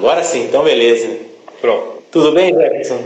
[0.00, 1.08] agora sim, então beleza.
[1.60, 2.02] Pronto.
[2.10, 3.02] Tudo bem, Jefferson?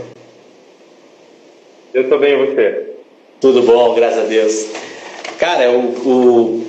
[1.93, 2.83] Eu estou bem, e você?
[3.41, 4.67] Tudo bom, graças a Deus.
[5.37, 6.65] Cara, o, o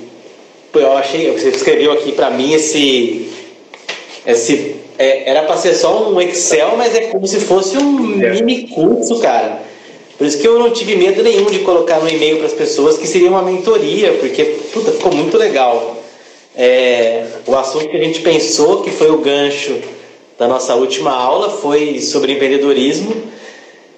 [0.75, 3.29] eu achei, você escreveu aqui para mim esse,
[4.25, 8.33] esse é, era para ser só um Excel, mas é como se fosse um é.
[8.33, 9.61] mini curso, cara.
[10.17, 12.97] Por isso que eu não tive medo nenhum de colocar no e-mail para as pessoas
[12.97, 15.97] que seria uma mentoria, porque puta, ficou muito legal.
[16.55, 19.79] É, o assunto que a gente pensou, que foi o gancho
[20.37, 23.15] da nossa última aula, foi sobre empreendedorismo.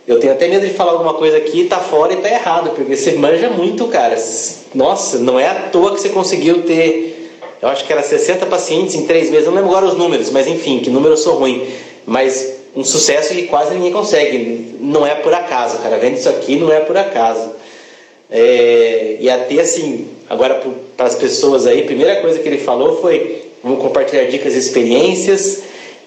[0.08, 2.96] Eu tenho até medo de falar alguma coisa aqui, tá fora e tá errado, porque
[2.96, 4.16] você manja muito, cara.
[4.74, 7.32] Nossa, não é à toa que você conseguiu ter,
[7.62, 10.48] eu acho que era 60 pacientes em três meses, não lembro agora os números, mas
[10.48, 11.68] enfim, que número eu sou ruim.
[12.06, 14.78] Mas um sucesso que quase ninguém consegue.
[14.80, 15.98] Não é por acaso, cara.
[15.98, 17.52] Vendo isso aqui não é por acaso.
[18.32, 20.62] É, e até assim, agora
[20.96, 24.60] para as pessoas aí, a primeira coisa que ele falou foi: vamos compartilhar dicas e
[24.60, 25.64] experiências,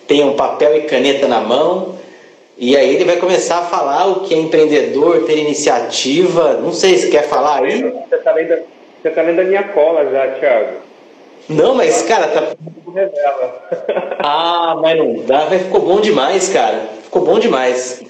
[0.07, 1.97] tenham papel e caneta na mão.
[2.57, 6.55] E aí ele vai começar a falar o que é empreendedor, ter iniciativa.
[6.55, 7.83] Não sei se quer falar aí.
[7.83, 8.63] Você está lendo,
[9.03, 10.77] você tá lendo a minha cola já, Thiago.
[11.49, 12.57] Não, mas cara, tá.
[14.19, 16.89] Ah, mas não dá, ficou bom demais, cara.
[17.03, 18.03] Ficou bom demais.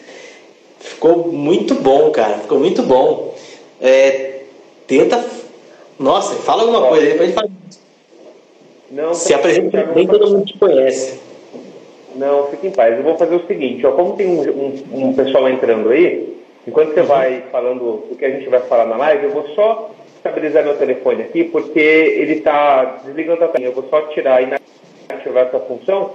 [0.79, 2.39] Ficou muito bom, cara.
[2.39, 3.35] Ficou muito bom.
[3.81, 4.41] É,
[4.87, 5.25] tenta.
[5.98, 7.48] Nossa, fala alguma coisa aí pra gente falar.
[8.91, 11.22] Não, Se apresenta bem, todo mundo te conhece.
[12.17, 12.97] Não, fique em paz.
[12.97, 16.95] Eu vou fazer o seguinte, ó, como tem um, um, um pessoal entrando aí, enquanto
[16.95, 17.07] você uhum.
[17.07, 20.77] vai falando o que a gente vai falar na live, eu vou só estabilizar meu
[20.77, 23.65] telefone aqui, porque ele está desligando a tela.
[23.65, 24.55] Eu vou só tirar e
[25.09, 26.11] ativar essa função.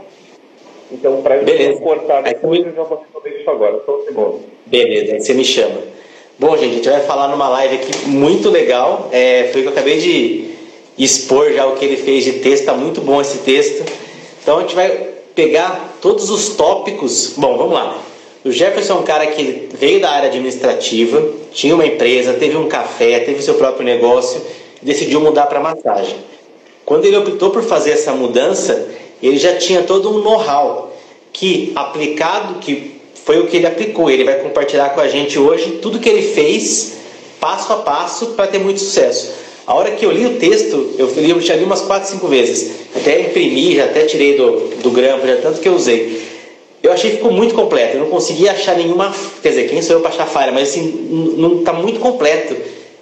[0.89, 3.81] Então, para eu não cortar depois, eu já vou resolver isso agora.
[3.85, 4.41] Só um segundo.
[4.65, 5.81] Beleza, aí você me chama.
[6.39, 9.09] Bom, gente, a gente vai falar numa live aqui muito legal.
[9.11, 10.51] É, foi o que eu acabei de
[10.97, 12.61] expor já o que ele fez de texto.
[12.61, 13.83] Está muito bom esse texto.
[14.41, 17.33] Então, a gente vai pegar todos os tópicos.
[17.37, 17.95] Bom, vamos lá.
[18.43, 22.67] O Jefferson é um cara que veio da área administrativa, tinha uma empresa, teve um
[22.67, 24.41] café, teve seu próprio negócio
[24.81, 26.15] e decidiu mudar para massagem.
[26.83, 28.89] Quando ele optou por fazer essa mudança,
[29.21, 30.91] ele já tinha todo um know-how
[31.31, 34.09] que aplicado, que foi o que ele aplicou.
[34.09, 36.93] Ele vai compartilhar com a gente hoje tudo que ele fez,
[37.39, 39.33] passo a passo, para ter muito sucesso.
[39.67, 42.27] A hora que eu li o texto, eu, li, eu já li umas 4, 5
[42.27, 42.71] vezes.
[42.95, 46.25] Até imprimi, já até tirei do, do grampo, já tanto que eu usei.
[46.81, 47.97] Eu achei que ficou muito completo.
[47.97, 49.13] Eu não consegui achar nenhuma.
[49.43, 50.53] Quer dizer, quem sou eu para achar falha?
[50.53, 52.55] Mas assim, não está muito completo.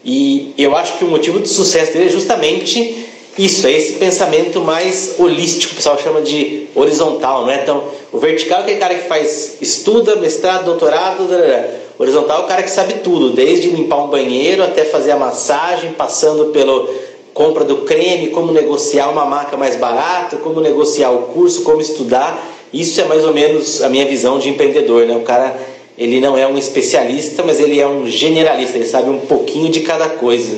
[0.04, 3.06] E eu acho que o motivo de sucesso dele é justamente
[3.38, 7.62] isso, é esse pensamento mais holístico, o pessoal chama de horizontal, não é?
[7.62, 12.48] Então, o vertical é aquele cara que faz, estuda, mestrado, doutorado, o horizontal é o
[12.48, 16.88] cara que sabe tudo, desde limpar um banheiro até fazer a massagem, passando pela
[17.34, 22.52] compra do creme, como negociar uma marca mais barata, como negociar o curso, como estudar.
[22.74, 25.16] Isso é mais ou menos a minha visão de empreendedor, né?
[25.16, 25.58] O cara,
[25.98, 29.82] ele não é um especialista, mas ele é um generalista, ele sabe um pouquinho de
[29.82, 30.58] cada coisa.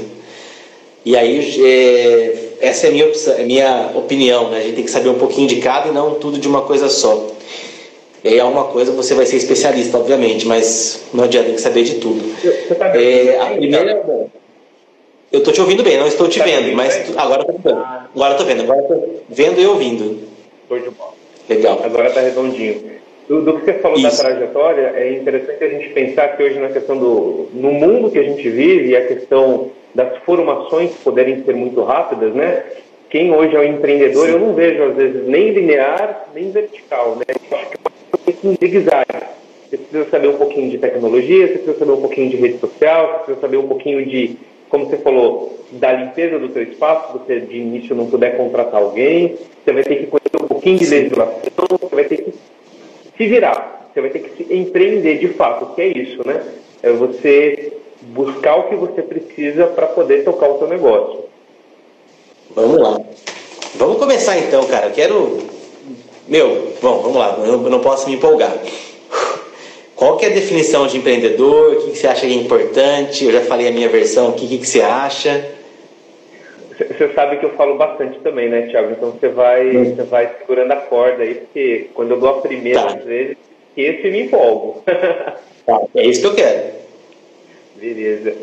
[1.05, 4.57] E aí, é, essa é a minha, é minha opinião, né?
[4.57, 6.89] A gente tem que saber um pouquinho de cada e não tudo de uma coisa
[6.89, 7.36] só.
[8.23, 12.23] Aí, alguma coisa você vai ser especialista, obviamente, mas não adianta, que saber de tudo.
[12.75, 13.91] Tá é, a primeira.
[13.91, 14.31] Então?
[15.31, 17.85] Eu estou te ouvindo bem, não estou te tá vendo, mas agora estou vendo.
[18.15, 20.19] Agora estou vendo, agora estou vendo e ouvindo.
[20.63, 21.13] Estou de bola.
[21.49, 21.81] Legal.
[21.83, 22.97] Agora está redondinho.
[23.27, 24.23] Do, do, que você falou Isso.
[24.23, 28.17] da trajetória, é interessante a gente pensar que hoje na questão do no mundo que
[28.17, 32.63] a gente vive, a questão das formações poderem ser muito rápidas, né?
[33.09, 34.33] Quem hoje é um empreendedor, Sim.
[34.33, 37.25] eu não vejo às vezes nem linear, nem vertical, né?
[37.51, 37.77] Eu acho que
[38.31, 39.27] zigue-zague.
[39.69, 43.07] Você precisa saber um pouquinho de tecnologia, você precisa saber um pouquinho de rede social,
[43.07, 44.37] você precisa saber um pouquinho de,
[44.69, 48.81] como você falou, da limpeza do seu espaço, se você de início não puder contratar
[48.81, 51.41] alguém, você vai ter que conhecer um pouquinho de legislação,
[51.81, 52.33] você vai ter que
[53.17, 56.41] se virar, você vai ter que se empreender de fato, o que é isso, né?
[56.81, 61.25] É você buscar o que você precisa para poder tocar o seu negócio.
[62.55, 63.01] Vamos lá.
[63.75, 64.87] Vamos começar então, cara.
[64.87, 65.56] Eu quero.
[66.27, 68.53] Meu, bom, vamos lá, eu não posso me empolgar.
[69.95, 71.73] Qual que é a definição de empreendedor?
[71.73, 73.25] O que, que você acha que é importante?
[73.25, 75.51] Eu já falei a minha versão aqui, o que, que você acha?
[76.77, 78.91] Você sabe que eu falo bastante também, né, Thiago?
[78.91, 79.95] Então você vai, hum.
[79.95, 82.95] você vai segurando a corda aí, porque quando eu dou a primeira tá.
[82.97, 83.37] vezes,
[83.75, 84.83] esse me empolgo.
[85.67, 86.63] Tá, é isso que eu quero.
[87.75, 88.33] Beleza.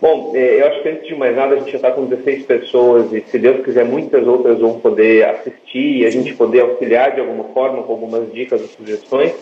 [0.00, 2.44] Bom, é, eu acho que antes de mais nada a gente já está com 16
[2.44, 7.14] pessoas e se Deus quiser muitas outras vão poder assistir e a gente poder auxiliar
[7.14, 9.32] de alguma forma com algumas dicas e sugestões.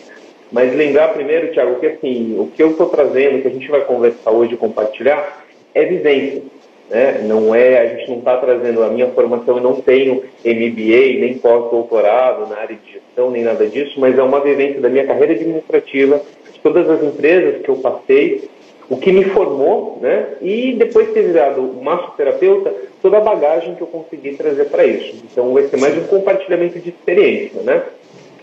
[0.50, 3.82] Mas lembrar primeiro, Tiago, que assim, o que eu estou trazendo, que a gente vai
[3.82, 5.44] conversar hoje e compartilhar,
[5.74, 6.42] é vivência.
[6.88, 7.20] Né?
[7.24, 11.36] Não é, a gente não está trazendo a minha formação, eu não tenho MBA, nem
[11.38, 15.32] pós-doutorado na área de gestão, nem nada disso, mas é uma vivência da minha carreira
[15.32, 18.48] administrativa, de todas as empresas que eu passei,
[18.88, 20.34] o que me formou, né?
[20.40, 22.72] E depois de ter virado massoterapeuta,
[23.02, 25.24] toda a bagagem que eu consegui trazer para isso.
[25.30, 27.82] Então vai ser mais um compartilhamento de experiência, né?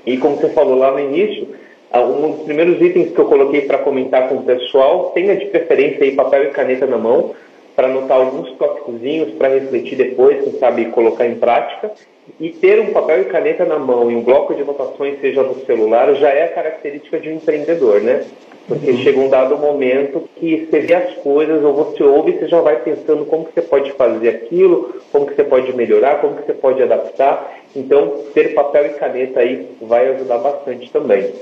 [0.05, 1.47] E como você falou lá no início,
[1.93, 6.03] um dos primeiros itens que eu coloquei para comentar com o pessoal, tenha de preferência
[6.03, 7.33] aí papel e caneta na mão,
[7.75, 11.91] para anotar alguns tópicozinhos, para refletir depois, quem sabe colocar em prática.
[12.39, 15.55] E ter um papel e caneta na mão e um bloco de anotações, seja no
[15.65, 18.23] celular, já é a característica de um empreendedor, né?
[18.67, 18.97] Porque uhum.
[18.97, 22.61] chega um dado momento que você vê as coisas, ou você ouve e você já
[22.61, 26.45] vai pensando como que você pode fazer aquilo, como que você pode melhorar, como que
[26.45, 27.59] você pode adaptar.
[27.75, 31.33] Então, ter papel e caneta aí vai ajudar bastante também.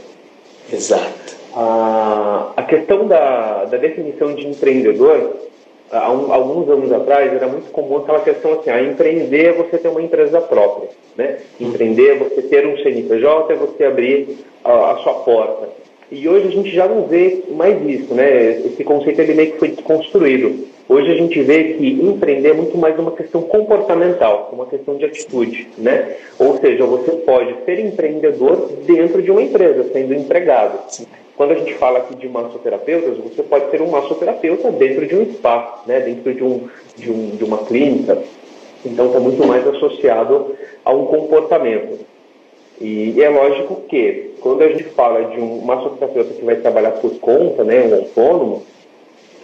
[0.71, 1.37] Exato.
[1.53, 5.35] A, a questão da, da definição de empreendedor,
[5.91, 9.77] há um, alguns anos atrás era muito comum aquela questão assim, ah, empreender é você
[9.77, 11.39] ter uma empresa própria, né?
[11.59, 15.80] Empreender é você ter um CNPJ, é você abrir a, a sua porta.
[16.11, 18.57] E hoje a gente já não vê mais isso, né?
[18.65, 20.67] Esse conceito ele meio que foi desconstruído.
[20.89, 25.05] Hoje a gente vê que empreender é muito mais uma questão comportamental, uma questão de
[25.05, 26.17] atitude, né?
[26.37, 30.79] Ou seja, você pode ser empreendedor dentro de uma empresa, sendo empregado.
[31.37, 35.25] Quando a gente fala aqui de massoterapeutas, você pode ser um massoterapeuta dentro de um
[35.33, 36.01] spa, né?
[36.01, 36.67] Dentro de, um,
[36.97, 38.21] de, um, de uma clínica.
[38.85, 41.99] Então está muito mais associado a um comportamento.
[42.81, 47.11] E é lógico que, quando a gente fala de um massoterapeuta que vai trabalhar por
[47.19, 48.63] conta, né, um autônomo,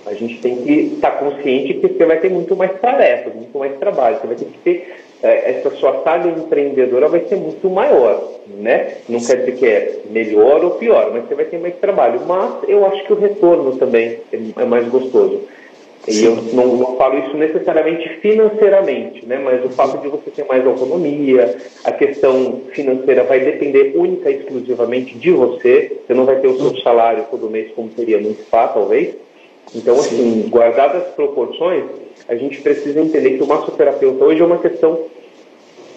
[0.08, 3.56] a gente tem que estar tá consciente que você vai ter muito mais tarefas, muito
[3.60, 4.18] mais trabalho.
[4.20, 8.96] Você vai ter que ter é, essa sua saga empreendedora vai ser muito maior, né?
[9.10, 12.22] Não quer dizer que é melhor ou pior, mas você vai ter mais trabalho.
[12.26, 15.42] Mas eu acho que o retorno também é, é mais gostoso.
[16.08, 19.38] E eu não, falo isso necessariamente financeiramente, né?
[19.44, 24.38] mas o fato de você ter mais autonomia, a questão financeira vai depender única e
[24.38, 25.98] exclusivamente de você.
[26.06, 29.16] Você não vai ter o seu salário todo mês como seria no spa, talvez.
[29.76, 31.84] Então, assim, guardadas as proporções,
[32.30, 35.00] a gente precisa entender que o massoterapeuta hoje é uma questão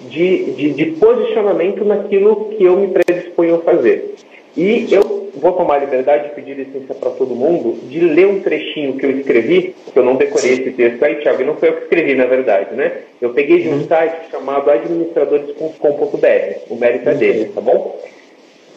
[0.09, 4.15] de, de, de posicionamento naquilo que eu me predisponho a fazer.
[4.57, 8.41] E eu vou tomar a liberdade de pedir licença para todo mundo de ler um
[8.41, 11.69] trechinho que eu escrevi, que eu não decorei esse texto aí, Thiago, e não foi
[11.69, 13.03] eu que escrevi, na verdade, né?
[13.21, 13.87] Eu peguei de um uhum.
[13.87, 18.01] site chamado administradores.com.br, o mérito é dele, tá bom?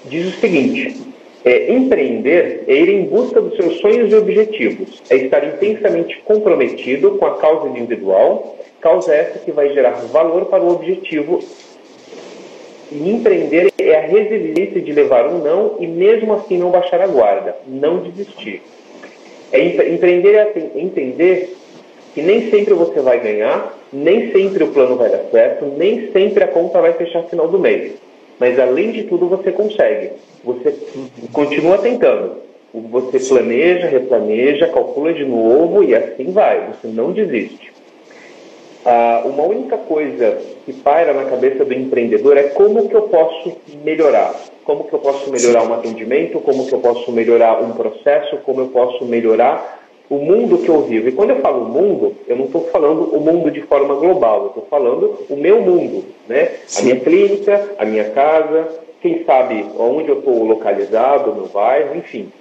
[0.06, 0.96] Diz o seguinte,
[1.44, 7.12] é, empreender é ir em busca dos seus sonhos e objetivos, é estar intensamente comprometido
[7.18, 11.42] com a causa individual, causa essa que vai gerar valor para o objetivo
[12.92, 17.08] e empreender é a resiliência de levar um não e mesmo assim não baixar a
[17.08, 18.62] guarda, não desistir.
[19.52, 21.56] É empreender é entender
[22.14, 26.44] que nem sempre você vai ganhar, nem sempre o plano vai dar certo, nem sempre
[26.44, 27.94] a conta vai fechar no final do mês.
[28.40, 30.12] Mas além de tudo você consegue.
[30.44, 30.76] Você
[31.32, 32.44] continua tentando.
[32.74, 36.70] Você planeja, replaneja, calcula de novo e assim vai.
[36.70, 37.73] Você não desiste.
[38.86, 43.54] Ah, uma única coisa que paira na cabeça do empreendedor é como que eu posso
[43.84, 44.34] melhorar.
[44.66, 48.62] Como que eu posso melhorar um atendimento, como que eu posso melhorar um processo, como
[48.62, 51.08] eu posso melhorar o mundo que eu vivo.
[51.08, 54.48] E quando eu falo mundo, eu não estou falando o mundo de forma global, eu
[54.48, 56.52] estou falando o meu mundo, né?
[56.78, 58.68] A minha clínica, a minha casa,
[59.02, 62.32] quem sabe onde eu estou localizado, meu bairro, enfim.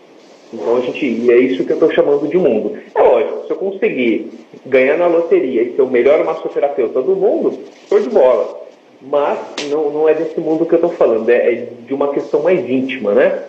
[0.52, 2.76] Então a gente, e é isso que eu estou chamando de mundo.
[2.94, 4.30] É lógico, se eu conseguir
[4.66, 8.61] ganhar na loteria e ser o melhor massoterapeuta do mundo, show de bola.
[9.00, 12.42] Mas não, não é desse mundo que eu estou falando, é, é, de uma questão
[12.42, 13.44] mais íntima, né?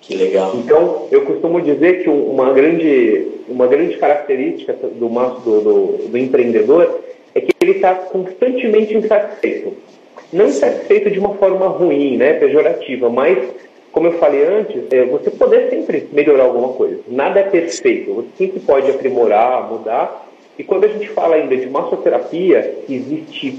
[0.00, 0.52] Que legal.
[0.54, 7.00] Então, eu costumo dizer que uma grande, uma grande característica do, do, do, do empreendedor
[7.34, 9.74] é que ele está constantemente insatisfeito.
[10.32, 13.38] Não insatisfeito de uma forma ruim, né, pejorativa, mas
[13.92, 17.00] como eu falei antes, é, você poder sempre melhorar alguma coisa.
[17.08, 20.26] Nada é perfeito, você sempre pode aprimorar, mudar.
[20.58, 23.58] E quando a gente fala ainda de massoterapia, existe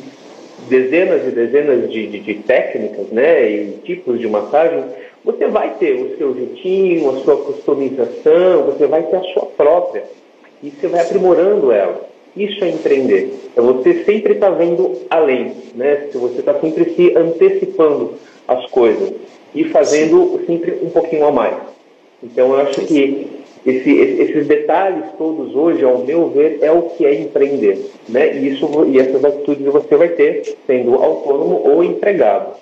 [0.67, 4.83] dezenas e dezenas de, de, de técnicas né, e tipos de massagem,
[5.23, 10.03] você vai ter o seu jeitinho, a sua customização, você vai ter a sua própria.
[10.61, 12.07] E você vai aprimorando ela.
[12.35, 13.33] Isso é empreender.
[13.55, 16.07] É você sempre estar tá vendo além, né?
[16.13, 18.13] Você está sempre se antecipando
[18.47, 19.13] as coisas
[19.53, 21.55] e fazendo sempre um pouquinho a mais.
[22.23, 23.27] Então, eu acho que
[23.65, 27.91] esse, esses detalhes todos hoje, ao meu ver, é o que é empreender.
[28.07, 28.37] Né?
[28.37, 32.53] E, isso, e essas atitudes você vai ter sendo autônomo ou empregado.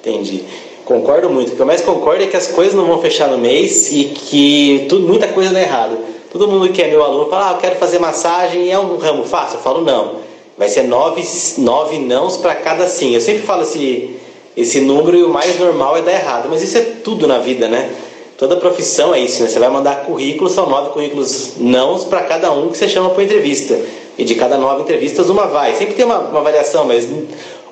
[0.00, 0.44] Entendi.
[0.84, 1.52] Concordo muito.
[1.52, 4.04] O que eu mais concordo é que as coisas não vão fechar no mês e
[4.04, 5.96] que tudo, muita coisa dá errado.
[6.30, 9.24] Todo mundo que é meu aluno fala, ah, eu quero fazer massagem é um ramo
[9.24, 9.58] fácil.
[9.58, 10.16] Eu falo, não.
[10.58, 11.22] Vai ser nove,
[11.58, 13.14] nove nãos para cada sim.
[13.14, 14.14] Eu sempre falo esse,
[14.56, 16.48] esse número e o mais normal é dar errado.
[16.50, 17.90] Mas isso é tudo na vida, né?
[18.36, 19.48] Toda profissão é isso, né?
[19.48, 23.22] Você vai mandar currículos, são nove currículos nãos para cada um que você chama para
[23.22, 23.78] entrevista.
[24.18, 25.74] E de cada nove entrevistas, uma vai.
[25.74, 27.08] Sempre tem uma, uma variação, mas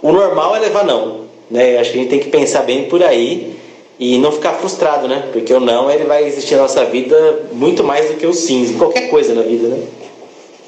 [0.00, 1.22] o normal é levar não.
[1.50, 1.78] Né?
[1.78, 3.56] Acho que a gente tem que pensar bem por aí
[3.98, 5.28] e não ficar frustrado, né?
[5.32, 8.62] Porque o não ele vai existir na nossa vida muito mais do que o sim,
[8.62, 9.82] em qualquer coisa na vida, né?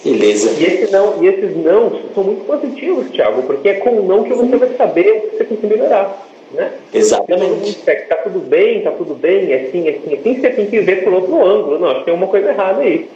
[0.04, 0.50] Beleza.
[0.60, 4.22] E, esse não, e esses não são muito positivos, Thiago, porque é com o não
[4.22, 6.28] que você vai saber o que você tem que melhorar.
[6.52, 6.70] Né?
[6.92, 7.80] Exatamente.
[7.90, 11.02] Está tudo bem, está tudo bem, é assim, é assim, assim, você tem que ver
[11.02, 11.78] por outro ângulo.
[11.78, 13.08] Não, acho que tem uma coisa errada aí.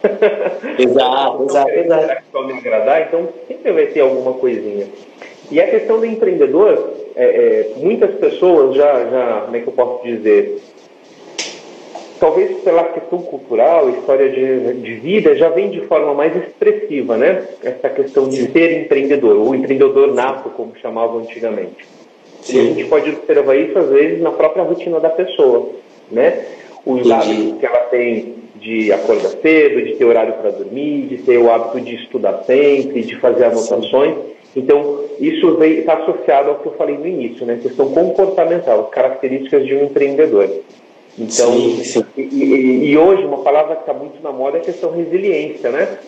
[0.79, 2.23] Exato, exato, exato.
[2.33, 4.87] Só me agradar, então sempre vai ter alguma coisinha.
[5.51, 9.73] E a questão do empreendedor, é, é, muitas pessoas já, já, como é que eu
[9.73, 10.61] posso dizer,
[12.19, 17.47] talvez pela questão cultural, história de, de vida, já vem de forma mais expressiva, né?
[17.63, 21.87] Essa questão de ser empreendedor, o empreendedor nato, como chamavam antigamente.
[22.43, 22.57] Sim.
[22.57, 25.71] E a gente pode observar isso, às vezes, na própria rotina da pessoa,
[26.11, 26.45] né?
[26.85, 31.39] Os hábitos que ela tem de acordar cedo, de ter horário para dormir, de ter
[31.39, 34.15] o hábito de estudar sempre, de fazer anotações.
[34.57, 37.59] Então, isso está associado ao que eu falei no início, né?
[37.63, 40.51] Questão comportamental, características de um empreendedor.
[41.19, 42.05] Então, sim, sim.
[42.17, 45.71] E, e, e, hoje uma palavra que está muito na moda é a questão resiliência,
[45.71, 45.99] né?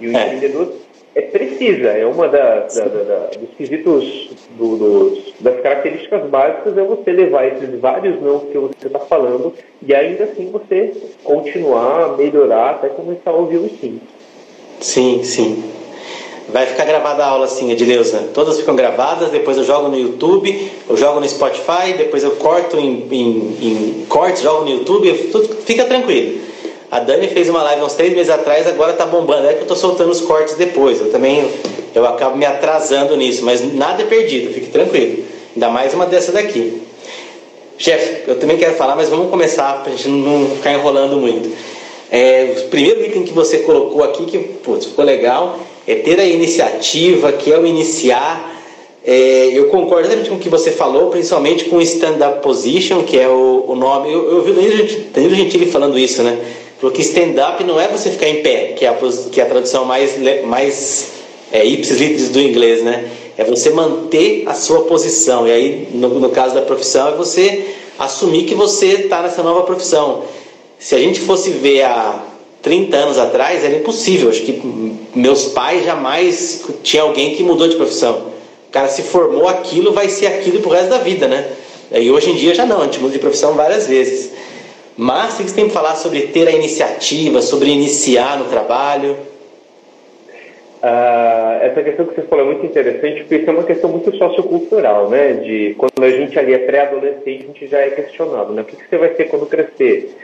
[0.00, 0.26] E o é.
[0.26, 0.72] empreendedor
[1.14, 7.10] é precisa, é uma da, da, da, dos quesitos, do, das características básicas é você
[7.10, 12.70] levar esses vários não que você está falando e ainda assim você continuar a melhorar
[12.70, 14.00] até começar a ouvir os sim.
[14.78, 15.64] Sim, sim.
[16.48, 18.30] Vai ficar gravada a aula assim, Edileuza.
[18.34, 22.76] Todas ficam gravadas, depois eu jogo no YouTube, eu jogo no Spotify, depois eu corto
[22.78, 26.40] em, em, em cortes, jogo no YouTube, tudo, fica tranquilo.
[26.90, 29.46] A Dani fez uma live uns três meses atrás, agora tá bombando.
[29.46, 31.00] É que eu tô soltando os cortes depois.
[31.00, 31.48] Eu também
[31.94, 35.24] eu acabo me atrasando nisso, mas nada é perdido, fique tranquilo.
[35.54, 36.82] Ainda mais uma dessa daqui.
[37.78, 41.50] Chefe, eu também quero falar, mas vamos começar para a gente não ficar enrolando muito.
[42.10, 45.58] É, o primeiro item que você colocou aqui, que putz, ficou legal,
[45.90, 48.48] é ter a iniciativa, que é o iniciar.
[49.04, 53.28] É, eu concordo com o que você falou, principalmente com o stand-up position, que é
[53.28, 54.12] o, o nome.
[54.12, 54.54] Eu, eu ouvi o
[55.12, 56.38] Danilo Gentili falando isso, né?
[56.80, 58.96] Porque stand-up não é você ficar em pé, que é a,
[59.30, 61.12] que é a tradução mais, mais
[61.50, 63.10] é, ipsis do inglês, né?
[63.36, 65.48] É você manter a sua posição.
[65.48, 69.62] E aí, no, no caso da profissão, é você assumir que você está nessa nova
[69.62, 70.22] profissão.
[70.78, 72.29] Se a gente fosse ver há
[72.62, 74.30] 30 anos atrás, era impossível.
[74.30, 74.60] Acho que
[75.14, 78.30] meus pais jamais tinha alguém que mudou de profissão.
[78.68, 81.46] O cara se formou aquilo, vai ser aquilo pro resto da vida, né?
[81.92, 84.32] E hoje em dia já não, a gente muda de profissão várias vezes.
[84.96, 89.16] Mas o que você tem que falar sobre ter a iniciativa, sobre iniciar no trabalho?
[90.82, 94.16] Ah, essa questão que você falou é muito interessante, porque isso é uma questão muito
[94.16, 95.34] sociocultural, né?
[95.34, 98.62] De quando a gente ali é pré-adolescente, a gente já é questionado, né?
[98.62, 100.16] O que, você vai ser quando crescer?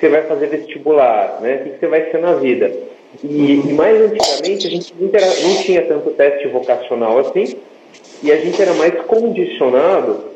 [0.00, 1.40] Você vai fazer vestibular?
[1.42, 1.56] Né?
[1.56, 2.72] O que, você vai ser na vida?
[3.22, 7.56] E, e mais antigamente a gente não tinha tanto teste vocacional assim,
[8.22, 10.30] e a gente era mais condicionado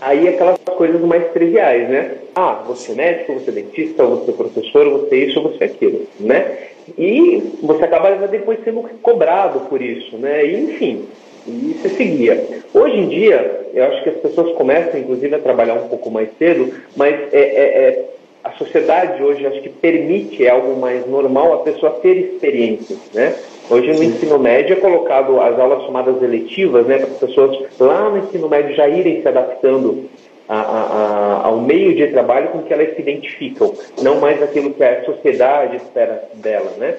[0.00, 2.16] aí aquelas coisas mais triviais, né?
[2.34, 5.66] Ah, você é médico, você é dentista, você é professor, você é isso, você é
[5.66, 6.58] aquilo, né?
[6.98, 10.44] E você acaba depois sendo cobrado por isso, né?
[10.44, 11.04] E, enfim,
[11.46, 12.62] e você seguia.
[12.72, 16.28] Hoje em dia, eu acho que as pessoas começam, inclusive, a trabalhar um pouco mais
[16.38, 18.04] cedo, mas é, é, é
[18.44, 23.34] a sociedade hoje acho que permite é algo mais normal a pessoa ter experiências, né?
[23.70, 28.10] Hoje no ensino médio é colocado as aulas chamadas eletivas, né, para as pessoas lá
[28.10, 30.04] no ensino médio já irem se adaptando
[30.46, 30.82] a, a,
[31.40, 33.72] a, ao meio de trabalho com que elas se identificam,
[34.02, 36.96] não mais aquilo que a sociedade espera dela, né?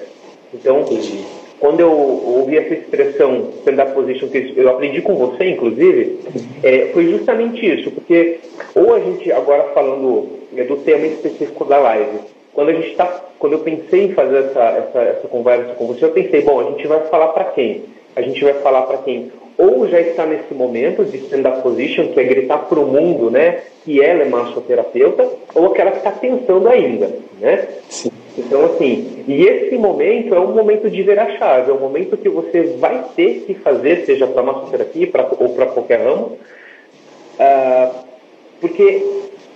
[0.52, 1.24] Então, Entendi.
[1.60, 6.18] quando eu ouvi essa expressão stand-up position, que eu aprendi com você, inclusive,
[6.64, 8.40] é, foi justamente isso, porque
[8.74, 12.18] ou a gente, agora falando é, do tema específico da live,
[12.52, 13.06] quando a gente está,
[13.38, 16.64] quando eu pensei em fazer essa, essa, essa conversa com você, eu pensei, bom, a
[16.70, 17.84] gente vai falar para quem?
[18.14, 22.20] A gente vai falar para quem ou já está nesse momento de stand-up position, que
[22.20, 26.68] é gritar para o mundo, né, que ela é massoterapeuta, ou aquela que está pensando
[26.68, 27.10] ainda,
[27.40, 27.66] né?
[27.88, 28.10] Sim.
[28.36, 32.18] Então, assim, e esse momento é um momento de ver a chave, é um momento
[32.18, 36.36] que você vai ter que fazer, seja para massoterapia pra, ou para qualquer ramo,
[37.40, 37.94] uh,
[38.60, 39.02] porque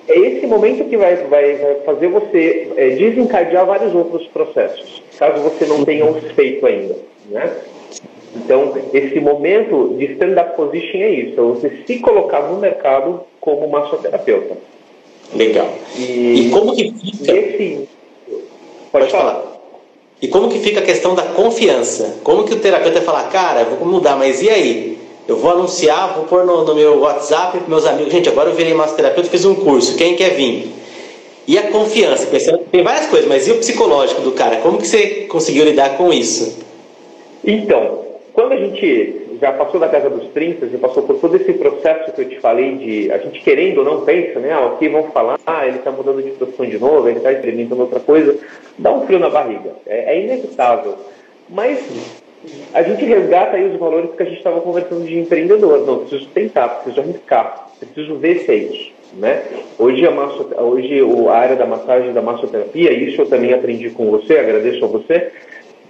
[0.09, 5.43] é esse momento que vai, vai, vai fazer você é, desencadear vários outros processos, caso
[5.43, 6.97] você não tenha os feito ainda.
[7.29, 7.51] Né?
[8.37, 13.69] Então, esse momento de stand-up position é isso, é você se colocar no mercado como
[13.69, 14.57] massoterapeuta.
[15.35, 15.69] Legal.
[15.97, 17.33] E, e como que fica...
[17.33, 17.89] Pode,
[18.93, 19.35] Pode falar.
[19.35, 19.51] falar.
[20.23, 22.19] E como que fica a questão da confiança?
[22.23, 24.99] Como que o terapeuta fala, cara, vou mudar, mas e aí?
[25.31, 28.55] Eu vou anunciar, vou pôr no, no meu WhatsApp para meus amigos, gente, agora eu
[28.57, 30.73] virei massoterapeuta, fiz um curso, quem quer vir?
[31.47, 32.27] E a confiança?
[32.73, 34.57] Tem várias coisas, mas e o psicológico do cara?
[34.57, 36.59] Como que você conseguiu lidar com isso?
[37.45, 41.53] Então, quando a gente já passou da casa dos 30, já passou por todo esse
[41.53, 44.53] processo que eu te falei de a gente querendo ou não pensa, né?
[44.53, 47.83] Ah, aqui vão falar, ah, ele está mudando de profissão de novo, ele está experimentando
[47.83, 48.37] outra coisa,
[48.77, 49.77] dá um frio na barriga.
[49.87, 50.97] É, é inevitável.
[51.49, 51.79] Mas
[52.73, 55.87] a gente resgata aí os valores que a gente estava conversando de empreendedor.
[55.87, 58.93] Não, preciso tentar, preciso arriscar, preciso ver se isso.
[59.15, 59.43] Né?
[59.79, 64.11] Hoje, a, masso, hoje a área da massagem da massoterapia, isso eu também aprendi com
[64.11, 65.33] você, agradeço a você,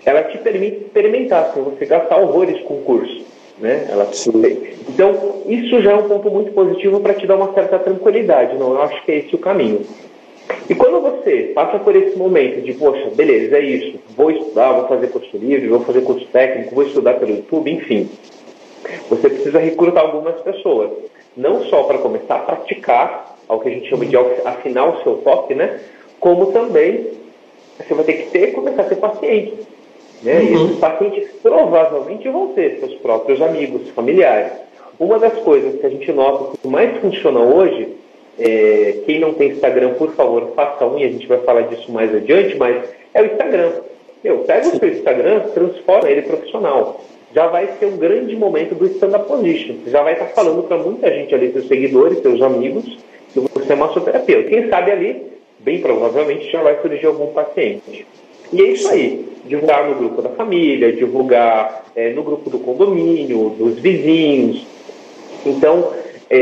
[0.05, 3.25] ela te permite experimentar, sem você gastar horrores com o curso.
[3.59, 3.89] Né?
[3.91, 4.11] Ela,
[4.89, 8.57] então, isso já é um ponto muito positivo para te dar uma certa tranquilidade.
[8.57, 9.83] Não, eu acho que é esse o caminho.
[10.69, 14.89] E quando você passa por esse momento de, poxa, beleza, é isso, vou estudar, vou
[14.89, 18.09] fazer curso livre, vou fazer curso técnico, vou estudar pelo YouTube, enfim,
[19.09, 20.91] você precisa recrutar algumas pessoas.
[21.37, 25.17] Não só para começar a praticar, ao que a gente chama de afinar o seu
[25.19, 25.81] toque, né?
[26.21, 27.09] Como também
[27.77, 29.67] você vai ter que ter, começar a ter pacientes.
[30.23, 30.39] Né?
[30.39, 30.45] Uhum.
[30.45, 34.53] E esses pacientes provavelmente vão ser seus próprios amigos, familiares.
[34.99, 37.89] Uma das coisas que a gente nota que mais funciona hoje,
[38.41, 41.93] é, quem não tem Instagram, por favor, faça um, e a gente vai falar disso
[41.93, 42.83] mais adiante, mas
[43.13, 43.71] é o Instagram.
[44.25, 47.05] Meu, pega o seu Instagram, transforma ele profissional.
[47.35, 49.77] Já vai ser um grande momento do stand-up position.
[49.87, 52.99] Já vai estar falando para muita gente ali, seus seguidores, seus amigos,
[53.33, 54.49] que você é massoterapeuta.
[54.49, 55.23] Quem sabe ali,
[55.59, 58.07] bem provavelmente, já vai surgir algum paciente.
[58.53, 59.27] E é isso aí.
[59.45, 64.67] Divulgar no grupo da família, divulgar é, no grupo do condomínio, dos vizinhos.
[65.47, 65.93] Então,
[66.31, 66.37] é,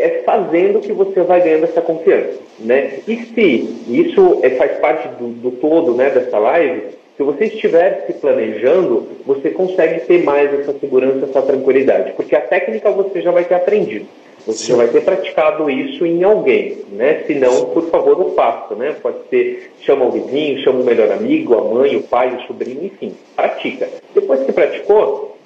[0.00, 2.38] é, fazendo que você vai ganhando essa confiança.
[2.58, 3.00] Né?
[3.06, 8.04] E se isso é, faz parte do, do todo né, dessa live, se você estiver
[8.06, 13.30] se planejando, você consegue ter mais essa segurança, essa tranquilidade, porque a técnica você já
[13.30, 14.06] vai ter aprendido.
[14.46, 17.22] Você já vai ter praticado isso em alguém, né?
[17.26, 18.94] Se não, por favor, o faça, né?
[19.00, 22.84] Pode ser, chama o vizinho, chama o melhor amigo, a mãe, o pai, o sobrinho,
[22.84, 23.88] enfim, pratica.
[24.14, 25.38] Depois que praticou,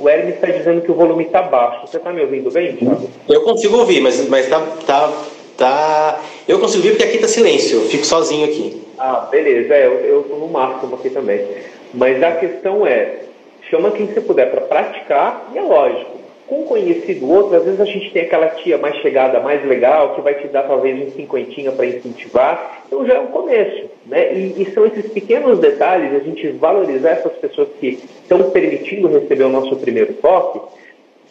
[0.00, 1.86] o Hermes está dizendo que o volume está baixo.
[1.86, 3.08] Você está me ouvindo bem, Thiago?
[3.28, 5.12] Eu consigo ouvir, mas mas tá, tá,
[5.56, 6.20] tá...
[6.48, 8.82] Eu consigo ouvir porque aqui está silêncio, eu fico sozinho aqui.
[8.98, 11.46] Ah, beleza, é, eu estou no máximo aqui também.
[11.92, 13.20] Mas a questão é,
[13.68, 16.19] chama quem você puder para praticar, e é lógico,
[16.50, 20.20] com conhecido outro, às vezes a gente tem aquela tia mais chegada, mais legal, que
[20.20, 22.82] vai te dar talvez um cinquentinha para incentivar.
[22.88, 23.88] Então já é um começo.
[24.04, 24.34] Né?
[24.34, 29.44] E, e, são esses pequenos detalhes, a gente valorizar essas pessoas que estão permitindo receber
[29.44, 30.60] o nosso primeiro toque,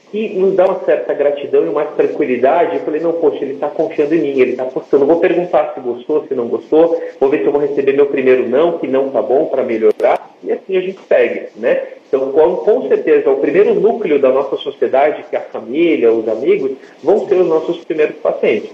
[0.10, 2.78] que nos dá uma certa gratidão e uma tranquilidade.
[2.78, 5.06] Eu falei, não, poxa, ele está confiando em mim, ele está apostando.
[5.06, 8.48] Vou perguntar se gostou, se não gostou, vou ver se eu vou receber meu primeiro
[8.48, 11.99] não, que não está bom para melhorar, e assim a gente segue, né?
[12.10, 16.28] Então, com, com certeza, o primeiro núcleo da nossa sociedade, que é a família, os
[16.28, 16.72] amigos,
[17.04, 18.72] vão ser os nossos primeiros pacientes.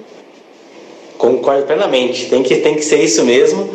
[1.18, 2.30] Concordo plenamente.
[2.30, 3.70] Tem que, tem que ser isso mesmo.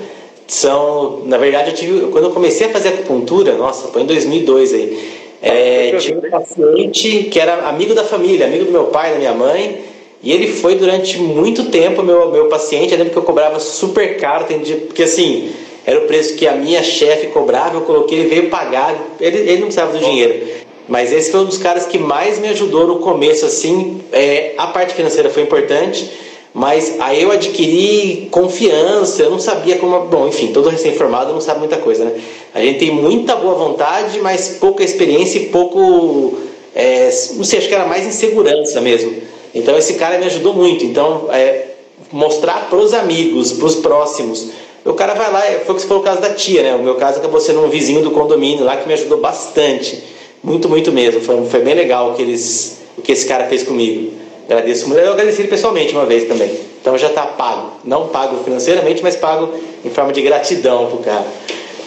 [0.46, 4.74] São, na verdade, eu tive, quando eu comecei a fazer acupuntura, nossa, foi em 2002
[4.74, 5.20] aí.
[5.42, 9.32] É, tinha um paciente que era amigo da família, amigo do meu pai, da minha
[9.34, 9.80] mãe,
[10.22, 12.92] e ele foi durante muito tempo meu, meu paciente.
[12.92, 14.46] Eu lembro que eu cobrava super caro,
[14.86, 15.52] porque assim,
[15.86, 19.56] era o preço que a minha chefe cobrava, eu coloquei, ele veio pagar, ele, ele
[19.56, 20.60] não precisava do dinheiro.
[20.88, 24.66] Mas esse foi um dos caras que mais me ajudou no começo, assim, é, a
[24.66, 26.10] parte financeira foi importante,
[26.52, 30.06] mas aí eu adquiri confiança, eu não sabia como.
[30.06, 32.20] Bom, enfim, todo recém-formado não sabe muita coisa, né?
[32.52, 36.38] A gente tem muita boa vontade, mas pouca experiência e pouco.
[36.74, 39.14] É, não sei, acho que era mais insegurança mesmo.
[39.54, 40.84] Então esse cara me ajudou muito.
[40.84, 41.66] Então, é,
[42.10, 44.50] mostrar para os amigos, para os próximos,
[44.84, 46.74] o cara vai lá, foi o que falou o caso da tia, né?
[46.74, 50.02] O meu caso acabou sendo um vizinho do condomínio lá que me ajudou bastante.
[50.42, 51.20] Muito, muito mesmo.
[51.20, 54.12] Foi, foi bem legal o que, eles, o que esse cara fez comigo.
[54.46, 55.00] Agradeço muito.
[55.00, 56.50] Eu agradeci ele pessoalmente uma vez também.
[56.80, 57.72] Então já está pago.
[57.84, 61.26] Não pago financeiramente, mas pago em forma de gratidão pro cara.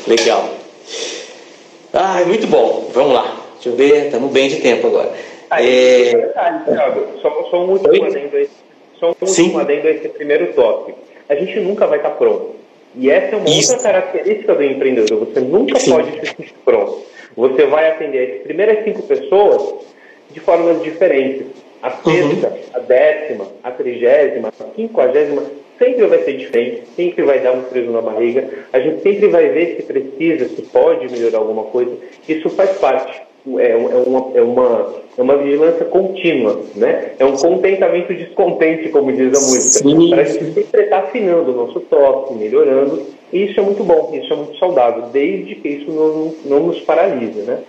[0.07, 0.49] Legal.
[1.91, 2.89] Ah, muito bom.
[2.93, 3.37] Vamos lá.
[3.55, 5.11] Deixa eu ver, estamos bem de tempo agora.
[5.49, 6.17] Aí, é...
[6.17, 8.49] detalhe, Thiago, só, só um último adendo,
[8.99, 10.97] só um último adendo a esse primeiro tópico.
[11.29, 12.62] A gente nunca vai estar pronto.
[12.95, 13.73] E essa é uma Isso.
[13.73, 15.19] outra característica do empreendedor.
[15.19, 15.91] Você nunca Sim.
[15.91, 17.01] pode se sentir pronto.
[17.35, 19.85] Você vai atender as primeiras cinco pessoas
[20.31, 21.47] de formas diferentes.
[21.81, 22.57] A sexta, uhum.
[22.73, 25.43] a décima, a trigésima, a quinquagésima,
[25.77, 28.47] sempre vai ser diferente, sempre vai dar um frio na barriga.
[28.71, 31.97] A gente sempre vai ver se precisa, se pode melhorar alguma coisa.
[32.27, 33.21] Isso faz parte.
[33.57, 37.11] É, é, uma, é, uma, é uma vigilância contínua, né?
[37.19, 40.09] É um contentamento descontente, como diz a música.
[40.09, 43.01] Para a gente sempre estar afinando o nosso toque, melhorando.
[43.31, 46.79] E isso é muito bom, isso é muito saudável, desde que isso não, não nos
[46.81, 47.59] paralise, né?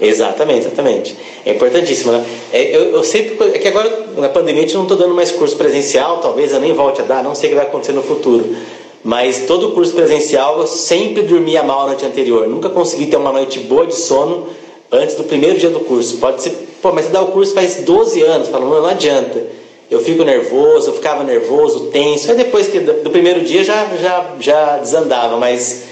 [0.00, 1.16] Exatamente, exatamente.
[1.44, 2.24] É importantíssimo, né?
[2.52, 3.36] É, eu, eu, sempre.
[3.54, 6.60] É que agora, na pandemia, a gente não estou dando mais curso presencial, talvez eu
[6.60, 8.56] nem volte a dar, não sei o que vai acontecer no futuro.
[9.04, 12.48] Mas todo curso presencial eu sempre dormia mal na noite anterior.
[12.48, 14.46] Nunca consegui ter uma noite boa de sono
[14.92, 16.18] antes do primeiro dia do curso.
[16.18, 16.50] Pode ser,
[16.82, 19.42] pô, mas você dá o curso faz 12 anos, fala, não, não adianta.
[19.90, 22.30] Eu fico nervoso, eu ficava nervoso, tenso.
[22.30, 25.84] Aí depois que do, do primeiro dia já, já, já desandava, mas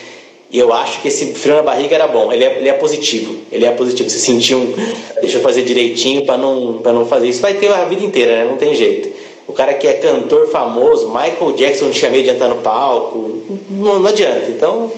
[0.52, 2.32] eu acho que esse frio na barriga era bom.
[2.32, 3.36] Ele é, ele é positivo.
[3.52, 4.08] Ele é positivo.
[4.08, 4.74] Você sentiu um.
[5.20, 7.40] Deixa eu fazer direitinho para não, não fazer isso.
[7.40, 8.44] Vai ter a vida inteira, né?
[8.44, 9.12] Não tem jeito.
[9.46, 13.42] O cara que é cantor famoso, Michael Jackson, não tinha medo de entrar no palco.
[13.68, 14.46] Não, não adianta.
[14.48, 14.90] Então,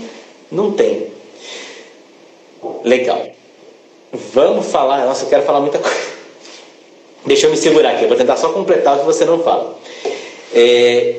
[0.50, 1.08] não tem.
[2.84, 3.31] Legal.
[4.12, 5.06] Vamos falar.
[5.06, 5.96] Nossa, eu quero falar muita coisa.
[7.24, 8.02] Deixa eu me segurar aqui.
[8.02, 9.78] Eu vou tentar só completar o que você não fala.
[10.54, 11.14] É,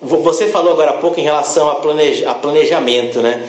[0.00, 3.46] você falou agora há pouco em relação a, planeja, a planejamento, né?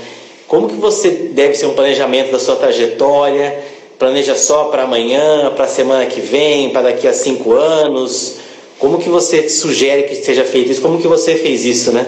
[0.48, 3.64] Como que você deve ser um planejamento da sua trajetória?
[3.98, 8.38] Planeja só para amanhã, para a semana que vem, para daqui a cinco anos?
[8.80, 10.82] Como que você sugere que seja feito isso?
[10.82, 12.06] Como que você fez isso, né?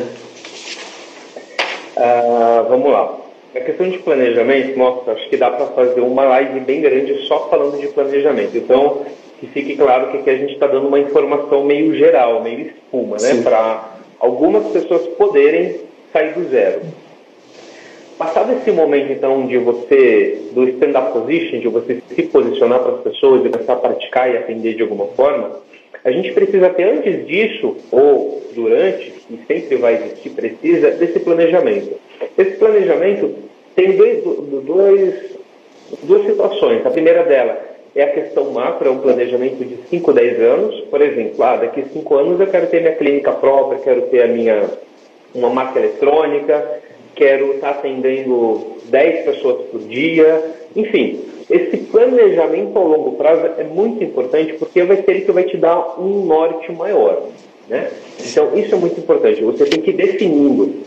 [1.96, 3.21] Uh, vamos lá.
[3.54, 7.50] A questão de planejamento, nossa, acho que dá para fazer uma live bem grande só
[7.50, 8.58] falando de planejamento.
[8.58, 9.06] Então,
[9.40, 13.18] que fique claro que aqui a gente está dando uma informação meio geral, meio espuma,
[13.20, 13.42] né?
[13.44, 15.82] Para algumas pessoas poderem
[16.14, 16.82] sair do zero.
[18.18, 23.02] Passado esse momento, então, de você, do stand-up position, de você se posicionar para as
[23.02, 25.60] pessoas e começar a praticar e atender de alguma forma,
[26.04, 32.00] a gente precisa ter antes disso, ou durante, e sempre vai existir, precisa desse planejamento.
[32.38, 33.34] Esse planejamento
[33.76, 34.24] tem dois,
[34.66, 35.38] dois,
[36.04, 36.86] duas situações.
[36.86, 37.58] A primeira dela
[37.96, 40.82] é a questão macro, é um planejamento de 5, 10 anos.
[40.90, 44.24] Por exemplo, ah, daqui a 5 anos eu quero ter minha clínica própria, quero ter
[44.24, 44.70] a minha,
[45.36, 46.82] uma marca eletrônica,
[47.22, 50.44] quero estar atendendo 10 pessoas por dia.
[50.76, 55.44] Enfim, esse planejamento ao longo prazo é muito importante porque vai ser ele que vai
[55.44, 57.28] te dar um norte maior.
[57.70, 57.92] Né?
[58.20, 59.40] Então, isso é muito importante.
[59.44, 60.82] Você tem que ir definindo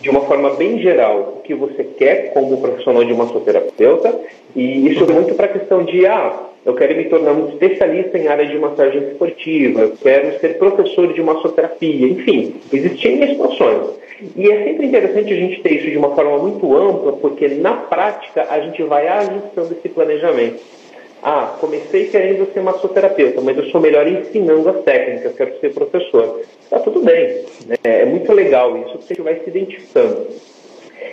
[0.00, 4.14] de uma forma bem geral o que você quer como profissional de massoterapeuta
[4.54, 8.18] e isso é muito para a questão de ah, eu quero me tornar um especialista
[8.18, 14.04] em área de massagem esportiva, eu quero ser professor de massoterapia, enfim, existem situações.
[14.36, 17.74] E é sempre interessante a gente ter isso de uma forma muito ampla, porque na
[17.74, 20.60] prática a gente vai ajustando esse planejamento.
[21.22, 26.42] Ah, comecei querendo ser massoterapeuta, mas eu sou melhor ensinando as técnicas, quero ser professor.
[26.70, 27.76] Tá tudo bem, né?
[27.82, 30.28] é muito legal isso, a gente vai se identificando.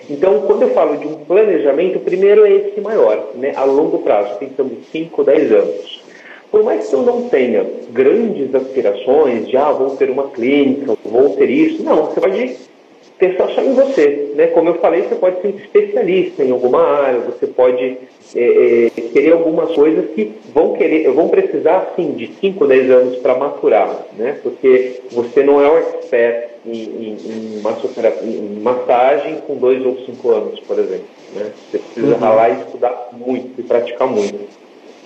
[0.09, 3.53] Então, quando eu falo de um planejamento, o primeiro é esse maior, né?
[3.55, 6.01] a longo prazo, pensando em 5, 10 anos.
[6.51, 11.29] Por mais que eu não tenha grandes aspirações de, ah, vou ter uma clínica, vou
[11.29, 12.57] ter isso, não, você pode
[13.17, 14.33] pensar só em você.
[14.35, 14.47] Né?
[14.47, 17.97] Como eu falei, você pode ser especialista em alguma área, você pode
[18.35, 23.17] é, é, querer algumas coisas que vão querer, vão precisar sim de 5, 10 anos
[23.17, 24.37] para maturar, né?
[24.41, 30.29] Porque você não é um expert em, em, em, em massagem com 2 ou 5
[30.29, 31.05] anos, por exemplo.
[31.35, 31.51] Né?
[31.69, 32.19] Você precisa uhum.
[32.19, 34.39] ralar e estudar muito e praticar muito.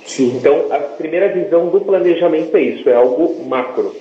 [0.06, 0.36] Sim.
[0.38, 3.96] Então, a primeira visão do planejamento é isso, é algo macro.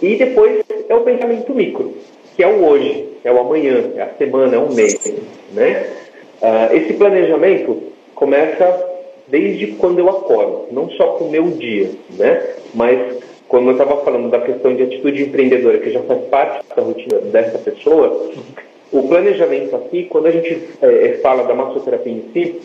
[0.00, 1.94] E depois é o pensamento micro,
[2.36, 4.98] que é o hoje, é o amanhã, é a semana, é o mês.
[5.52, 5.88] Né?
[6.42, 7.82] Uh, esse planejamento
[8.14, 8.90] começa
[9.28, 12.54] desde quando eu acordo, não só com o meu dia, né?
[12.74, 12.98] mas
[13.52, 17.18] quando eu estava falando da questão de atitude empreendedora, que já faz parte da rotina
[17.18, 18.30] dessa pessoa,
[18.90, 22.62] o planejamento aqui, quando a gente é, fala da massoterapia em si,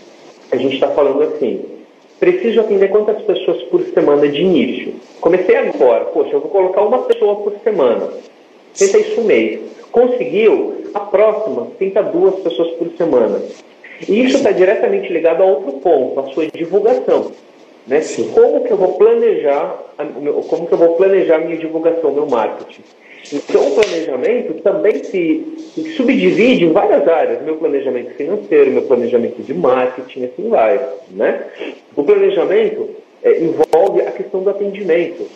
[0.49, 1.65] a gente está falando assim,
[2.21, 4.93] preciso atender quantas pessoas por semana de início?
[5.19, 8.07] Comecei agora, poxa, eu vou colocar uma pessoa por semana.
[8.73, 9.59] Tenta isso um mês.
[9.91, 10.85] Conseguiu?
[10.93, 13.41] A próxima, tenta duas pessoas por semana.
[14.07, 17.33] E isso está diretamente ligado a outro ponto, a sua divulgação.
[17.87, 18.01] Né?
[18.33, 19.81] Como que eu vou planejar,
[20.49, 22.81] como que eu vou planejar minha divulgação, meu marketing?
[23.33, 27.41] Então, o planejamento também se, se, subdivide em várias áreas.
[27.41, 30.79] Meu planejamento financeiro, meu planejamento de marketing, assim vai.
[31.11, 31.43] Né?
[31.95, 32.89] O planejamento
[33.23, 35.27] é, envolve a questão do atendimento.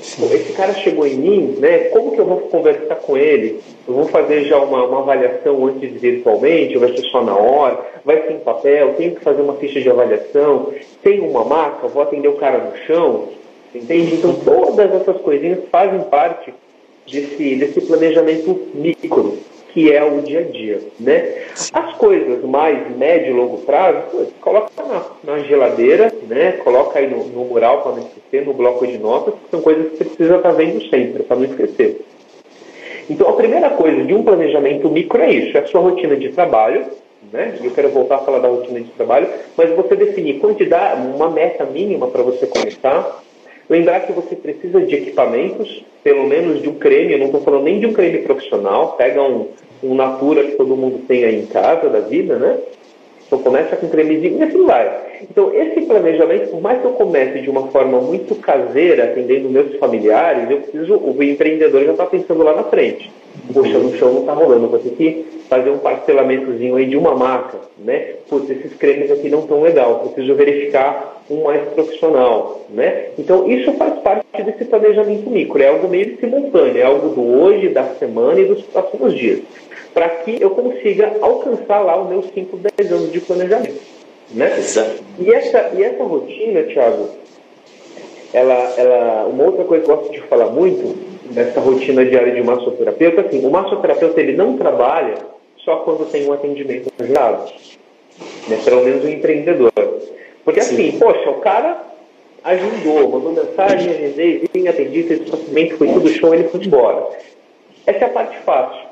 [0.00, 1.78] Esse cara chegou em mim, né?
[1.90, 3.60] Como que eu vou conversar com ele?
[3.86, 8.26] Eu vou fazer já uma, uma avaliação antes virtualmente, vai ser só na hora, vai
[8.26, 12.28] ser em papel, tenho que fazer uma ficha de avaliação, tem uma maca, vou atender
[12.28, 13.28] o cara no chão,
[13.74, 14.14] entende?
[14.14, 16.54] Então todas essas coisinhas fazem parte
[17.06, 19.38] desse, desse planejamento micro.
[19.72, 21.44] Que é o dia a dia, né?
[21.72, 26.52] As coisas mais médio e longo prazo, pô, coloca na, na, geladeira, né?
[26.52, 29.90] Coloca aí no, no mural para não esquecer, no bloco de notas, que são coisas
[29.90, 32.00] que você precisa estar tá vendo sempre, para não esquecer.
[33.08, 36.30] Então, a primeira coisa de um planejamento micro é isso, é a sua rotina de
[36.30, 36.86] trabalho,
[37.32, 37.58] né?
[37.62, 41.64] Eu quero voltar a falar da rotina de trabalho, mas você definir quantidade, uma meta
[41.64, 43.22] mínima para você começar,
[43.70, 47.62] Lembrar que você precisa de equipamentos, pelo menos de um creme, eu não estou falando
[47.62, 49.46] nem de um creme profissional, pega um,
[49.80, 52.58] um Natura que todo mundo tem aí em casa da vida, né?
[53.24, 55.20] Então começa com cremezinho e assim vai.
[55.22, 59.76] Então esse planejamento, por mais que eu comece de uma forma muito caseira, atendendo meus
[59.76, 63.08] familiares, eu preciso, o empreendedor já está pensando lá na frente.
[63.52, 67.14] Poxa, no chão não está rolando, vou ter que fazer um parcelamentozinho aí de uma
[67.14, 68.14] marca, né?
[68.28, 73.06] Putz, esses cremes aqui não estão legal, preciso verificar um mais profissional, né?
[73.18, 77.68] Então isso faz parte desse planejamento micro, é algo meio simultâneo, é algo do hoje,
[77.68, 79.40] da semana e dos próximos dias
[79.94, 83.80] para que eu consiga alcançar lá os meus 5, 10 anos de planejamento.
[84.30, 84.58] Né?
[84.58, 85.02] Exato.
[85.18, 87.08] E essa, e essa rotina, Thiago,
[88.32, 92.42] ela, ela, uma outra coisa que eu gosto de falar muito nessa rotina diária de
[92.42, 95.14] massoterapeuta, assim, o massoterapeuta ele não trabalha
[95.64, 97.52] só quando tem um atendimento agendado,
[98.48, 98.60] né?
[98.64, 99.72] pelo menos o um empreendedor.
[100.44, 100.98] Porque assim, Sim.
[100.98, 101.82] poxa, o cara
[102.42, 107.08] agendou, mandou mensagem, agendei, vim, atendi, fez o procedimento, foi tudo show, ele foi embora.
[107.86, 108.90] Essa é a parte fácil.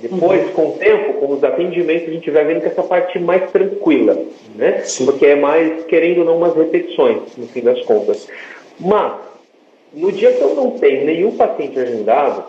[0.00, 0.52] Depois, uhum.
[0.52, 3.50] com o tempo, com os atendimentos, a gente vai vendo que essa parte é mais
[3.50, 4.16] tranquila,
[4.54, 4.82] né?
[4.84, 5.06] Sim.
[5.06, 8.28] Porque é mais, querendo ou não, umas repetições, no fim das contas.
[8.78, 9.14] Mas,
[9.92, 12.44] no dia que eu não tenho nenhum paciente agendado,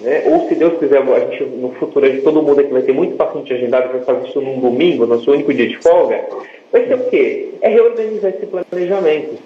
[0.00, 0.24] né?
[0.26, 3.16] ou se Deus quiser, a gente, no futuro, gente, todo mundo aqui vai ter muito
[3.16, 6.24] paciente agendado, vai fazer isso num domingo, nosso único dia de folga,
[6.72, 7.50] vai ser o quê?
[7.60, 9.36] É reorganizar esse planejamento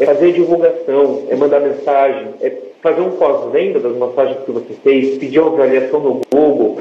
[0.00, 5.18] é fazer divulgação, é mandar mensagem, é fazer um pós-venda das massagens que você fez,
[5.18, 6.78] pedir uma avaliação no Google,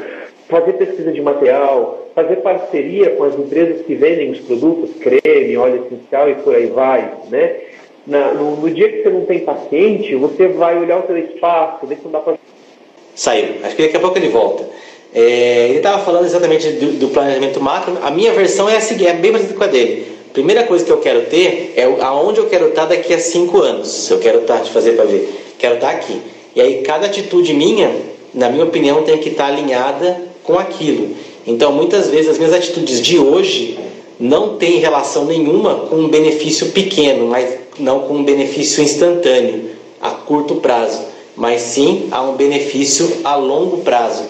[0.47, 5.85] fazer pesquisa de material, fazer parceria com as empresas que vendem os produtos, creme, óleo
[5.85, 7.55] essencial e por aí vai, né?
[8.07, 11.85] Na, no, no, dia que você não tem paciente, você vai olhar o seu espaço,
[11.85, 12.35] ver se não dá para...
[13.13, 13.55] Saiu.
[13.63, 14.65] Acho que daqui a pouco ele volta.
[15.13, 17.97] É, ele estava falando exatamente do, do, planejamento macro.
[18.01, 20.91] A minha versão é a seguinte, é bem parecida com a dele primeira coisa que
[20.91, 24.07] eu quero ter é aonde eu quero estar daqui a cinco anos.
[24.11, 26.21] Eu quero estar, te fazer para ver, quero estar aqui.
[26.55, 27.91] E aí cada atitude minha,
[28.35, 31.15] na minha opinião, tem que estar alinhada com aquilo.
[31.47, 33.79] Então muitas vezes as minhas atitudes de hoje
[34.19, 40.11] não têm relação nenhuma com um benefício pequeno, mas não com um benefício instantâneo, a
[40.11, 41.01] curto prazo,
[41.35, 44.23] mas sim a um benefício a longo prazo.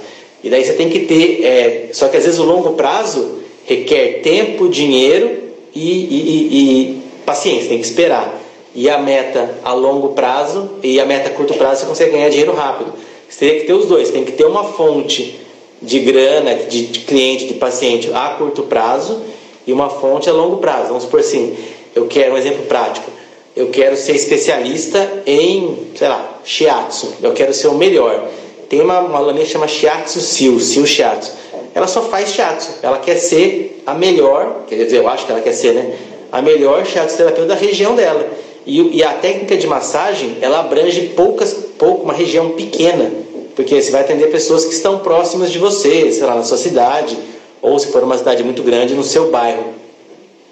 [0.44, 4.22] E daí você tem que ter, é, só que às vezes o longo prazo requer
[4.22, 5.30] tempo, dinheiro
[5.74, 8.42] e, e, e, paciência, tem que esperar.
[8.76, 12.30] E a meta a longo prazo e a meta a curto prazo você consegue ganhar
[12.30, 12.94] dinheiro rápido.
[13.28, 15.40] Você teria que ter os dois, tem que ter uma fonte
[15.82, 19.22] de grana, de cliente, de paciente a curto prazo
[19.68, 20.88] e uma fonte a longo prazo.
[20.88, 21.56] Vamos supor assim,
[21.94, 23.12] eu quero um exemplo prático.
[23.56, 27.16] Eu quero ser especialista em, sei lá, shiatsu.
[27.22, 28.28] Eu quero ser o melhor.
[28.70, 31.34] Tem uma, uma lâmina que chama shiatsu sil, sil shiatsu.
[31.76, 32.70] Ela só faz shiatsu.
[32.82, 35.96] Ela quer ser a melhor, quer dizer, eu acho que ela quer ser, né?
[36.32, 38.28] A melhor shiatsu-terapeuta da região dela.
[38.66, 43.10] E, e, a técnica de massagem, ela abrange poucas, pouco, uma região pequena,
[43.56, 47.18] porque você vai atender pessoas que estão próximas de você, sei lá, na sua cidade,
[47.62, 49.74] ou se for uma cidade muito grande, no seu bairro.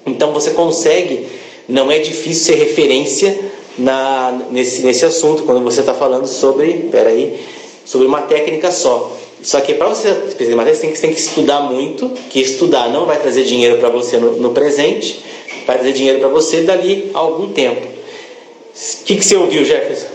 [0.06, 1.28] Então você consegue,
[1.68, 3.38] não é difícil ser referência
[3.78, 7.40] na, nesse, nesse assunto, quando você está falando sobre, peraí,
[7.86, 9.12] sobre uma técnica só.
[9.42, 13.06] Só que para você pesquisar matéria, você você tem que estudar muito, que estudar não
[13.06, 15.24] vai trazer dinheiro para você no, no, presente,
[15.68, 17.86] vai trazer dinheiro para você dali a algum tempo.
[17.86, 20.08] O que, que você ouviu, Jefferson?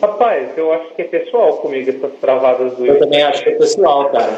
[0.00, 3.52] Rapaz, eu acho que é pessoal comigo essas travadas do Eu também acho que é
[3.54, 4.32] pessoal, cara.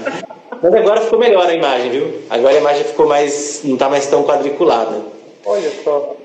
[0.63, 2.15] Mas agora ficou melhor a imagem, viu?
[2.31, 3.61] Agora a imagem ficou mais.
[3.65, 4.97] não está mais tão quadriculada.
[5.45, 6.17] Olha só.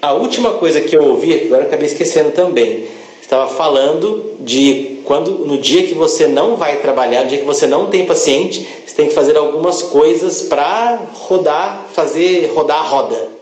[0.00, 2.86] A última coisa que eu ouvi, agora eu acabei esquecendo também,
[3.20, 7.66] estava falando de quando no dia que você não vai trabalhar, no dia que você
[7.66, 13.35] não tem paciente, você tem que fazer algumas coisas para rodar, fazer rodar a roda.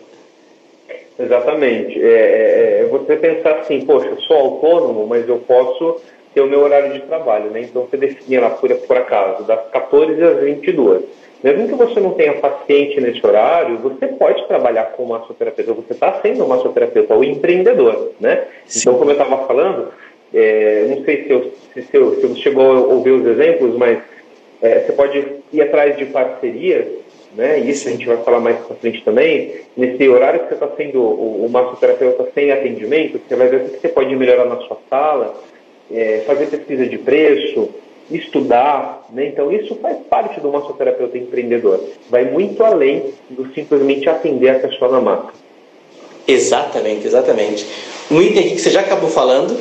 [1.18, 2.03] Exatamente.
[2.03, 6.00] É, é, é, você pensar assim, poxa, eu sou autônomo, mas eu posso
[6.35, 7.61] ter o meu horário de trabalho, né?
[7.62, 11.03] Então você define lá por, por acaso, das 14 às 22.
[11.44, 16.20] Mesmo que você não tenha paciente nesse horário, você pode trabalhar com massoterapeuta, você está
[16.20, 18.44] sendo um massoterapeuta, o empreendedor, né?
[18.66, 18.81] Sim.
[18.81, 19.92] Então, como eu estava falando,
[20.33, 23.77] é, não sei se, eu, se, se, eu, se você chegou a ouvir os exemplos,
[23.77, 23.98] mas
[24.62, 25.22] é, você pode
[25.53, 26.87] ir atrás de parcerias,
[27.36, 27.58] né?
[27.58, 29.52] Isso a gente vai falar mais para frente também.
[29.76, 33.68] Nesse horário que você está sendo o, o massoterapeuta sem atendimento, você vai ver o
[33.70, 35.34] que você pode melhorar na sua sala,
[35.90, 37.70] é, fazer pesquisa de preço,
[38.10, 39.26] estudar, né?
[39.26, 41.80] Então isso faz parte do massoterapeuta empreendedor.
[42.10, 45.32] Vai muito além do simplesmente atender a pessoa na maca.
[46.26, 47.66] Exatamente, exatamente.
[48.10, 49.58] Um item que você já acabou falando,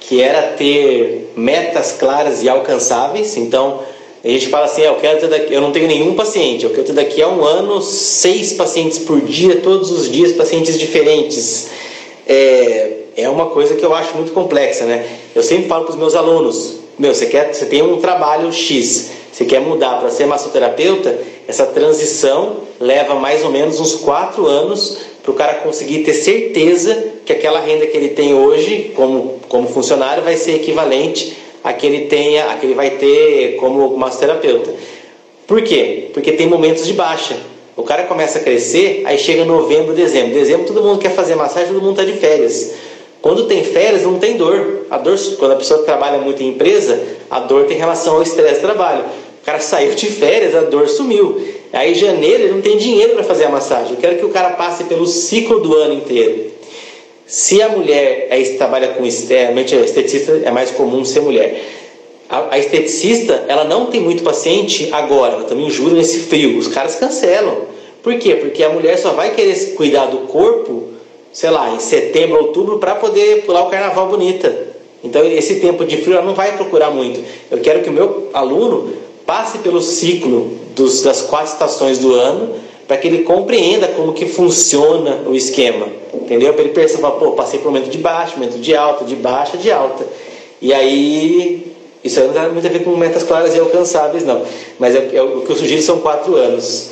[0.00, 3.36] que era ter metas claras e alcançáveis.
[3.36, 3.82] Então,
[4.26, 6.70] a gente fala assim, ah, eu quero ter daqui, eu não tenho nenhum paciente, eu
[6.70, 11.68] quero ter daqui a um ano seis pacientes por dia, todos os dias pacientes diferentes.
[12.26, 15.06] É, é uma coisa que eu acho muito complexa, né?
[15.32, 19.10] Eu sempre falo para os meus alunos, meu, você quer, você tem um trabalho X,
[19.32, 24.98] você quer mudar para ser massoterapeuta, essa transição leva mais ou menos uns quatro anos
[25.22, 29.68] para o cara conseguir ter certeza que aquela renda que ele tem hoje como, como
[29.68, 34.72] funcionário vai ser equivalente a que ele tenha, a que ele vai ter como massoterapeuta.
[35.48, 36.10] Por quê?
[36.14, 37.36] Porque tem momentos de baixa.
[37.76, 40.32] O cara começa a crescer, aí chega novembro, dezembro.
[40.32, 42.72] Dezembro todo mundo quer fazer massagem, todo mundo está de férias.
[43.20, 44.86] Quando tem férias, não tem dor.
[44.88, 48.60] A dor, quando a pessoa trabalha muito em empresa, a dor tem relação ao estresse
[48.60, 49.04] do trabalho.
[49.42, 51.48] O cara saiu de férias, a dor sumiu.
[51.72, 53.94] Aí janeiro ele não tem dinheiro para fazer a massagem.
[53.94, 56.52] Eu quero que o cara passe pelo ciclo do ano inteiro.
[57.26, 61.60] Se a mulher é, trabalha com a esteticista é mais comum ser mulher.
[62.28, 66.56] A, a, esteticista ela não tem muito paciente agora, também juro nesse frio.
[66.56, 67.62] Os caras cancelam.
[68.00, 68.36] Por quê?
[68.36, 70.90] Porque a mulher só vai querer cuidar do corpo,
[71.32, 74.66] sei lá, em setembro, outubro, para poder pular o carnaval bonita.
[75.02, 77.20] Então esse tempo de frio ela não vai procurar muito.
[77.50, 78.92] Eu quero que o meu aluno
[79.26, 82.54] passe pelo ciclo dos, das quatro estações do ano
[82.86, 86.54] para que ele compreenda como que funciona o esquema, entendeu?
[86.54, 89.56] Para ele perceber, pô, passei por um momento de baixo, momento de alta, de baixa,
[89.56, 90.06] de alta.
[90.62, 91.72] E aí,
[92.04, 94.42] isso aí não tem muito a ver com metas claras e alcançáveis, não.
[94.78, 96.90] Mas é, é, o que eu sugiro são quatro anos.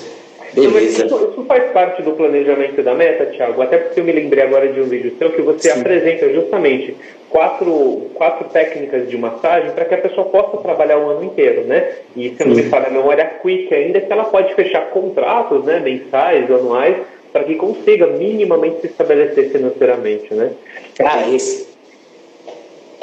[0.54, 1.06] Beleza.
[1.06, 3.60] Isso, isso, faz parte do planejamento da meta, Thiago?
[3.60, 5.80] Até porque eu me lembrei agora de um vídeo seu que você Sim.
[5.80, 6.96] apresenta justamente
[7.28, 11.92] quatro, quatro técnicas de massagem para que a pessoa possa trabalhar o ano inteiro, né?
[12.16, 15.80] E se não me falha a memória quick ainda, que ela pode fechar contratos, né,
[15.80, 16.96] mensais, anuais,
[17.32, 20.52] para que consiga minimamente se estabelecer financeiramente, né?
[21.00, 21.74] Ah, isso.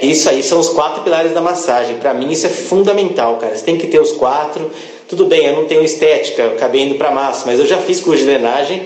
[0.01, 1.97] Isso aí são os quatro pilares da massagem.
[1.97, 3.55] Para mim isso é fundamental, cara.
[3.55, 4.71] Você tem que ter os quatro.
[5.11, 7.99] Tudo bem, eu não tenho estética, eu acabei indo para massa, mas eu já fiz
[7.99, 8.81] curso de drenagem.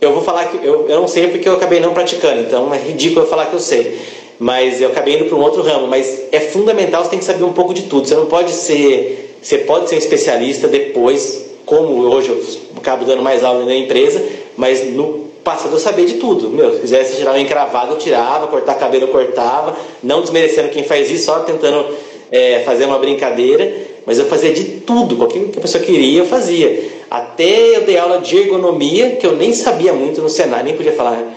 [0.00, 2.78] Eu vou falar que eu, eu não sei porque eu acabei não praticando, então é
[2.78, 3.96] ridículo eu falar que eu sei
[4.38, 5.86] mas eu acabei indo para um outro ramo.
[5.86, 8.06] Mas é fundamental, você tem que saber um pouco de tudo.
[8.06, 12.42] Você não pode ser, você pode ser um especialista depois, como hoje eu
[12.76, 14.22] acabo dando mais aula na empresa,
[14.56, 16.50] mas no passado eu sabia de tudo.
[16.50, 20.82] Meu, se quisesse tirar um encravado, eu tirava, cortar cabelo, eu cortava, não desmerecendo quem
[20.82, 21.86] faz isso, só tentando
[22.30, 23.72] é, fazer uma brincadeira,
[24.04, 26.90] mas eu fazia de tudo, qualquer que a pessoa queria, eu fazia.
[27.10, 30.92] Até eu dei aula de ergonomia, que eu nem sabia muito no Senai, nem podia
[30.92, 31.34] falar.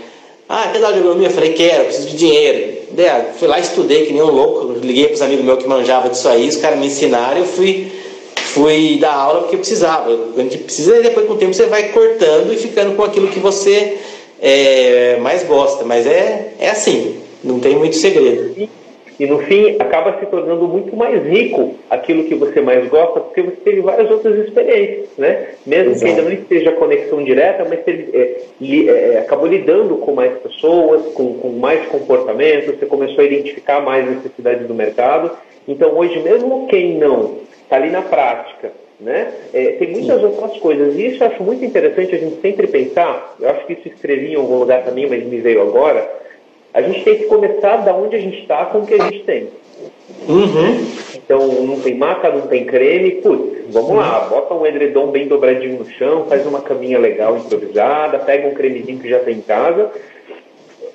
[0.48, 1.28] Ah, quer dar aula de ergonomia?
[1.28, 2.80] Eu falei, quero, preciso de dinheiro.
[2.98, 6.10] É, fui lá, estudei que nem um louco, liguei para os amigos meus que manjavam
[6.10, 7.92] disso aí, os caras me ensinaram, eu fui,
[8.36, 10.10] fui dar aula porque eu precisava.
[10.36, 13.28] A gente precisa e depois com o tempo você vai cortando e ficando com aquilo
[13.28, 13.98] que você
[14.42, 15.86] é, mais gosta.
[15.86, 18.70] Mas é, é assim, não tem muito segredo.
[19.20, 23.42] E no fim acaba se tornando muito mais rico aquilo que você mais gosta, porque
[23.42, 25.50] você teve várias outras experiências, né?
[25.68, 26.00] Mesmo Exato.
[26.00, 30.32] que ainda não esteja conexão direta, mas você é, li, é, acabou lidando com mais
[30.40, 35.32] pessoas, com, com mais comportamentos, você começou a identificar mais necessidades do mercado.
[35.68, 39.34] Então hoje, mesmo quem não está ali na prática, né?
[39.54, 40.28] É, tem muitas Sim.
[40.28, 40.96] outras coisas.
[40.96, 43.36] E isso eu acho muito interessante a gente sempre pensar.
[43.38, 46.20] Eu acho que isso escrevi em algum lugar também, mas me veio agora
[46.74, 49.24] a gente tem que começar da onde a gente está com o que a gente
[49.24, 49.48] tem.
[50.28, 50.86] Uhum.
[51.16, 53.96] Então, não tem maca, não tem creme, putz, vamos uhum.
[53.98, 58.54] lá, bota um edredom bem dobradinho no chão, faz uma caminha legal improvisada, pega um
[58.54, 59.92] cremezinho que já tem em casa,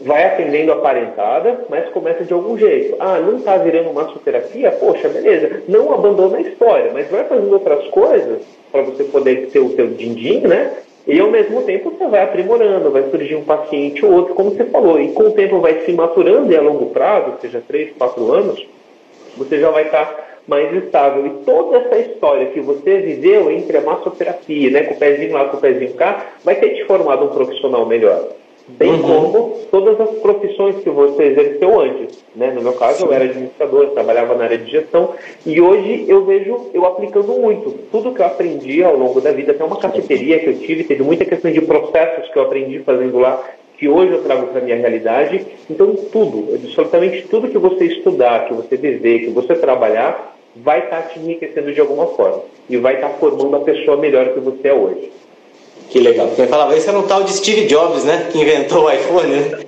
[0.00, 2.96] vai atendendo a parentada, mas começa de algum jeito.
[2.98, 4.70] Ah, não está virando massoterapia?
[4.72, 5.62] Poxa, beleza.
[5.66, 9.88] Não abandona a história, mas vai fazendo outras coisas para você poder ter o seu
[9.88, 10.72] din-din, né?
[11.06, 14.64] E ao mesmo tempo você vai aprimorando, vai surgir um paciente ou outro, como você
[14.64, 18.32] falou, e com o tempo vai se maturando e a longo prazo, seja três, quatro
[18.32, 18.66] anos,
[19.36, 21.26] você já vai estar mais estável.
[21.26, 25.44] E toda essa história que você viveu entre a massoterapia, né, com o pezinho lá,
[25.46, 28.28] com o pezinho cá, vai ter te formado um profissional melhor
[28.66, 29.02] bem uhum.
[29.02, 32.24] como todas as profissões que você exerceu antes.
[32.34, 32.50] Né?
[32.50, 33.04] No meu caso, Sim.
[33.04, 37.70] eu era administrador, trabalhava na área de gestão e hoje eu vejo eu aplicando muito.
[37.90, 41.02] Tudo que eu aprendi ao longo da vida, até uma cafeteria que eu tive, teve
[41.02, 43.42] muita questão de processos que eu aprendi fazendo lá,
[43.76, 45.44] que hoje eu trago para a minha realidade.
[45.68, 51.02] Então, tudo, absolutamente tudo que você estudar, que você viver, que você trabalhar, vai estar
[51.08, 54.74] te enriquecendo de alguma forma e vai estar formando a pessoa melhor que você é
[54.74, 55.10] hoje.
[55.94, 56.28] Que legal.
[56.34, 58.28] Quem falava isso era um tal de Steve Jobs, né?
[58.32, 59.58] Que inventou o iPhone, né?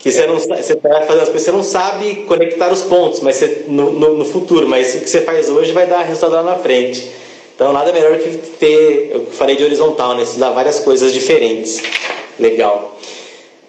[0.00, 3.36] que você não você vai fazer as coisas, você não sabe conectar os pontos, mas
[3.36, 6.42] você, no, no, no, futuro, mas o que você faz hoje vai dar resultado lá
[6.42, 7.08] na frente.
[7.54, 10.24] Então nada melhor que ter, eu falei de horizontal, né?
[10.24, 11.80] Estudar várias coisas diferentes.
[12.36, 12.98] Legal.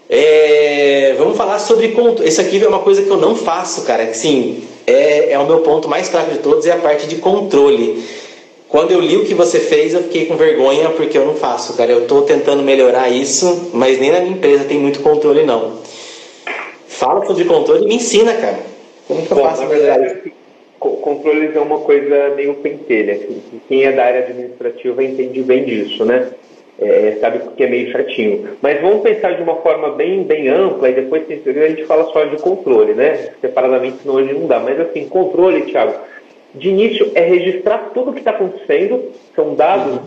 [0.09, 1.95] É, vamos falar sobre
[2.25, 4.11] isso aqui é uma coisa que eu não faço, cara.
[4.15, 8.03] Sim, é, é o meu ponto mais fraco de todos é a parte de controle.
[8.71, 11.75] Quando eu li o que você fez, eu fiquei com vergonha porque eu não faço,
[11.75, 11.91] cara.
[11.91, 15.73] Eu estou tentando melhorar isso, mas nem na minha empresa tem muito controle, não.
[16.87, 18.59] Fala sobre controle e me ensina, cara.
[19.09, 19.63] Como que eu Bom, faço?
[19.63, 20.33] Na verdade,
[20.79, 23.19] controles é uma coisa meio pentelha.
[23.67, 26.29] Quem é da área administrativa entende bem disso, né?
[26.79, 28.51] É, sabe que é meio chatinho.
[28.61, 32.23] Mas vamos pensar de uma forma bem, bem ampla e depois a gente fala só
[32.23, 33.31] de controle, né?
[33.41, 34.61] Separadamente, senão hoje não dá.
[34.61, 35.93] Mas assim, controle, Thiago,
[36.53, 39.99] de início é registrar tudo o que está acontecendo, são dados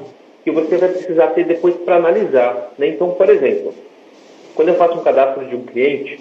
[0.43, 2.73] que você vai precisar ter depois para analisar.
[2.79, 2.89] Né?
[2.89, 3.75] Então, por exemplo,
[4.55, 6.21] quando eu faço um cadastro de um cliente,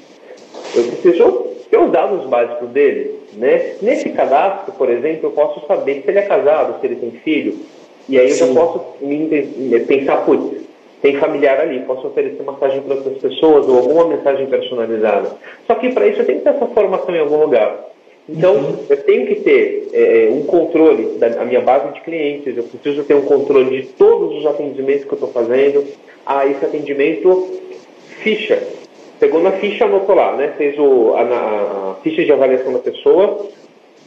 [0.75, 3.19] eu preciso ter os dados básicos dele.
[3.33, 3.75] Né?
[3.81, 7.57] Nesse cadastro, por exemplo, eu posso saber se ele é casado, se ele tem filho,
[8.07, 8.79] e aí eu já posso
[9.87, 10.63] pensar, putz,
[11.01, 15.31] tem familiar ali, posso oferecer massagem para outras pessoas ou alguma mensagem personalizada.
[15.67, 17.92] Só que para isso eu tenho que ter essa formação em algum lugar.
[18.27, 18.77] Então, uhum.
[18.89, 23.03] eu tenho que ter é, é, um controle da minha base de clientes, eu preciso
[23.03, 25.85] ter um controle de todos os atendimentos que eu estou fazendo.
[26.25, 27.59] Ah, esse atendimento,
[28.21, 28.63] ficha.
[29.19, 30.53] Pegou na ficha, anotou lá, né?
[30.57, 33.45] Fez o, a, a, a ficha de avaliação da pessoa.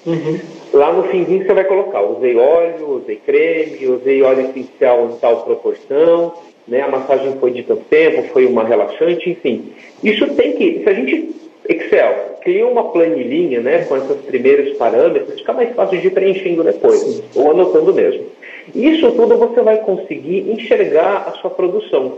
[0.07, 0.39] Uhum.
[0.73, 5.43] Lá no finzinho você vai colocar, usei óleo, usei creme, usei óleo essencial em tal
[5.43, 6.33] proporção,
[6.67, 6.81] né?
[6.81, 9.73] A massagem foi de tanto tempo, foi uma relaxante, enfim.
[10.03, 11.35] Isso tem que, se a gente
[11.69, 16.63] Excel, cria uma planilhinha né, com esses primeiros parâmetros, fica mais fácil de ir preenchendo
[16.63, 18.27] depois, ou anotando mesmo.
[18.75, 22.15] Isso tudo você vai conseguir enxergar a sua produção.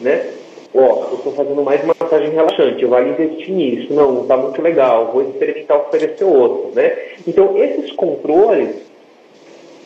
[0.00, 0.24] Né?
[0.74, 3.92] Ó, eu estou fazendo mais massagem relaxante, vale investir nisso.
[3.92, 6.72] Não, não está muito legal, vou experimentar oferecer outro.
[6.74, 6.96] Né?
[7.26, 8.74] Então, esses controles,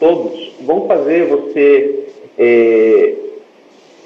[0.01, 2.07] todos, vão fazer você.
[2.39, 3.15] É,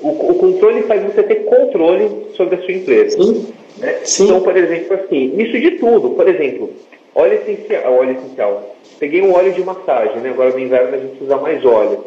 [0.01, 3.23] o, o, controle faz você ter controle sobre a sua empresa.
[3.23, 3.47] Sim.
[3.79, 4.01] Né?
[4.21, 6.11] Então, por exemplo, assim, isso de tudo.
[6.11, 6.71] Por exemplo,
[7.15, 8.77] óleo essencial, óleo essencial.
[8.99, 10.31] Peguei um óleo de massagem, né?
[10.31, 12.05] Agora no inverno a gente usa mais óleo.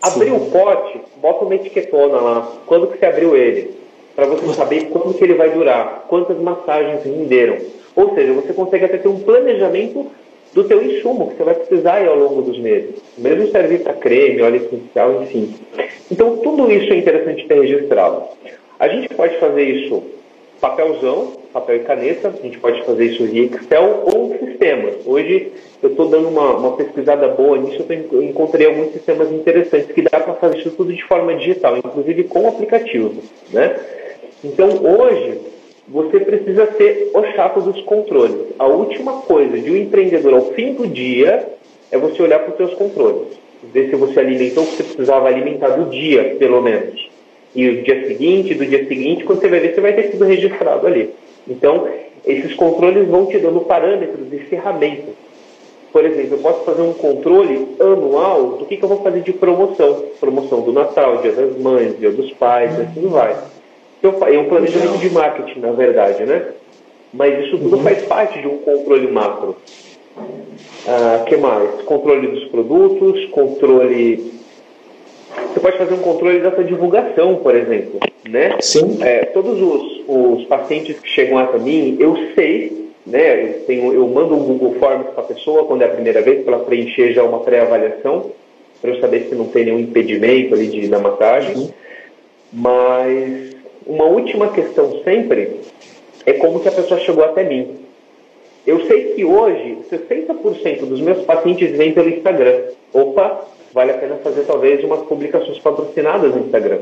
[0.00, 2.52] Abriu o pote, bota uma etiquetona lá.
[2.66, 3.76] Quando que você abriu ele?
[4.14, 7.58] Para você saber quando que ele vai durar, quantas massagens renderam.
[7.94, 10.06] Ou seja, você consegue até ter um planejamento
[10.54, 12.94] do teu insumo que você vai precisar ao longo dos meses.
[13.16, 15.54] Mesmo servir para creme, óleo essencial, enfim.
[16.10, 18.22] Então, tudo isso é interessante ter registrado.
[18.78, 20.02] A gente pode fazer isso
[20.60, 24.96] papelzão, papel e caneta, a gente pode fazer isso via Excel ou sistemas.
[25.06, 25.52] Hoje
[25.82, 30.20] eu estou dando uma, uma, pesquisada boa nisso, eu encontrei alguns sistemas interessantes que dá
[30.20, 33.22] para fazer isso tudo de forma digital, inclusive com aplicativo.
[33.52, 33.78] Né?
[34.44, 35.38] Então hoje
[35.86, 38.52] você precisa ser o chato dos controles.
[38.58, 41.48] A última coisa de um empreendedor ao fim do dia
[41.90, 43.38] é você olhar para os seus controles.
[43.72, 47.07] Ver se você alimentou o que você precisava alimentar do dia, pelo menos
[47.58, 50.24] e o dia seguinte, do dia seguinte, quando você vai ver, você vai ter tudo
[50.24, 51.10] registrado ali.
[51.48, 51.88] Então,
[52.24, 55.16] esses controles vão te dando parâmetros e ferramentas.
[55.92, 59.32] Por exemplo, eu posso fazer um controle anual do que, que eu vou fazer de
[59.32, 60.04] promoção.
[60.20, 63.36] Promoção do Natal, Dia das Mães, Dia dos Pais, assim vai.
[63.98, 66.52] Então, é um planejamento de marketing, na verdade, né?
[67.12, 67.82] Mas isso tudo uhum.
[67.82, 69.56] faz parte de um controle macro.
[70.86, 71.82] Ah, que mais?
[71.82, 74.37] Controle dos produtos, controle
[75.46, 78.56] você pode fazer um controle dessa divulgação, por exemplo, né?
[78.60, 78.98] Sim.
[79.02, 83.44] É, todos os, os pacientes que chegam até mim, eu sei, né?
[83.44, 86.44] Eu, tenho, eu mando um Google Forms para a pessoa quando é a primeira vez,
[86.44, 88.30] para ela preencher já uma pré-avaliação,
[88.80, 91.72] para eu saber se não tem nenhum impedimento ali de, da massagem.
[92.52, 95.60] Mas uma última questão sempre
[96.24, 97.76] é como que a pessoa chegou até mim.
[98.66, 102.64] Eu sei que hoje 60% dos meus pacientes vêm pelo Instagram.
[102.92, 106.80] Opa, vale a pena fazer talvez umas publicações patrocinadas no Instagram.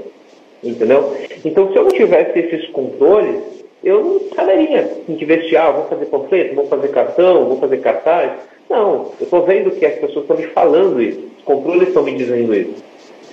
[0.63, 1.15] Entendeu?
[1.45, 3.43] Então, se eu não tivesse esses controles,
[3.85, 5.61] eu não saberia em que investir.
[5.61, 8.33] Ah, vou fazer panfleto, vou fazer cartão, vou fazer cartaz.
[8.69, 11.21] Não, eu estou vendo que as pessoas estão me falando isso.
[11.39, 12.83] Os controles estão me dizendo isso.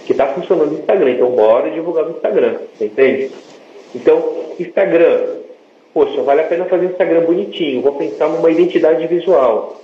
[0.06, 1.12] Que está funcionando no Instagram.
[1.12, 2.58] Então, bora divulgar no Instagram.
[2.80, 3.32] Entende?
[3.96, 4.22] Então,
[4.60, 5.38] Instagram.
[5.94, 7.82] Poxa, vale a pena fazer um Instagram bonitinho.
[7.82, 9.83] Vou pensar numa identidade visual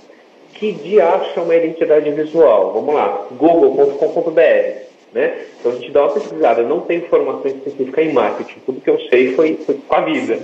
[0.60, 2.74] que diacho é uma identidade visual?
[2.74, 4.90] Vamos lá, google.com.br.
[5.12, 5.38] Né?
[5.58, 9.00] Então a gente dá uma pesquisada, não tem informação específica em marketing, tudo que eu
[9.08, 10.38] sei foi, foi com a vida.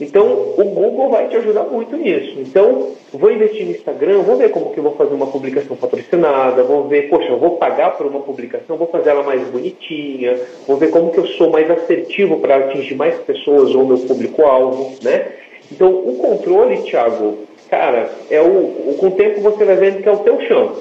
[0.00, 0.26] Então,
[0.56, 2.34] o Google vai te ajudar muito nisso.
[2.38, 6.64] Então, vou investir no Instagram, vou ver como que eu vou fazer uma publicação patrocinada,
[6.64, 10.76] vou ver, poxa, eu vou pagar por uma publicação, vou fazer ela mais bonitinha, vou
[10.76, 15.26] ver como que eu sou mais assertivo para atingir mais pessoas ou meu público-alvo, né?
[15.70, 17.38] Então, o controle, Thiago,
[17.72, 20.76] cara, é o, com o tempo você vai vendo que é o teu chão.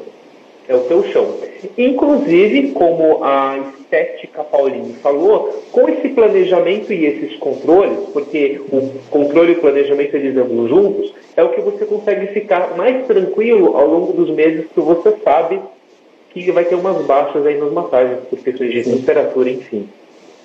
[0.68, 1.26] É o teu chão.
[1.78, 9.54] Inclusive, como a estética Pauline falou, com esse planejamento e esses controles, porque o controle
[9.54, 13.88] e o planejamento eles andam juntos, é o que você consegue ficar mais tranquilo ao
[13.88, 15.62] longo dos meses que você sabe
[16.32, 19.88] que vai ter umas baixas aí nas massagens, por questões de temperatura, enfim.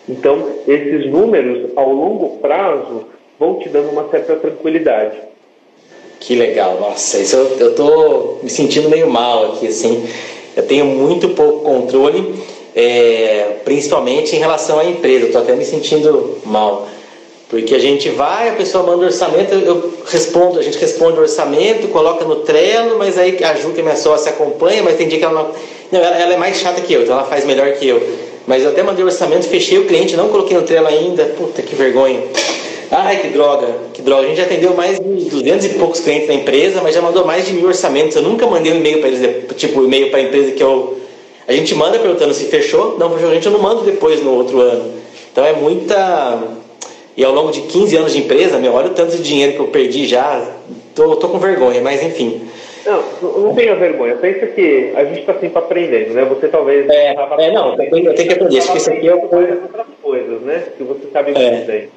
[0.09, 5.16] Então, esses números, ao longo prazo, vão te dando uma certa tranquilidade.
[6.27, 10.09] Que legal, nossa, isso eu, eu tô me sentindo meio mal aqui, assim.
[10.57, 12.35] Eu tenho muito pouco controle,
[12.74, 15.27] é, principalmente em relação à empresa.
[15.27, 16.89] Estou até me sentindo mal.
[17.49, 21.87] Porque a gente vai, a pessoa manda orçamento, eu respondo, a gente responde o orçamento,
[21.93, 25.20] coloca no Trello, mas aí a Ju, que é minha sócia, acompanha, mas tem dia
[25.20, 25.53] que ela não.
[25.93, 28.03] Não, ela, ela, é mais chata que eu, então ela faz melhor que eu.
[28.49, 31.24] Mas eu até mandei o orçamento, fechei o cliente, não coloquei no Trello ainda.
[31.39, 32.20] Puta que vergonha.
[32.91, 34.22] Ai, que droga, que droga.
[34.22, 37.24] A gente já atendeu mais de 200 e poucos clientes da empresa, mas já mandou
[37.24, 38.16] mais de mil orçamentos.
[38.16, 40.99] Eu nunca mandei um e-mail para eles, tipo, e-mail para a empresa que eu.
[41.49, 44.61] A gente manda perguntando se fechou, não fechou, a gente não manda depois no outro
[44.61, 44.93] ano.
[45.32, 46.43] Então é muita.
[47.16, 49.61] E ao longo de 15 anos de empresa, meu, olha o tanto de dinheiro que
[49.61, 50.45] eu perdi já.
[50.95, 52.43] Tô, tô com vergonha, mas enfim.
[52.84, 53.03] Não,
[53.43, 54.14] não tenha vergonha.
[54.16, 56.24] Pensa que a gente está sempre aprendendo, né?
[56.24, 56.89] Você talvez.
[56.89, 58.59] É, é não, eu tenho, eu tenho que aprender.
[58.59, 59.22] Acho que isso aqui é o.
[59.22, 60.62] outras coisas, né?
[60.76, 61.51] Que você sabe é.
[61.51, 61.89] muito bem.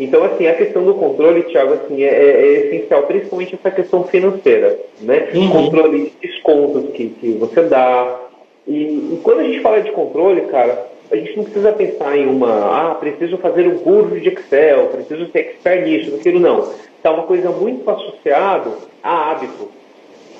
[0.00, 4.02] Então, assim, a questão do controle, Thiago, assim, é, é, é essencial, principalmente essa questão
[4.04, 5.28] financeira, né?
[5.34, 5.50] Uhum.
[5.50, 8.18] Controle de descontos que, que você dá.
[8.66, 12.26] E, e, quando a gente fala de controle, cara, a gente não precisa pensar em
[12.26, 16.72] uma, ah, preciso fazer um curso de Excel, preciso ser expert nisso, naquilo, não.
[16.96, 18.70] Está uma coisa muito associada
[19.02, 19.79] a hábito.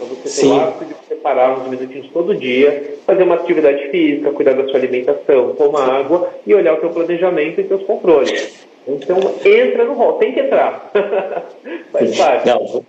[0.00, 4.32] Então, você ter o hábito de separar uns minutinhos todo dia, fazer uma atividade física,
[4.32, 8.66] cuidar da sua alimentação, tomar água e olhar o seu planejamento e seus controles.
[8.88, 10.90] Então entra no rol, tem que entrar.
[11.92, 12.48] Faz parte.
[12.48, 12.84] Não,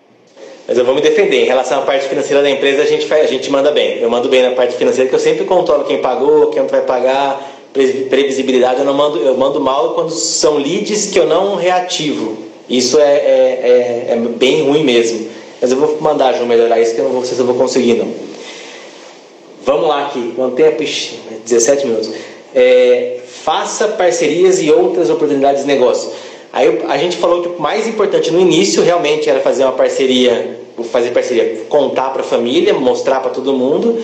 [0.68, 1.42] mas eu vou me defender.
[1.42, 4.00] Em relação à parte financeira da empresa, a gente, faz, a gente manda bem.
[4.00, 6.82] Eu mando bem na parte financeira, que eu sempre controlo quem pagou, quem não vai
[6.82, 8.80] pagar, previsibilidade.
[8.80, 12.38] Eu não mando, eu mando mal quando são leads que eu não reativo.
[12.70, 15.30] Isso é, é, é, é bem ruim mesmo.
[15.62, 17.94] Mas eu vou mandar, João, melhorar isso, que eu não sei se eu vou conseguir,
[17.94, 18.12] não.
[19.64, 20.34] Vamos lá aqui.
[20.36, 20.84] Quanto tempo?
[21.46, 22.10] 17 minutos.
[22.54, 26.12] É, faça parcerias e outras oportunidades de negócio.
[26.52, 30.60] Aí a gente falou que o mais importante no início realmente era fazer uma parceria,
[30.92, 34.02] fazer parceria, contar para a família, mostrar para todo mundo.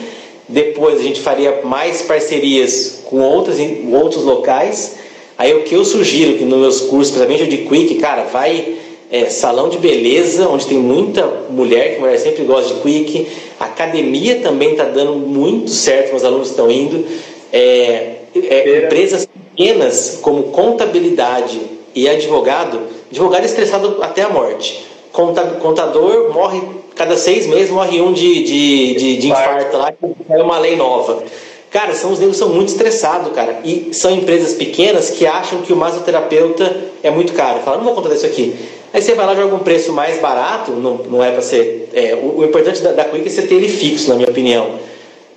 [0.48, 3.58] Depois a gente faria mais parcerias com outros,
[3.92, 4.96] outros locais.
[5.38, 8.76] Aí o que eu sugiro que nos meus cursos, principalmente o de Quick, cara, vai
[9.12, 13.28] é, salão de beleza, onde tem muita mulher, que mulher sempre gosta de Quick.
[13.60, 17.06] Academia também está dando muito certo, meus alunos estão indo.
[17.52, 21.60] É, é, empresas pequenas como contabilidade
[21.96, 24.86] e advogado, advogado é estressado até a morte.
[25.12, 26.62] Contador morre,
[26.96, 29.92] cada seis meses morre um de, de, de, de infarto lá,
[30.30, 31.24] é uma lei nova.
[31.72, 33.60] Cara, são os negros são muito estressados, cara.
[33.64, 37.60] E são empresas pequenas que acham que o masoterapeuta é muito caro.
[37.60, 38.56] Fala, não vou contratar isso aqui.
[38.94, 41.90] Aí você vai lá joga um preço mais barato, não, não é para ser.
[41.94, 44.80] É, o, o, importante da, da Quick é você ter ele fixo, na minha opinião.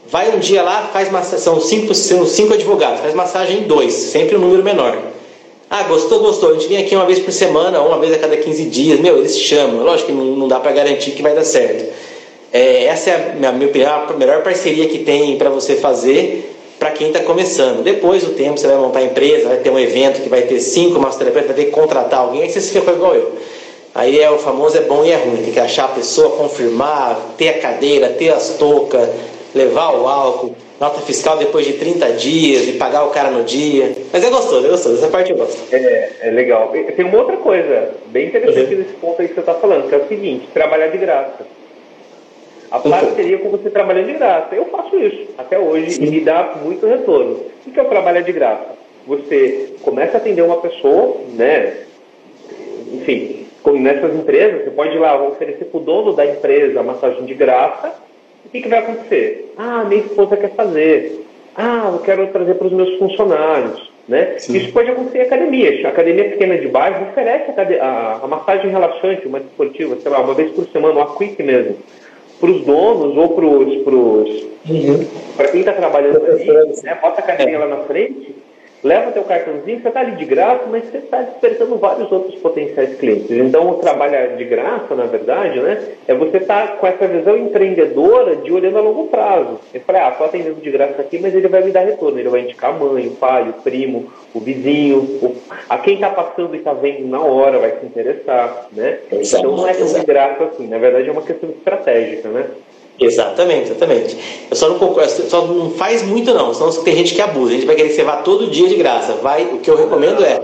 [0.08, 3.92] Vai um dia lá, faz uma são cinco, são cinco advogados, faz massagem em dois,
[3.92, 4.96] sempre um número menor.
[5.68, 6.50] Ah, gostou, gostou.
[6.50, 8.98] A gente vem aqui uma vez por semana, ou uma vez a cada 15 dias.
[8.98, 9.84] Meu, eles chamam.
[9.84, 11.92] Lógico que não, não dá para garantir que vai dar certo.
[12.52, 16.50] É, essa é, a minha opinião, a melhor parceria que tem para você fazer
[16.80, 17.84] para quem está começando.
[17.84, 20.58] Depois do tempo, você vai montar a empresa, vai ter um evento que vai ter
[20.58, 23.32] cinco massoterapeutas, vai ter que contratar alguém, aí você fica igual eu.
[23.94, 25.42] Aí é o famoso é bom e é ruim.
[25.42, 29.08] Tem que achar a pessoa, confirmar, ter a cadeira, ter as toucas
[29.54, 33.92] levar o álcool, nota fiscal depois de 30 dias e pagar o cara no dia.
[34.12, 35.58] Mas é gostoso, é gostoso, essa parte eu gosto.
[35.72, 36.72] É, é legal.
[36.96, 38.78] Tem uma outra coisa bem interessante uhum.
[38.80, 41.59] nesse ponto aí que você está falando, que é o seguinte, trabalhar de graça.
[42.70, 44.54] A parceria com você trabalhando de graça.
[44.54, 46.04] Eu faço isso até hoje Sim.
[46.04, 47.40] e me dá muito retorno.
[47.66, 48.78] O que é o trabalho de graça?
[49.06, 51.84] Você começa a atender uma pessoa, né?
[52.92, 57.24] Enfim, nessas empresas, você pode ir lá oferecer para o dono da empresa a massagem
[57.24, 57.94] de graça
[58.44, 59.52] o que, que vai acontecer?
[59.56, 61.24] Ah, minha esposa quer fazer.
[61.54, 63.90] Ah, eu quero trazer para os meus funcionários.
[64.08, 64.36] Né?
[64.38, 65.84] Isso pode acontecer em academias.
[65.84, 70.20] A academia pequena de bairro oferece a, a, a massagem relaxante, uma esportiva, sei lá,
[70.20, 71.76] uma vez por semana, uma quick mesmo,
[72.40, 74.50] para os donos ou para os.
[74.68, 75.06] Uhum.
[75.36, 76.46] Para quem está trabalhando ali,
[76.82, 76.98] né?
[77.00, 77.58] bota a academia é.
[77.58, 78.39] lá na frente
[78.82, 82.96] leva teu cartãozinho, você está ali de graça, mas você está despertando vários outros potenciais
[82.96, 83.30] clientes.
[83.30, 87.36] Então, o trabalho de graça, na verdade, né, é você estar tá com essa visão
[87.36, 89.60] empreendedora de olhando a longo prazo.
[89.72, 92.28] Eu falei, ah, estou atendendo de graça aqui, mas ele vai me dar retorno, ele
[92.28, 95.36] vai indicar a mãe, o pai, o primo, o vizinho, o...
[95.68, 98.98] a quem está passando e está vendo na hora vai se interessar, né?
[99.12, 102.46] Então, não é tão de graça assim, na verdade é uma questão estratégica, né?
[103.00, 104.16] Exatamente, exatamente.
[104.50, 107.52] Eu só não concordo, só não faz muito não, senão tem gente que abusa.
[107.52, 109.14] A gente vai querer que você vá todo dia de graça.
[109.14, 110.42] Vai, o que eu recomendo é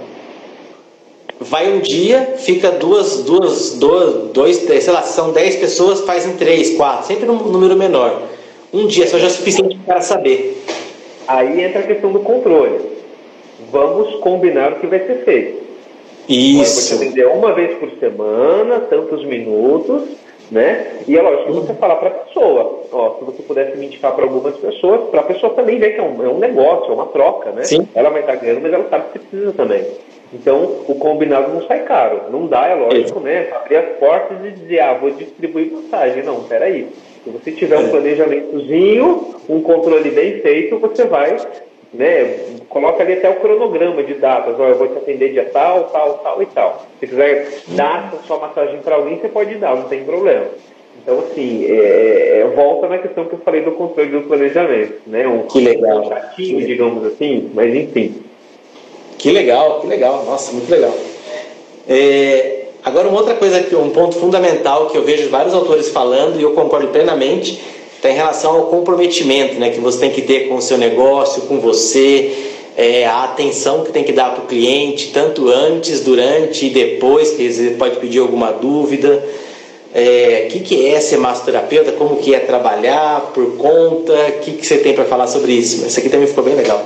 [1.38, 6.26] vai um dia, fica duas, duas, duas, dois, três, sei lá, são dez pessoas, faz
[6.26, 8.22] em três, quatro, sempre num número menor.
[8.72, 10.62] Um dia só já é suficiente para saber.
[11.28, 12.80] Aí entra a questão do controle.
[13.70, 15.66] Vamos combinar o que vai ser feito.
[16.28, 16.80] Isso.
[16.80, 20.02] Você atender uma vez por semana, tantos minutos,
[20.51, 21.03] né?
[21.07, 24.14] E é lógico que você falar para a pessoa, ó, se você pudesse me indicar
[24.14, 26.94] para algumas pessoas, para a pessoa também ver que é um, é um negócio, é
[26.94, 27.64] uma troca, né?
[27.64, 27.88] Sim.
[27.94, 29.84] Ela vai estar ganhando, mas ela sabe que precisa também.
[30.32, 32.22] Então, o combinado não sai caro.
[32.30, 33.49] Não dá, é lógico, né?
[33.55, 36.22] Abrir as portas e dizer, ah, vou distribuir vantagem.
[36.24, 36.88] Não, peraí.
[37.22, 37.90] Se você tiver um é.
[37.90, 41.36] planejamentozinho, um controle bem feito, você vai
[41.93, 45.84] né, coloca ali até o cronograma de datas, ó, eu vou te atender dia tal,
[45.84, 46.87] tal, tal e tal.
[47.01, 50.47] Se quiser dar a sua massagem para alguém, você pode dar, não tem problema.
[51.03, 55.03] Então, assim, é, é, é, volta na questão que eu falei do controle do planejamento,
[55.07, 55.26] né?
[55.26, 56.01] Um, que legal.
[56.01, 58.22] Um chatinho, digamos assim, mas enfim.
[59.18, 60.93] Que legal, que legal, nossa, muito legal.
[61.89, 66.41] É, agora, uma outra coisa, que um ponto fundamental que eu vejo vários autores falando,
[66.41, 67.62] e eu concordo plenamente,
[68.07, 71.42] está em relação ao comprometimento né, que você tem que ter com o seu negócio,
[71.42, 76.66] com você, é, a atenção que tem que dar para o cliente, tanto antes, durante
[76.66, 79.24] e depois, que você pode pedir alguma dúvida.
[79.94, 84.52] O é, que, que é ser massoterapeuta, como que é trabalhar por conta, o que,
[84.52, 85.86] que você tem para falar sobre isso?
[85.86, 86.84] Isso aqui também ficou bem legal.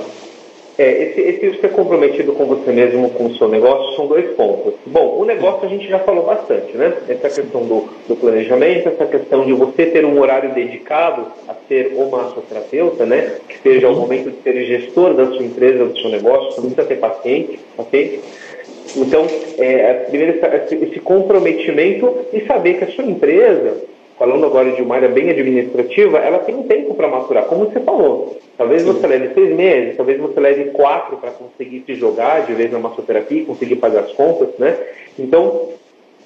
[0.77, 4.73] É, esse, esse ser comprometido com você mesmo, com o seu negócio, são dois pontos.
[4.85, 6.93] Bom, o negócio a gente já falou bastante, né?
[7.09, 11.93] Essa questão do, do planejamento, essa questão de você ter um horário dedicado a ser
[11.95, 13.35] o massoterapeuta, né?
[13.47, 16.85] Que seja o momento de ser gestor da sua empresa, do seu negócio, você precisa
[16.85, 18.21] ter paciente, ok?
[18.95, 19.25] Então,
[19.57, 23.77] é, primeiro esse, esse comprometimento e saber que a sua empresa
[24.21, 27.79] falando agora de uma área bem administrativa, ela tem um tempo para maturar, como você
[27.79, 28.37] falou.
[28.55, 28.93] Talvez Sim.
[28.93, 32.77] você leve seis meses, talvez você leve quatro para conseguir se jogar de vez na
[32.77, 34.77] massoterapia, conseguir pagar as contas, né?
[35.17, 35.69] Então,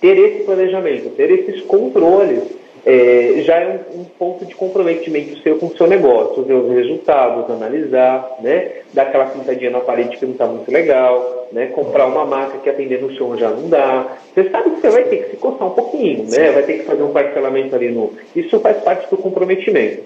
[0.02, 2.44] ter esse planejamento, ter esses controles,
[2.86, 6.72] é, já é um, um, ponto de comprometimento seu com o seu negócio, ver os
[6.72, 8.74] resultados, analisar, né?
[8.94, 11.68] Dar aquela pintadinha na parede que não está muito legal, né?
[11.68, 14.18] Comprar uma marca que atender no chão já não dá.
[14.34, 16.52] Você sabe que você vai ter que se coçar um pouquinho, né?
[16.52, 18.14] Vai ter que fazer um parcelamento ali no.
[18.36, 20.04] Isso faz parte do comprometimento.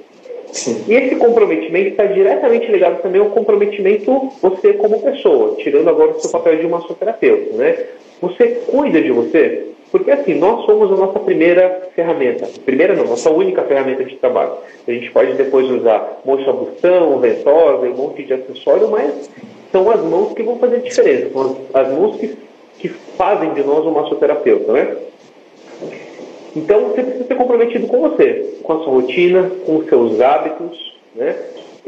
[0.53, 0.83] Sim.
[0.87, 6.19] E esse comprometimento está diretamente ligado também ao comprometimento você como pessoa, tirando agora o
[6.19, 7.77] seu papel de massoterapeuta, né?
[8.21, 12.47] Você cuida de você, porque assim, nós somos a nossa primeira ferramenta.
[12.63, 14.53] Primeira não, nossa única ferramenta de trabalho.
[14.87, 19.29] A gente pode depois usar mocha bustão, ventosa, um monte de acessório, mas
[19.71, 21.29] são as mãos que vão fazer a diferença.
[21.31, 21.41] São
[21.73, 22.37] as, as mãos que,
[22.77, 24.95] que fazem de nós um massoterapeuta, né?
[26.55, 30.97] Então você precisa ser comprometido com você, com a sua rotina, com os seus hábitos,
[31.15, 31.35] né?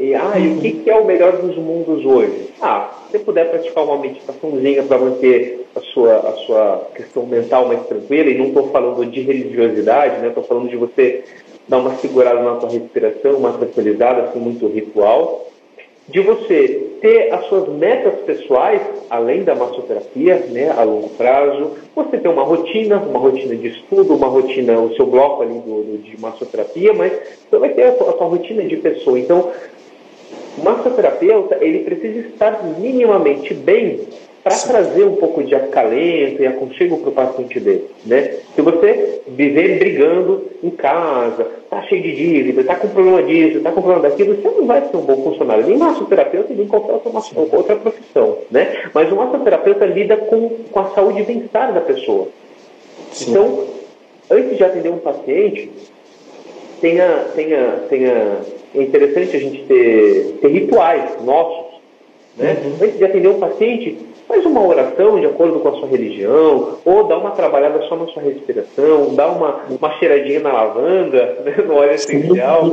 [0.02, 2.48] E, ah, e o que, que é o melhor dos mundos hoje?
[2.60, 7.68] Ah, se você puder praticar uma meditaçãozinha para manter a sua, a sua questão mental
[7.68, 10.26] mais tranquila, e não estou falando de religiosidade, né?
[10.26, 11.22] Estou falando de você
[11.68, 15.46] dar uma segurada na sua respiração, uma tranquilizada, assim, muito ritual
[16.08, 22.18] de você ter as suas metas pessoais, além da massoterapia, né, a longo prazo, você
[22.18, 25.98] ter uma rotina, uma rotina de estudo, uma rotina, o seu bloco ali do, do
[25.98, 27.12] de massoterapia, mas
[27.48, 29.18] você vai ter a sua, a sua rotina de pessoa.
[29.18, 29.52] Então,
[30.58, 34.00] o massoterapeuta, ele precisa estar minimamente bem
[34.42, 38.38] para trazer um pouco de acalento e aconchego para o paciente dele, né?
[38.54, 43.70] Se você viver brigando em casa, tá cheio de dívida, tá com problema disso, tá
[43.70, 47.56] com problema daquilo, você não vai ser um bom funcionário, nem massoterapeuta, nem qualquer outra,
[47.56, 48.82] outra profissão, né?
[48.92, 52.26] Mas o massoterapeuta lida com, com a saúde e bem-estar da pessoa.
[53.12, 53.30] Sim.
[53.30, 53.64] Então,
[54.28, 55.70] antes de atender um paciente,
[56.80, 58.38] tenha, tenha, tenha,
[58.74, 61.80] é interessante a gente ter, ter rituais nossos,
[62.36, 62.56] né?
[62.64, 62.86] Uhum.
[62.86, 67.04] Antes de atender um paciente, faz uma oração de acordo com a sua religião, ou
[67.04, 71.74] dá uma trabalhada só na sua respiração, dá uma, uma cheiradinha na lavanda, né, no
[71.74, 72.72] óleo essencial.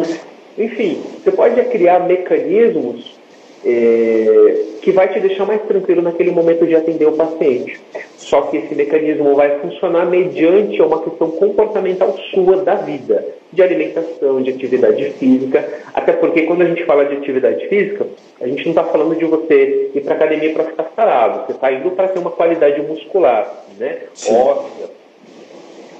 [0.57, 3.18] Enfim, você pode criar mecanismos
[3.65, 7.79] é, que vai te deixar mais tranquilo naquele momento de atender o paciente.
[8.17, 14.41] Só que esse mecanismo vai funcionar mediante uma questão comportamental sua da vida, de alimentação,
[14.41, 15.67] de atividade física.
[15.93, 18.07] Até porque quando a gente fala de atividade física,
[18.39, 21.45] a gente não está falando de você ir para academia para ficar sarado.
[21.45, 23.99] Você está indo para ter uma qualidade muscular, né?
[24.29, 24.89] Óssea.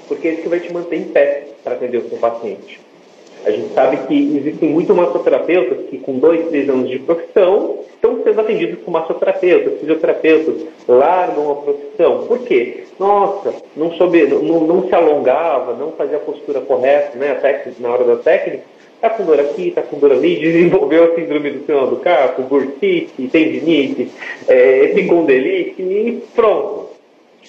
[0.08, 2.80] Porque é isso que vai te manter em pé para atender o seu paciente.
[3.44, 8.22] A gente sabe que existem muitos massoterapeutas que, com dois, três anos de profissão, estão
[8.22, 10.54] sendo atendidos por massoterapeutas, fisioterapeutas,
[10.88, 12.26] largam a profissão.
[12.26, 12.84] Por quê?
[12.98, 17.80] Nossa, não, soube, não, não se alongava, não fazia a postura correta né, a técnica,
[17.80, 18.62] na hora da técnica,
[18.94, 22.42] está com dor aqui, está com dor ali, desenvolveu a síndrome do sinal do carpo,
[22.42, 24.10] bursite, tendinite,
[24.46, 26.90] é, epicondilite e pronto.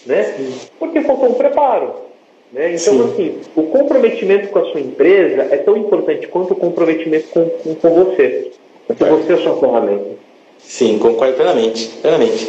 [0.05, 0.35] Né?
[0.79, 2.10] Porque faltou um preparo.
[2.51, 2.75] Né?
[2.75, 3.11] Então, Sim.
[3.13, 7.75] assim, o comprometimento com a sua empresa é tão importante quanto o comprometimento com, com,
[7.75, 8.51] com você.
[8.87, 10.05] Com você é a sua ferramenta.
[10.59, 11.87] Sim, concordo plenamente.
[12.01, 12.47] plenamente.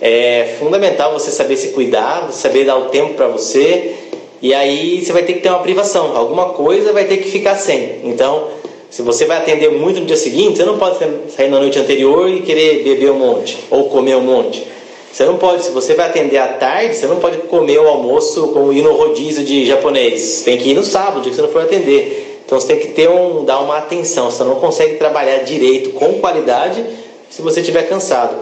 [0.00, 3.94] É fundamental você saber se cuidar, saber dar o tempo para você,
[4.40, 6.16] e aí você vai ter que ter uma privação.
[6.16, 8.00] Alguma coisa vai ter que ficar sem.
[8.04, 8.48] Então,
[8.88, 10.98] se você vai atender muito no dia seguinte, você não pode
[11.30, 14.66] sair na noite anterior e querer beber um monte ou comer um monte.
[15.12, 18.48] Você não pode, se você vai atender à tarde, você não pode comer o almoço
[18.48, 20.42] como ir no rodízio de japonês.
[20.44, 22.42] Tem que ir no sábado, que você não for atender.
[22.46, 24.30] Então você tem que ter um, dar uma atenção.
[24.30, 26.84] Você não consegue trabalhar direito, com qualidade,
[27.28, 28.36] se você estiver cansado.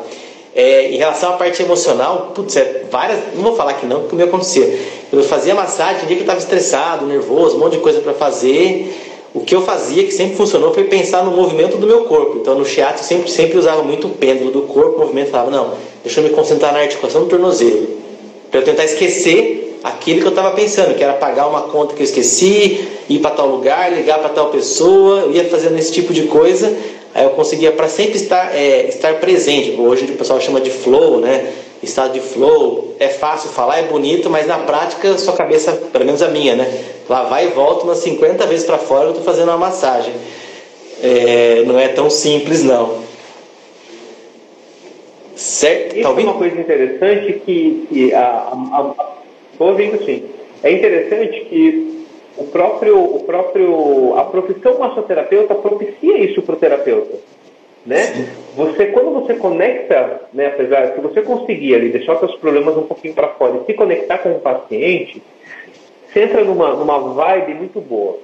[0.54, 3.18] É, em relação à parte emocional, putz, é várias.
[3.34, 4.78] Não vou falar que não, porque o meu acontecia.
[5.10, 8.94] Eu fazia massagem, dia que eu estava estressado, nervoso, um monte de coisa para fazer.
[9.32, 12.38] O que eu fazia, que sempre funcionou, foi pensar no movimento do meu corpo.
[12.38, 15.74] Então no shiatsu sempre, sempre usava muito o pêndulo do corpo, o movimento falava, não,
[16.04, 17.88] deixa eu me concentrar na articulação do tornozelo.
[18.50, 22.00] Para eu tentar esquecer aquilo que eu estava pensando, que era pagar uma conta que
[22.00, 26.12] eu esqueci, ir para tal lugar, ligar para tal pessoa, eu ia fazendo esse tipo
[26.12, 26.74] de coisa,
[27.14, 29.78] aí eu conseguia para sempre estar, é, estar presente.
[29.78, 31.52] Hoje o pessoal chama de flow, né?
[31.82, 36.20] Estado de flow, é fácil falar, é bonito, mas na prática sua cabeça, pelo menos
[36.22, 36.84] a minha, né?
[37.08, 40.12] Lá vai e volta umas 50 vezes para fora eu estou fazendo uma massagem.
[41.00, 43.07] É, não é tão simples não.
[45.38, 45.96] Certo?
[45.96, 48.94] Isso tá é uma coisa interessante que, que a,
[49.52, 50.24] estou ouvindo assim.
[50.64, 57.18] É interessante que o próprio, o próprio, a profissão massoterapeuta propicia isso para o terapeuta.
[57.86, 58.28] Né?
[58.56, 62.82] Você, quando você conecta, né, apesar, se você conseguir ali deixar os seus problemas um
[62.82, 65.22] pouquinho para fora e se conectar com o paciente,
[66.06, 68.18] você entra numa, numa vibe muito boa.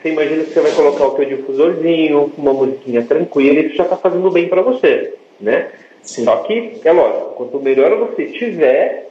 [0.00, 3.82] Você imagina que você vai colocar o seu difusorzinho, uma musiquinha tranquila, e isso já
[3.84, 5.68] está fazendo bem para você, né?
[6.02, 6.24] Sim.
[6.24, 9.10] Só que, é lógico, quanto melhor você tiver,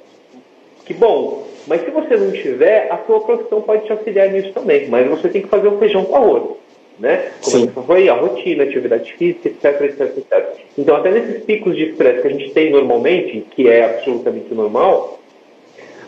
[0.85, 1.47] que bom.
[1.67, 4.87] Mas se você não tiver, a sua profissão pode te auxiliar nisso também.
[4.87, 6.43] Mas você tem que fazer o feijão com arroz.
[6.99, 7.31] Né?
[7.41, 7.71] Como Sim.
[7.85, 10.47] foi a rotina, atividade física, etc, etc, etc.
[10.77, 15.19] Então, até nesses picos de estresse que a gente tem normalmente, que é absolutamente normal,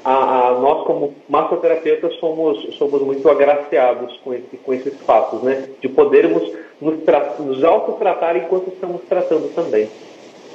[0.04, 5.70] a, a, nós como massoterapeutas somos, somos muito agraciados com, esse, com esses fatos, né?
[5.80, 6.52] De podermos
[6.82, 6.96] nos,
[7.40, 9.88] nos autotratar enquanto estamos tratando também.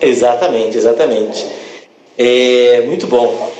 [0.00, 1.46] Exatamente, exatamente.
[2.18, 3.50] É, muito bom.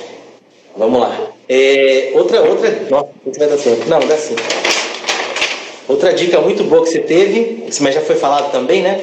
[0.75, 1.31] Vamos lá.
[1.49, 2.69] É, outra, outra.
[2.89, 3.87] Nossa, vai dar certo.
[3.87, 4.35] Não, dá sim.
[5.87, 9.01] Outra dica muito boa que você teve, mas já foi falado também, né?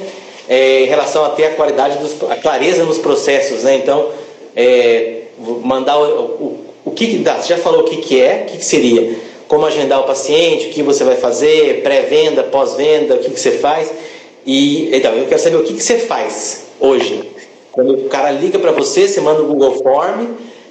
[0.48, 3.76] É, em relação a ter a qualidade, dos, a clareza nos processos, né?
[3.76, 4.10] Então,
[4.54, 5.22] é,
[5.62, 7.40] mandar o, o, o que dá.
[7.40, 9.16] Você já falou o que, que é, o que, que seria,
[9.48, 13.52] como agendar o paciente, o que você vai fazer, pré-venda, pós-venda, o que, que você
[13.52, 13.90] faz.
[14.46, 17.30] E então, eu quero saber o que, que você faz hoje?
[17.72, 20.28] Quando o cara liga para você, você manda o Google Form,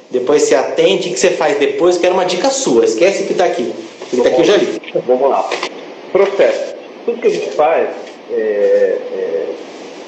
[0.09, 1.97] depois você atende, o que você faz depois?
[1.97, 3.73] Quero uma dica sua, esquece que está aqui.
[4.09, 4.81] Que está aqui eu já li.
[5.05, 5.49] Vamos lá.
[6.11, 6.75] Processo.
[7.05, 7.89] Tudo que a gente faz,
[8.31, 9.45] é, é,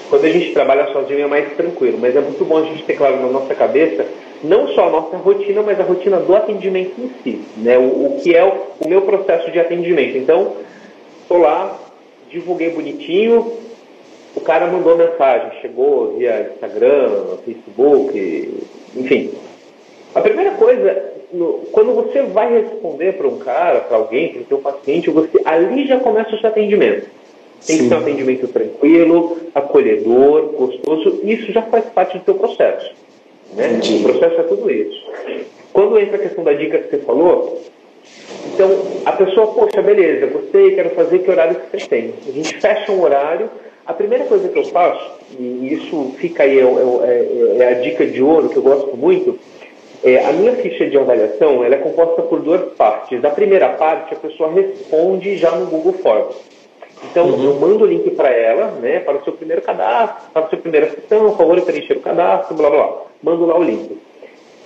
[0.09, 2.93] quando a gente trabalha sozinho é mais tranquilo, mas é muito bom a gente ter
[2.93, 4.05] claro na nossa cabeça
[4.43, 7.77] não só a nossa rotina, mas a rotina do atendimento em si, né?
[7.77, 10.17] o, o que é o, o meu processo de atendimento.
[10.17, 10.53] Então,
[11.21, 11.79] estou lá,
[12.29, 13.51] divulguei bonitinho,
[14.36, 18.63] o cara mandou mensagem, chegou via Instagram, Facebook,
[18.95, 19.31] enfim.
[20.13, 21.13] A primeira coisa,
[21.71, 25.88] quando você vai responder para um cara, para alguém, para o seu paciente, você ali
[25.88, 27.07] já começa o seu atendimento.
[27.65, 27.83] Tem Sim.
[27.83, 31.21] que ser um atendimento tranquilo, acolhedor, gostoso.
[31.23, 32.93] Isso já faz parte do seu processo.
[33.53, 33.79] Né?
[33.99, 35.03] O processo é tudo isso.
[35.73, 37.61] Quando entra a questão da dica que você falou,
[38.53, 38.69] então
[39.05, 42.13] a pessoa, poxa, beleza, gostei, quero fazer, que horário que você tem?
[42.27, 43.49] A gente fecha um horário
[43.85, 48.05] a primeira coisa que eu faço, e isso fica aí, é, é, é a dica
[48.05, 49.37] de ouro que eu gosto muito,
[50.03, 53.23] é, a minha ficha de avaliação ela é composta por duas partes.
[53.23, 56.35] A primeira parte, a pessoa responde já no Google Forms.
[57.11, 57.43] Então, uhum.
[57.43, 60.57] eu mando o link para ela, né, para o seu primeiro cadastro, para a sua
[60.57, 63.01] primeira sessão, por favor, preencher o cadastro, blá, blá, blá.
[63.21, 63.97] Mando lá o link.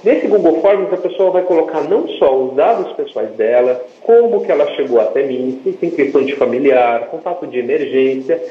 [0.02, 4.52] Nesse Google Forms, a pessoa vai colocar não só os dados pessoais dela, como que
[4.52, 8.41] ela chegou até mim, se tem questão de familiar, contato de emergência.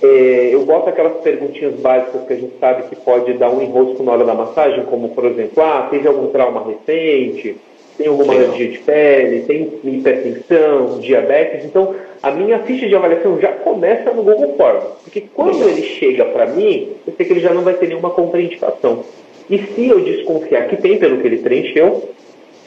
[0.00, 4.02] É, eu boto aquelas perguntinhas básicas que a gente sabe que pode dar um enrosco
[4.02, 7.56] na hora da massagem, como, por exemplo, ah, teve algum trauma recente,
[7.98, 11.64] tem alguma alergia de pele, tem hipertensão, diabetes.
[11.64, 14.84] Então, a minha ficha de avaliação já começa no Google Forms.
[15.02, 18.10] Porque quando ele chega para mim, eu sei que ele já não vai ter nenhuma
[18.10, 19.04] contraindicação.
[19.50, 22.10] E se eu desconfiar que tem pelo que ele preencheu,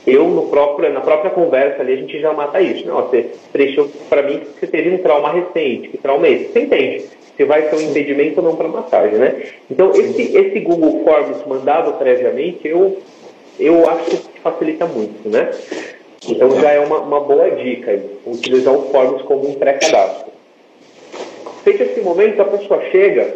[0.05, 2.88] eu no próprio, na própria conversa ali a gente já mata isso.
[2.88, 6.53] Não, você preencheu para mim que você teve um trauma recente, que trauma é esse?
[6.53, 7.05] Você entende?
[7.36, 9.43] Se vai ser um impedimento ou não para massagem, né?
[9.69, 12.97] Então esse, esse Google Forms mandado previamente, eu,
[13.59, 15.51] eu acho que facilita muito, né?
[16.28, 20.32] Então já é uma, uma boa dica utilizar o Forms como um pré-cadastro.
[21.63, 23.36] Feito esse momento, a pessoa chega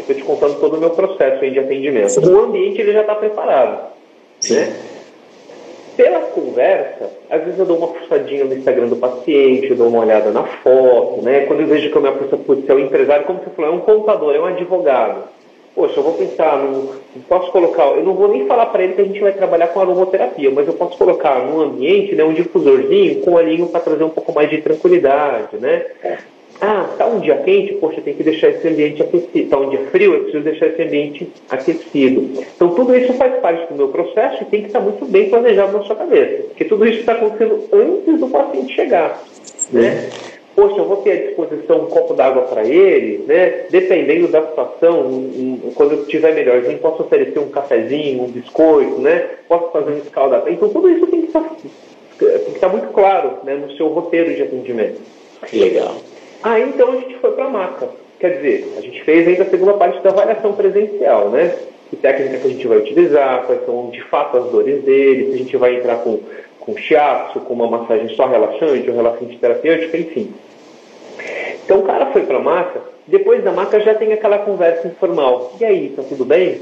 [0.00, 2.20] estou te contando todo o meu processo de atendimento.
[2.20, 3.92] O ambiente ele já está preparado.
[4.50, 4.76] Né?
[5.96, 10.00] Pela conversa, às vezes eu dou uma puxadinha no Instagram do paciente, eu dou uma
[10.00, 11.46] olhada na foto, né?
[11.46, 13.74] Quando eu vejo que a minha pessoa, putz, é um empresário, como você falou, é
[13.74, 15.24] um contador, é um advogado.
[15.74, 16.90] Poxa, eu vou pensar, não
[17.28, 19.80] posso colocar, eu não vou nem falar para ele que a gente vai trabalhar com
[19.80, 24.04] aromoterapia, mas eu posso colocar num ambiente, né, um difusorzinho com um olhinho para trazer
[24.04, 25.84] um pouco mais de tranquilidade, né?
[26.60, 29.38] Ah, está um dia quente, poxa, tem que deixar esse ambiente aquecido.
[29.38, 32.42] Está um dia frio, eu preciso deixar esse ambiente aquecido.
[32.54, 35.76] Então, tudo isso faz parte do meu processo e tem que estar muito bem planejado
[35.76, 36.44] na sua cabeça.
[36.44, 39.22] Porque tudo isso está acontecendo antes do paciente chegar.
[39.70, 40.08] Né?
[40.54, 43.66] Poxa, eu vou ter à disposição um copo d'água para ele, né?
[43.68, 48.98] dependendo da situação, um, um, quando eu estiver melhorzinho, posso oferecer um cafezinho, um biscoito,
[48.98, 49.28] né?
[49.46, 50.50] posso fazer um escaldamento.
[50.50, 51.42] Então, tudo isso tem que estar,
[52.18, 53.54] tem que estar muito claro né?
[53.56, 54.98] no seu roteiro de atendimento.
[55.52, 55.96] Legal.
[56.42, 57.88] Aí então a gente foi para a maca.
[58.18, 61.54] Quer dizer, a gente fez ainda a segunda parte da avaliação presencial, né?
[61.90, 65.34] Que técnica que a gente vai utilizar, quais são de fato as dores dele, se
[65.34, 66.20] a gente vai entrar com,
[66.58, 70.32] com shiatsu, com uma massagem só relaxante ou relaxante terapêutica, enfim.
[71.64, 75.52] Então o cara foi para a maca, depois da maca já tem aquela conversa informal.
[75.60, 76.60] E aí, tá tudo bem?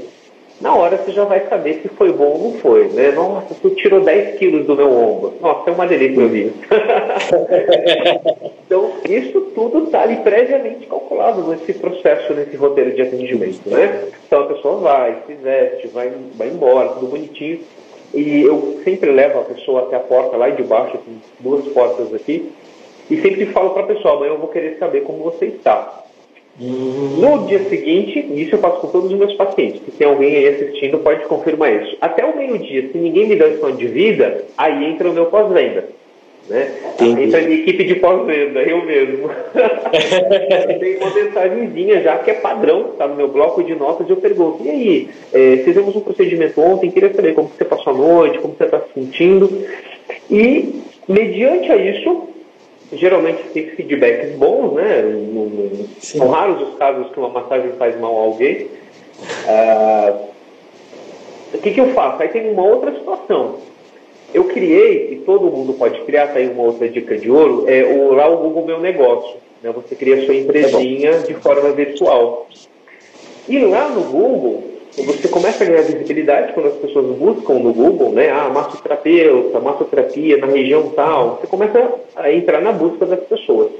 [0.61, 3.11] Na hora você já vai saber se foi bom ou não foi, né?
[3.11, 5.33] Nossa, você tirou 10 quilos do meu ombro.
[5.41, 6.53] Nossa, é uma delícia ouvir.
[8.65, 14.05] então, isso tudo está ali previamente calculado nesse processo, nesse roteiro de atendimento, né?
[14.25, 17.59] Então a pessoa vai, se veste, vai, vai embora, tudo bonitinho.
[18.13, 22.13] E eu sempre levo a pessoa até a porta lá de baixo, tem duas portas
[22.13, 22.49] aqui,
[23.09, 26.04] e sempre falo para a pessoa, amanhã eu vou querer saber como você está.
[26.57, 29.81] No dia seguinte, isso eu faço com todos os meus pacientes.
[29.83, 31.97] Se tem alguém aí assistindo, pode confirmar isso.
[31.99, 35.89] Até o meio-dia, se ninguém me dá lição de vida, aí entra o meu pós-venda.
[36.47, 36.71] Né?
[37.01, 39.29] Entra a minha equipe de pós-venda, eu mesmo.
[40.79, 44.09] tem uma mensagenzinha já que é padrão, está no meu bloco de notas.
[44.09, 47.97] Eu pergunto: e aí, é, fizemos um procedimento ontem, queria saber como você passou a
[47.97, 49.49] noite, como você está se sentindo.
[50.29, 52.29] E, mediante a isso,
[52.93, 55.03] geralmente tem feedbacks bons, né?
[55.99, 58.67] são raros os casos que uma massagem faz mal a alguém.
[59.47, 60.13] Ah,
[61.53, 62.21] o que, que eu faço?
[62.21, 63.55] Aí tem uma outra situação.
[64.33, 67.83] Eu criei, e todo mundo pode criar, tá aí uma outra dica de ouro, é
[67.83, 69.37] o, lá o Google Meu Negócio.
[69.63, 69.71] Né?
[69.71, 72.47] Você cria sua empresinha tá de forma virtual.
[73.47, 74.63] E lá no Google,
[75.03, 78.29] você começa a ganhar visibilidade quando as pessoas buscam no Google, né?
[78.29, 81.39] Ah, massoterapeuta, massoterapia na região tal.
[81.39, 83.71] Você começa a entrar na busca das pessoas.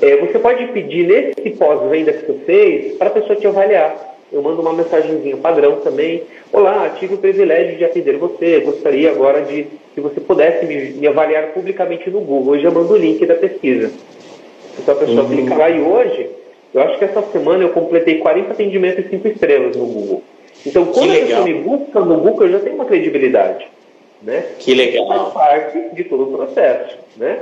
[0.00, 4.12] É, você pode pedir nesse pós-venda que você fez para a pessoa te avaliar.
[4.32, 6.22] Eu mando uma mensagenzinha padrão também.
[6.52, 8.60] Olá, tive o privilégio de atender você.
[8.60, 12.56] Gostaria agora de que você pudesse me, me avaliar publicamente no Google.
[12.56, 13.90] Eu já mando o link da pesquisa.
[14.78, 15.28] Então a pessoa uhum.
[15.28, 16.30] clica lá e hoje
[16.74, 20.22] eu acho que essa semana eu completei 40 atendimentos e 5 estrelas no Google.
[20.64, 23.66] Então, quando a pessoa me busca no Google, eu já tenho uma credibilidade.
[24.22, 24.44] Né?
[24.58, 25.06] Que legal.
[25.06, 26.96] Faz parte de todo o processo.
[27.16, 27.40] Né?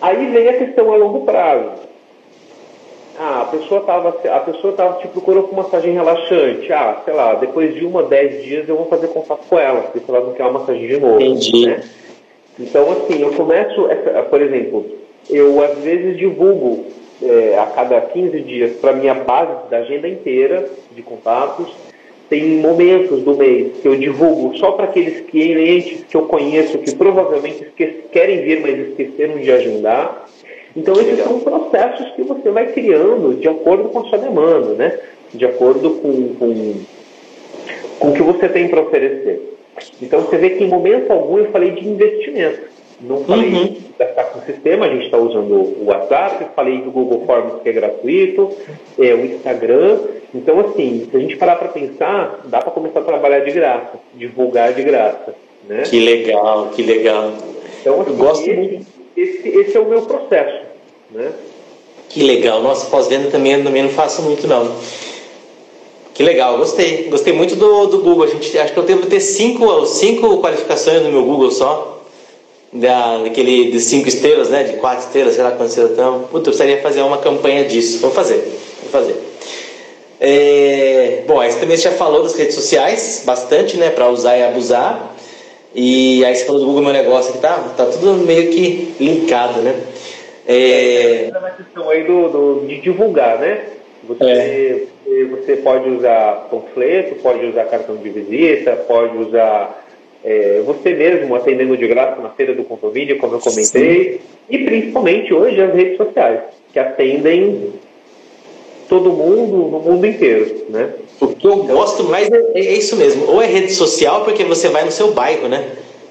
[0.00, 1.90] Aí vem a questão a longo prazo.
[3.18, 6.72] Ah, a pessoa estava a pessoa tava te procurou com massagem relaxante.
[6.72, 10.10] Ah, sei lá, depois de uma, dez dias eu vou fazer contato com ela, porque
[10.10, 11.20] ela não quer uma massagem de novo.
[11.20, 11.66] Entendi.
[11.66, 11.82] Né?
[12.58, 13.88] Então, assim, eu começo,
[14.30, 14.86] por exemplo,
[15.28, 16.86] eu às vezes divulgo
[17.22, 21.68] é, a cada 15 dias para minha base da agenda inteira de contatos.
[22.28, 26.94] Tem momentos do mês que eu divulgo só para aqueles clientes que eu conheço que
[26.94, 27.66] provavelmente
[28.12, 30.26] querem vir, mas esqueceram de agendar.
[30.76, 34.96] Então, esses são processos que você vai criando de acordo com a sua demanda, né?
[35.34, 36.74] de acordo com, com,
[37.98, 39.56] com o que você tem para oferecer.
[40.02, 42.68] Então, você vê que em momento algum eu falei de investimento.
[43.02, 43.76] Não falei uhum.
[43.98, 44.06] da
[44.44, 48.50] sistema, a gente está usando o WhatsApp, falei do Google Forms que é gratuito,
[48.98, 49.98] é, o Instagram.
[50.34, 53.92] Então, assim, se a gente parar para pensar, dá para começar a trabalhar de graça,
[54.14, 55.34] divulgar de graça.
[55.66, 55.82] Né?
[55.82, 57.32] Que legal, que legal.
[57.80, 58.86] Então, assim, Eu gosto esse, muito.
[59.16, 60.66] Esse, esse é o meu processo.
[61.10, 61.32] Né?
[62.08, 62.62] Que legal.
[62.62, 64.76] Nossa, pós-venda também, também não faço muito, não.
[66.12, 67.04] Que legal, gostei.
[67.04, 68.24] Gostei muito do, do Google.
[68.24, 71.99] A gente, acho que eu devo ter cinco, cinco qualificações no meu Google só
[72.72, 74.64] da, daquele de cinco estrelas, né?
[74.64, 76.20] De quatro estrelas, sei lá quantas estrelas estão.
[76.22, 77.98] Puta, eu precisaria fazer uma campanha disso.
[78.00, 78.36] Vou fazer,
[78.82, 79.16] vou fazer.
[80.20, 83.90] É, bom, aí você também já falou das redes sociais, bastante, né?
[83.90, 85.16] Para usar e abusar.
[85.74, 87.56] E aí você falou do Google Meu Negócio aqui, tá?
[87.76, 89.74] Tá tudo meio que linkado, né?
[90.46, 93.62] É, é uma questão aí do, do, de divulgar, né?
[94.04, 95.24] Você, é.
[95.26, 99.86] você pode usar panfleto, pode usar cartão de visita, pode usar
[100.24, 104.18] é, você mesmo atendendo de graça na feira do condomínio, como eu comentei, Sim.
[104.50, 106.40] e principalmente hoje as redes sociais,
[106.72, 107.72] que atendem
[108.88, 110.90] todo mundo no mundo inteiro, né?
[111.20, 114.44] O que eu então, gosto mais é, é, isso mesmo, ou é rede social, porque
[114.44, 115.64] você vai no seu bairro, né?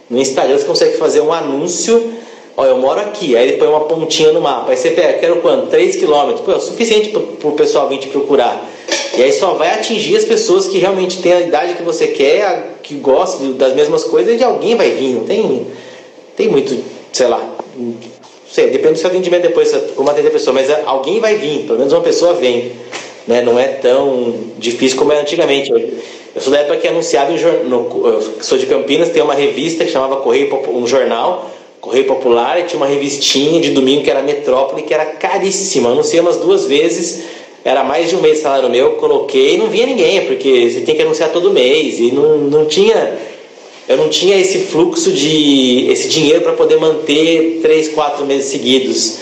[0.10, 2.14] No Instagram você consegue fazer um anúncio,
[2.55, 5.41] ó, eu moro aqui, aí ele põe uma pontinha no mapa, aí você pega, quero
[5.41, 5.68] quanto?
[5.68, 8.66] 3 quilômetros, pô, é o suficiente para o pessoal vir te procurar.
[9.18, 12.80] E aí só vai atingir as pessoas que realmente têm a idade que você quer,
[12.84, 15.16] que gostam das mesmas coisas, e alguém vai vir.
[15.16, 15.68] Não tem,
[16.36, 16.78] tem muito,
[17.12, 17.55] sei lá,
[18.51, 21.80] sei, depende do seu atendimento depois, como atender a pessoa, mas alguém vai vir, pelo
[21.80, 22.72] menos uma pessoa vem.
[23.28, 23.41] Né?
[23.41, 25.72] Não é tão difícil como era antigamente.
[25.72, 30.18] Eu sou da época que anunciava, eu sou de Campinas, tem uma revista que chamava
[30.18, 31.51] Correio, um jornal,
[31.82, 35.89] Correio Popular, e tinha uma revistinha de domingo que era Metrópole, que era caríssima.
[35.89, 37.24] Anunciei umas duas vezes
[37.64, 40.82] era mais de um mês de salário meu, coloquei e não via ninguém, porque você
[40.82, 43.18] tem que anunciar todo mês e não, não tinha
[43.88, 49.20] eu não tinha esse fluxo de esse dinheiro para poder manter três, quatro meses seguidos.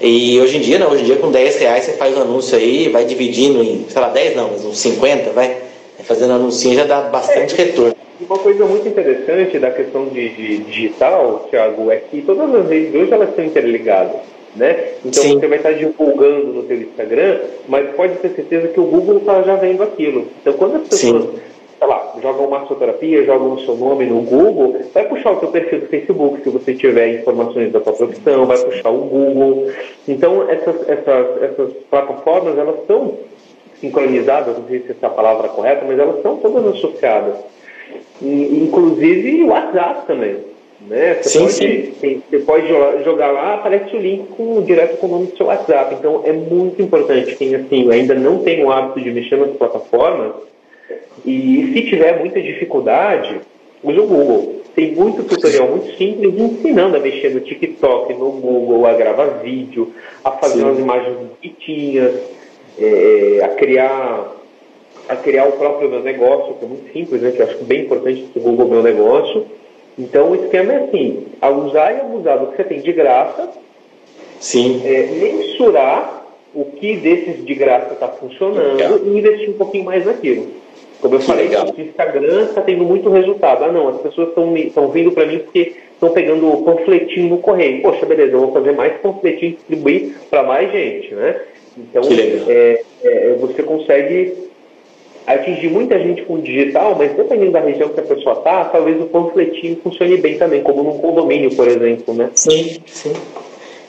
[0.00, 2.58] E hoje em dia não, hoje em dia com 10 reais você faz um anúncio
[2.58, 5.56] aí, vai dividindo em, sei lá, 10 não, mas uns 50, vai.
[6.02, 7.94] Fazendo anúncio já dá bastante é, retorno.
[8.20, 12.94] Uma coisa muito interessante da questão de, de digital, Thiago, é que todas as redes
[12.94, 14.16] hoje elas estão interligadas
[14.56, 14.94] né?
[15.04, 15.38] Então Sim.
[15.38, 17.38] você vai estar divulgando no seu Instagram,
[17.68, 20.26] mas pode ter certeza que o Google está já vendo aquilo.
[20.40, 21.40] Então quando as pessoas, Sim.
[21.78, 25.80] sei lá, jogam massoterapia, jogam o seu nome no Google, vai puxar o seu perfil
[25.80, 29.70] do Facebook se você tiver informações da sua profissão, vai puxar o Google.
[30.08, 33.18] Então essas, essas, essas plataformas, elas são
[33.80, 37.36] sincronizadas, não sei se essa é a palavra correta, mas elas são todas associadas.
[38.20, 40.49] E, inclusive o WhatsApp também.
[40.86, 41.14] Né?
[41.14, 42.22] Você, sim, pode, sim.
[42.28, 42.68] você pode
[43.04, 45.94] jogar lá, aparece o link com, direto com o nome do seu WhatsApp.
[45.94, 50.32] Então é muito importante quem assim, ainda não tem o hábito de mexer nas plataformas
[51.24, 53.40] e se tiver muita dificuldade,
[53.82, 54.60] use o Google.
[54.74, 59.92] Tem muito tutorial muito simples ensinando a mexer no TikTok, no Google, a gravar vídeo,
[60.24, 60.64] a fazer sim.
[60.64, 62.14] umas imagens bonitinhas,
[62.78, 64.36] é, a criar
[65.08, 67.32] a criar o próprio meu negócio, que é muito simples, né?
[67.32, 69.44] que eu acho bem importante o Google Meu Negócio
[70.00, 71.26] então o esquema é assim,
[71.66, 73.50] usar e abusar do que você tem de graça,
[74.40, 74.80] Sim.
[74.84, 76.24] É, mensurar
[76.54, 78.98] o que desses de graça está funcionando Legal.
[79.04, 80.48] e investir um pouquinho mais naquilo.
[81.00, 81.66] Como eu falei, Legal.
[81.66, 83.64] o Instagram está tendo muito resultado.
[83.64, 87.82] Ah, não, as pessoas estão vindo para mim porque estão pegando o panfletinho no correio.
[87.82, 91.40] Poxa, beleza, eu vou fazer mais panfletinho e distribuir para mais gente, né?
[91.76, 92.02] Então,
[92.48, 94.49] é, é, você consegue
[95.34, 99.06] atingir muita gente com digital, mas dependendo da região que a pessoa está, talvez o
[99.06, 102.30] panfletinho funcione bem também, como num condomínio, por exemplo, né?
[102.34, 103.12] Sim, sim.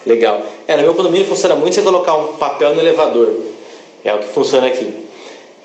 [0.05, 0.41] Legal.
[0.67, 3.33] É, no meu condomínio funciona muito você colocar um papel no elevador.
[4.03, 4.93] É o que funciona aqui.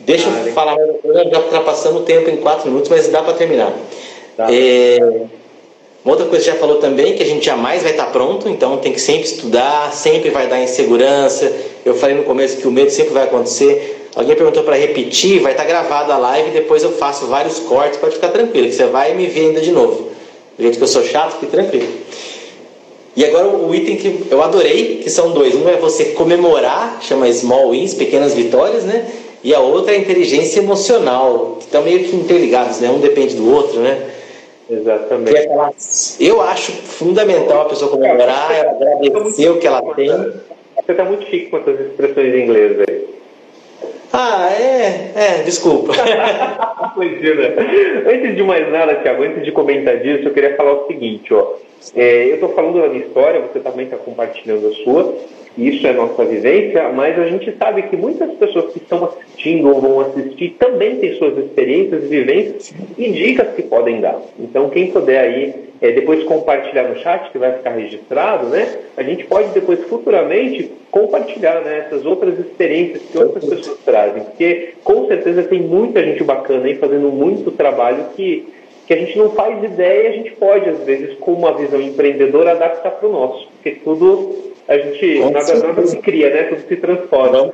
[0.01, 3.09] Deixa ah, eu falar mais uma coisa, já ultrapassando o tempo em quatro minutos, mas
[3.09, 3.72] dá para terminar.
[4.37, 4.47] Tá.
[4.53, 4.99] É,
[6.07, 8.77] uma outra coisa que já falou também, que a gente jamais vai estar pronto, então
[8.77, 11.53] tem que sempre estudar, sempre vai dar insegurança.
[11.85, 14.09] Eu falei no começo que o medo sempre vai acontecer.
[14.15, 18.15] Alguém perguntou para repetir, vai estar gravada a live, depois eu faço vários cortes, pode
[18.15, 20.11] ficar tranquilo, que você vai me ver ainda de novo.
[20.57, 21.89] Do jeito que eu sou chato, fique tranquilo.
[23.17, 25.57] E agora o item que eu adorei, que são dois.
[25.57, 29.11] Um é você comemorar, chama Small Wins, pequenas vitórias, né?
[29.43, 32.89] E a outra é a inteligência emocional, que estão meio que interligados, né?
[32.91, 34.13] Um depende do outro, né?
[34.69, 35.39] Exatamente.
[35.39, 35.73] Aquela,
[36.21, 40.09] eu acho fundamental a pessoa comemorar, ela agradecer o que ela tem.
[40.09, 43.07] Você está muito chique com essas expressões em inglês aí.
[44.12, 45.93] Ah, é, é, desculpa.
[46.97, 47.55] Imagina.
[48.11, 51.55] Antes de mais nada, Tiago, antes de comentar disso, eu queria falar o seguinte, ó.
[51.95, 55.14] É, eu estou falando da minha história, você também está compartilhando a sua,
[55.57, 59.81] isso é nossa vivência, mas a gente sabe que muitas pessoas que estão assistindo ou
[59.81, 64.20] vão assistir também têm suas experiências, vivências e dicas que podem dar.
[64.39, 68.81] Então, quem puder aí é, depois compartilhar no chat, que vai ficar registrado, né?
[68.97, 74.74] A gente pode depois futuramente compartilhar né, essas outras experiências que outras pessoas trazem, porque
[74.83, 78.49] com certeza tem muita gente bacana aí fazendo muito trabalho que,
[78.87, 81.80] que a gente não faz ideia e a gente pode, às vezes, com uma visão
[81.80, 86.43] empreendedora, adaptar para o nosso, porque tudo a gente, nada, nada se cria, né?
[86.45, 87.53] Tudo se transforma.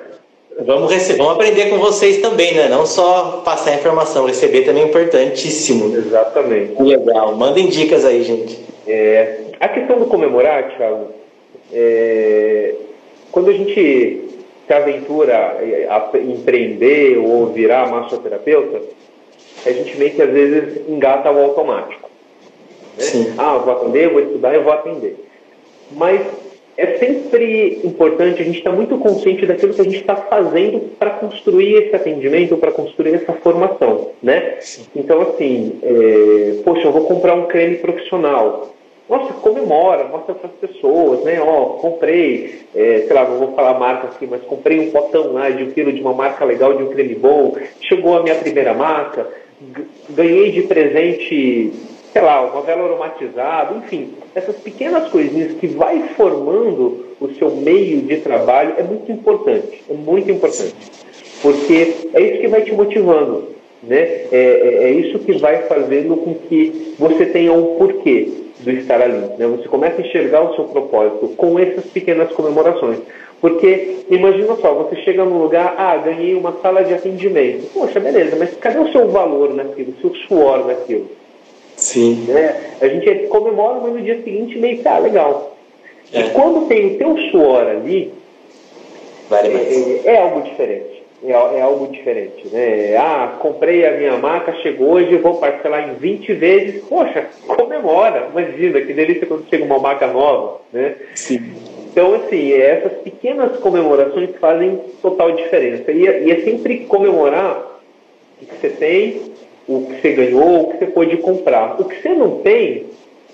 [0.61, 2.69] Vamos, receber, vamos aprender com vocês também, né?
[2.69, 5.95] Não só passar informação, receber também é importantíssimo.
[5.97, 6.81] Exatamente.
[6.83, 7.35] Legal.
[7.35, 8.59] Mandem dicas aí, gente.
[8.87, 11.09] É, a questão do comemorar, Thiago,
[11.73, 12.75] é,
[13.31, 14.29] quando a gente
[14.67, 15.59] se aventura
[15.89, 18.81] a empreender ou virar massoterapeuta,
[19.65, 22.11] a gente meio que às vezes engata o automático.
[22.99, 23.35] Né?
[23.39, 25.17] Ah, eu vou atender, vou estudar, eu vou atender.
[25.93, 26.21] Mas
[26.77, 31.11] é sempre importante a gente estar muito consciente daquilo que a gente está fazendo para
[31.11, 34.59] construir esse atendimento, para construir essa formação, né?
[34.97, 38.75] Então, assim, é, poxa, eu vou comprar um creme profissional.
[39.13, 41.39] Nossa, comemora, mostra para as pessoas, né?
[41.39, 45.51] Ó, comprei, é, sei lá, não vou falar marca aqui, mas comprei um potão lá
[45.51, 47.55] de um quilo de uma marca legal, de um creme bom.
[47.83, 49.29] Chegou a minha primeira marca,
[50.09, 51.75] ganhei de presente
[52.11, 58.01] sei lá, uma vela aromatizada, enfim, essas pequenas coisinhas que vai formando o seu meio
[58.03, 60.75] de trabalho é muito importante, é muito importante,
[61.41, 63.49] porque é isso que vai te motivando,
[63.83, 63.99] né?
[63.99, 68.29] É, é, é isso que vai fazendo com que você tenha um porquê
[68.61, 69.47] do estar ali, né?
[69.47, 72.99] Você começa a enxergar o seu propósito com essas pequenas comemorações.
[73.41, 77.69] Porque, imagina só, você chega num lugar, ah, ganhei uma sala de atendimento.
[77.75, 81.11] Poxa, beleza, mas cadê o seu valor naquilo, o seu suor naquilo?
[81.77, 82.25] Sim.
[82.29, 82.55] Né?
[82.81, 85.57] A gente comemora, mas no dia seguinte meio que, ah, legal.
[86.13, 86.21] É.
[86.21, 88.13] E quando tem o teu suor ali,
[89.29, 90.92] vale é, é, algo diferente.
[91.25, 92.97] É, é, algo diferente, né?
[92.97, 96.83] Ah, comprei a minha maca, chegou hoje, vou parcelar em 20 vezes.
[96.85, 98.29] Poxa, comemora.
[98.31, 100.97] Imagina, que delícia quando chega uma maca nova, né?
[101.15, 101.53] Sim.
[101.93, 105.93] Então, assim, essas pequenas comemorações fazem total diferença.
[105.93, 107.81] E, é, e é sempre comemorar
[108.41, 109.23] o que você tem,
[109.69, 111.81] o que você ganhou, o que você pôde comprar.
[111.81, 112.87] O que você não tem,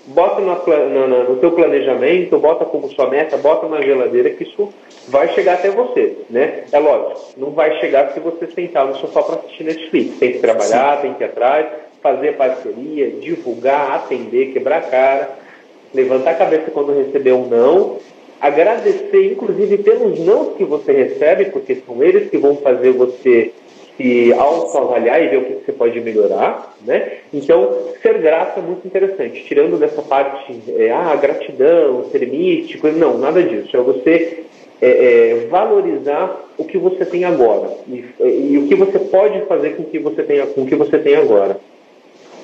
[0.07, 4.69] bota no, no, no teu planejamento, bota como sua meta, bota na geladeira que isso
[5.09, 6.63] vai chegar até você, né?
[6.71, 10.17] É lógico, não vai chegar se você sentar no sofá para assistir Netflix.
[10.17, 11.01] Tem que trabalhar, Sim.
[11.01, 11.67] tem que ir atrás,
[12.01, 15.29] fazer parceria, divulgar, atender, quebrar a cara,
[15.93, 17.97] levantar a cabeça quando receber um não,
[18.39, 23.51] agradecer, inclusive, pelos não que você recebe, porque são eles que vão fazer você
[23.97, 27.17] se autoavaliar e ver o que você pode melhorar, né?
[27.33, 29.43] Então, ser grato é muito interessante.
[29.43, 33.75] Tirando dessa parte, é, ah, gratidão, ser místico, não, nada disso.
[33.75, 34.45] É você
[34.81, 39.75] é, é, valorizar o que você tem agora e, e, o que você pode fazer
[39.75, 41.59] com que você tem, com o que você tem agora.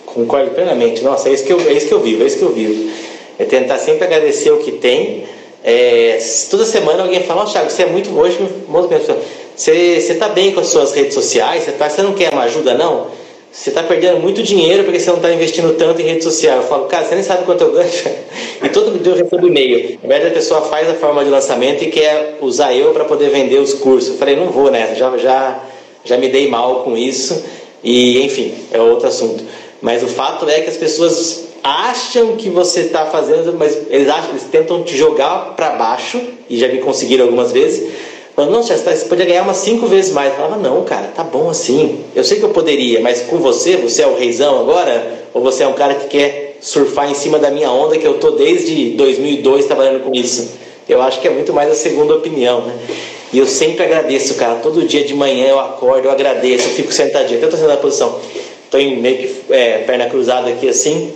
[0.05, 1.03] Concordo plenamente.
[1.03, 2.91] Nossa, é isso que eu, é isso que eu vivo, é isso que eu vivo.
[3.37, 5.25] É tentar sempre agradecer o que tem.
[5.63, 6.19] É,
[6.49, 8.87] toda semana alguém fala, oh, Thiago, você é muito hoje, muito
[9.55, 11.63] você está bem com as suas redes sociais?
[11.63, 13.07] Você, tá, você não quer uma ajuda, não?
[13.55, 16.57] Você está perdendo muito dinheiro porque você não está investindo tanto em rede social.
[16.57, 17.89] Eu falo, cara, você nem sabe quanto eu ganho.
[18.61, 19.97] e todo dia eu recebo e-mail.
[20.03, 23.29] Na verdade, a pessoa faz a forma de lançamento e quer usar eu para poder
[23.29, 24.09] vender os cursos.
[24.09, 25.63] Eu falei, não vou nessa, já, já,
[26.03, 27.45] já me dei mal com isso.
[27.81, 29.41] E, enfim, é outro assunto.
[29.81, 34.31] Mas o fato é que as pessoas acham que você está fazendo, mas eles acham,
[34.31, 37.89] eles tentam te jogar para baixo, e já me conseguiram algumas vezes
[38.35, 40.31] Falando, não, você poderia ganhar umas cinco vezes mais.
[40.31, 42.03] Eu falava, não, cara, tá bom assim.
[42.13, 45.25] Eu sei que eu poderia, mas com você, você é o reizão agora?
[45.33, 48.15] Ou você é um cara que quer surfar em cima da minha onda, que eu
[48.15, 50.51] tô desde 2002 trabalhando com isso?
[50.87, 52.77] Eu acho que é muito mais a segunda opinião, né?
[53.31, 54.55] E eu sempre agradeço, cara.
[54.55, 57.77] Todo dia de manhã eu acordo, eu agradeço, eu fico sentadinho, até tô sentado na
[57.77, 58.19] posição.
[58.69, 61.13] Tô em meio que é, perna cruzada aqui assim.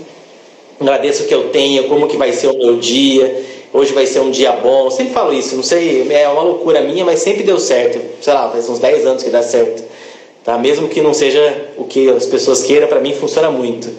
[0.79, 4.19] Agradeço o que eu tenho, como que vai ser o meu dia hoje vai ser
[4.19, 4.85] um dia bom.
[4.85, 7.99] Eu sempre falo isso, não sei, é uma loucura minha, mas sempre deu certo.
[8.21, 9.83] Sei lá, faz uns 10 anos que dá certo.
[10.43, 10.57] Tá?
[10.57, 13.89] Mesmo que não seja o que as pessoas queiram, para mim funciona muito.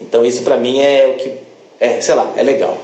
[0.00, 1.32] Então isso para mim é o que,
[1.80, 2.76] é, sei lá, é legal.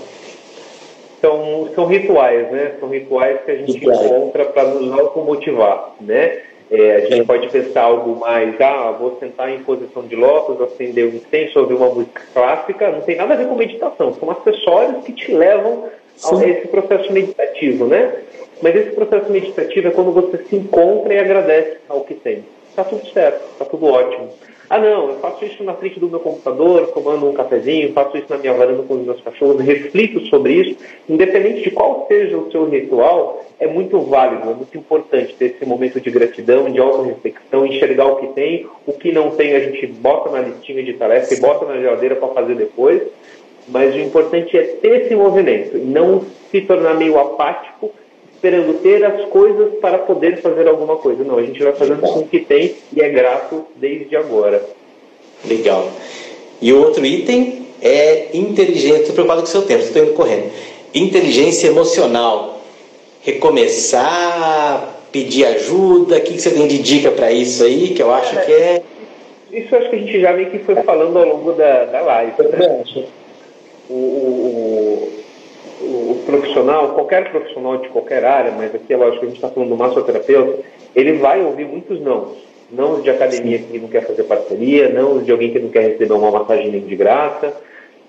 [1.21, 2.73] São, são rituais, né?
[2.81, 4.07] São rituais que a gente rituais.
[4.07, 6.41] encontra para nos automotivar, né?
[6.71, 11.05] É, a gente pode pensar algo mais, ah, vou sentar em posição de lótus, acender
[11.05, 15.05] um incenso, ouvir uma música clássica, não tem nada a ver com meditação, são acessórios
[15.05, 15.91] que te levam
[16.21, 16.51] Sim.
[16.51, 18.13] esse processo meditativo, né?
[18.63, 22.45] Mas esse processo meditativo é quando você se encontra e agradece ao que tem.
[22.69, 24.29] Está tudo certo, está tudo ótimo.
[24.69, 28.27] Ah, não, eu faço isso na frente do meu computador, tomando um cafezinho, faço isso
[28.31, 30.77] na minha varanda com os meus cachorros, reflito sobre isso.
[31.09, 35.67] Independente de qual seja o seu ritual, é muito válido, é muito importante ter esse
[35.67, 39.89] momento de gratidão, de auto-reflexão, enxergar o que tem, o que não tem a gente
[39.89, 43.03] bota na listinha de tarefa e bota na geladeira para fazer depois
[43.69, 47.93] mas o importante é ter esse movimento e não se tornar meio apático,
[48.35, 51.23] esperando ter as coisas para poder fazer alguma coisa.
[51.23, 54.63] Não, a gente vai fazendo com o que tem e é grato desde agora.
[55.45, 55.89] Legal.
[56.61, 59.01] E o outro item é inteligência.
[59.01, 60.51] Estou preocupado com o seu tempo, estou indo correndo.
[60.95, 62.61] Inteligência emocional.
[63.23, 66.17] Recomeçar, pedir ajuda.
[66.17, 67.89] O que você tem de dica para isso aí?
[67.89, 68.83] Que eu acho que é.
[69.53, 72.43] Isso acho que a gente já meio que foi falando ao longo da, da live.
[72.43, 73.07] Né?
[73.91, 75.11] O,
[75.81, 79.37] o, o, profissional, qualquer profissional de qualquer área, mas aqui é lógico que a gente
[79.37, 80.63] está falando do massoterapeuta,
[80.95, 82.37] ele vai ouvir muitos não.
[82.71, 86.13] Não de academia que não quer fazer parceria, não de alguém que não quer receber
[86.13, 87.53] uma massagem nem de graça,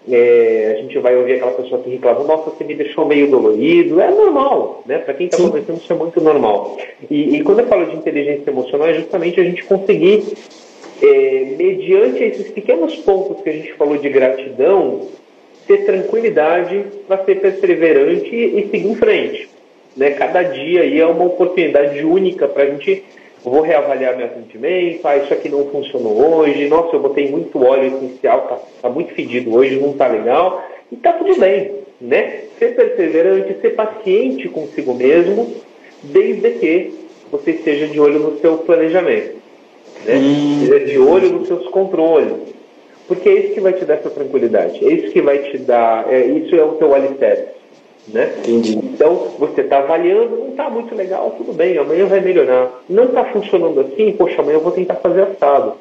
[0.10, 4.02] é, a gente vai ouvir aquela pessoa que reclama, nossa, você me deixou meio dolorido.
[4.02, 4.98] É normal, né?
[4.98, 6.78] Para quem está começando, isso é muito normal.
[7.10, 10.24] E, e, quando eu falo de inteligência emocional, é justamente a gente conseguir,
[11.04, 15.08] é, mediante esses pequenos pontos que a gente falou de gratidão,
[15.68, 19.50] ter tranquilidade para ser perseverante e, seguir em frente.
[19.96, 20.12] Né?
[20.12, 23.04] Cada dia aí é uma oportunidade única para a gente
[23.44, 27.88] vou reavaliar meu atendimento, ah, isso aqui não funcionou hoje, nossa, eu botei muito óleo
[27.88, 32.42] essencial, tá, tá muito fedido hoje, não tá legal, e tá tudo bem, né?
[32.60, 35.56] Ser perseverante, ser paciente consigo mesmo,
[36.04, 36.94] desde que
[37.32, 39.38] você esteja de olho no seu planejamento,
[40.06, 40.16] né?
[40.16, 40.86] Hum.
[40.86, 42.34] De olho nos seus controles,
[43.12, 46.10] porque é isso que vai te dar essa tranquilidade, é isso que vai te dar,
[46.10, 47.50] é, isso é o teu alicerce.
[48.08, 48.32] Né?
[48.40, 48.78] Entendi.
[48.78, 52.72] Então, você está avaliando, não está muito legal, tudo bem, amanhã vai melhorar.
[52.90, 55.74] Não está funcionando assim, poxa, amanhã eu vou tentar fazer assado.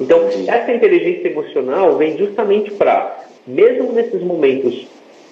[0.00, 0.50] Então, Entendi.
[0.50, 3.16] essa inteligência emocional vem justamente para,
[3.46, 4.88] mesmo nesses momentos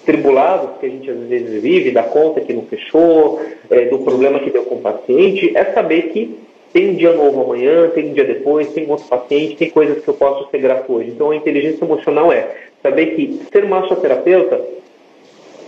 [0.06, 3.40] tribulados que a gente às vezes vive, da conta que não fechou,
[3.70, 6.39] é, do problema que deu com o paciente, é saber que
[6.75, 10.09] tem um dia novo amanhã, tem um dia depois, tem outro paciente, tem coisas que
[10.09, 11.11] eu posso ser grato hoje.
[11.11, 12.49] Então, a inteligência emocional é
[12.83, 14.61] saber que ser massoterapeuta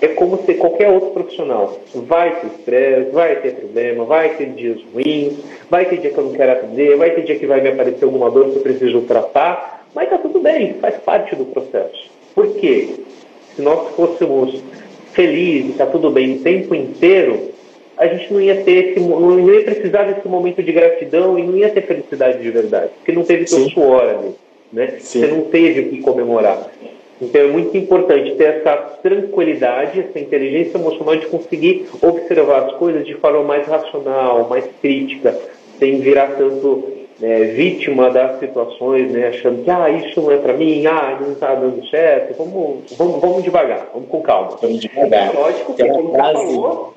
[0.01, 1.78] é como ser qualquer outro profissional.
[1.95, 5.35] Vai ter estresse, vai ter problema, vai ter dias ruins,
[5.70, 8.05] vai ter dia que eu não quero atender, vai ter dia que vai me aparecer
[8.05, 12.11] alguma dor que eu preciso tratar, mas tá tudo bem, faz parte do processo.
[12.35, 12.89] Por quê?
[13.55, 14.61] Se nós fôssemos
[15.12, 17.55] felizes, tá tudo bem o tempo inteiro,
[17.98, 21.56] a gente não ia ter esse, não ia precisar desse momento de gratidão e não
[21.56, 24.35] ia ter felicidade de verdade, porque não teve teu suor ali,
[24.73, 24.94] né?
[24.98, 26.70] Você não teve o que comemorar.
[27.20, 33.06] Então é muito importante ter essa tranquilidade, essa inteligência emocional de conseguir observar as coisas
[33.06, 35.35] de forma mais racional, mais crítica,
[35.78, 40.52] sem virar tanto é, vítima das situações, né, achando que ah, isso não é para
[40.52, 42.36] mim, ah, não está dando certo.
[42.36, 44.59] Vamos, vamos, vamos devagar, vamos com calma.
[44.60, 45.35] Vamos devagar.
[45.35, 46.95] É lógico que, como você falou,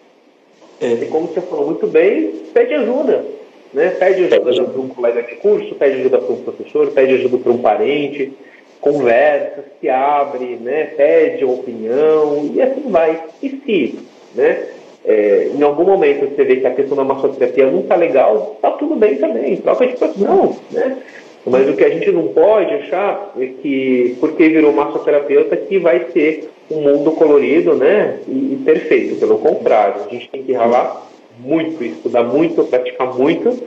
[0.81, 1.05] é.
[1.05, 3.25] como você falou muito bem, pede ajuda.
[3.73, 3.89] Né?
[3.91, 7.51] Pede ajuda para um colega de curso, pede ajuda para um professor, pede ajuda para
[7.51, 8.33] um parente
[8.81, 13.21] conversa, se abre, né, pede opinião e assim vai.
[13.41, 13.99] E se,
[14.35, 14.67] né,
[15.05, 18.71] é, em algum momento você vê que a questão da massoterapia não está legal, tá
[18.71, 20.97] tudo bem também, troca de profissão, né?
[21.45, 26.05] Mas o que a gente não pode achar é que, porque virou massoterapeuta, que vai
[26.11, 29.15] ser um mundo colorido, né, e, e perfeito.
[29.15, 31.07] Pelo contrário, a gente tem que ralar
[31.39, 33.57] muito, estudar muito, praticar muito,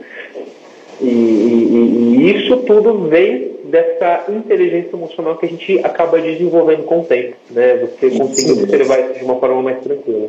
[1.01, 6.99] e, e, e isso tudo vem dessa inteligência emocional que a gente acaba desenvolvendo com
[6.99, 7.77] o tempo, né?
[7.77, 10.27] Você consegue observar isso de uma forma mais tranquila.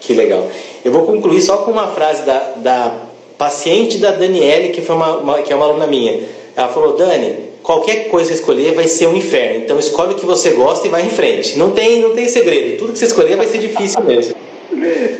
[0.00, 0.48] Que legal.
[0.84, 3.00] Eu vou concluir só com uma frase da, da
[3.38, 6.20] paciente da Daniele, que, foi uma, uma, que é uma aluna minha.
[6.56, 9.64] Ela falou, Dani, qualquer coisa que escolher vai ser um inferno.
[9.64, 11.58] Então escolhe o que você gosta e vai em frente.
[11.58, 12.78] Não tem, não tem segredo.
[12.78, 14.36] Tudo que você escolher vai ser difícil mesmo.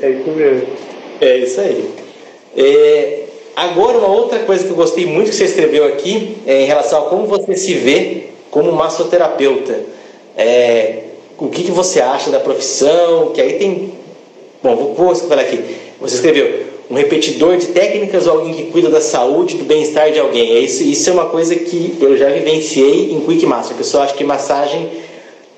[0.03, 0.69] É isso mesmo.
[1.21, 1.91] É isso aí.
[2.57, 3.25] É,
[3.57, 7.07] Agora, uma outra coisa que eu gostei muito que você escreveu aqui é em relação
[7.07, 9.81] a como você se vê como massoterapeuta.
[10.37, 11.05] É,
[11.39, 13.31] o que, que você acha da profissão?
[13.33, 13.95] Que aí tem.
[14.61, 15.63] Bom, vou, vou falar aqui.
[16.01, 20.21] Você escreveu um repetidor de técnicas ou alguém que cuida da saúde, do bem-estar de
[20.21, 20.57] alguém.
[20.57, 23.75] É isso, isso é uma coisa que eu já vivenciei em Quick Master.
[23.75, 24.91] A pessoa acha que massagem,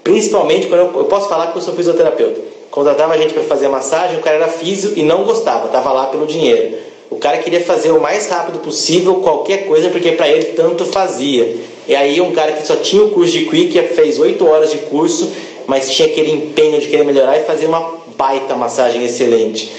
[0.04, 2.40] principalmente quando eu, eu posso falar que eu sou fisioterapeuta.
[2.70, 6.06] Contratava a gente para fazer massagem, o cara era físico e não gostava, estava lá
[6.06, 6.76] pelo dinheiro.
[7.08, 11.56] O cara queria fazer o mais rápido possível qualquer coisa, porque para ele tanto fazia.
[11.88, 14.78] E aí um cara que só tinha o curso de Quick, fez oito horas de
[14.78, 15.32] curso,
[15.66, 19.72] mas tinha aquele empenho de querer melhorar e fazer uma baita massagem excelente.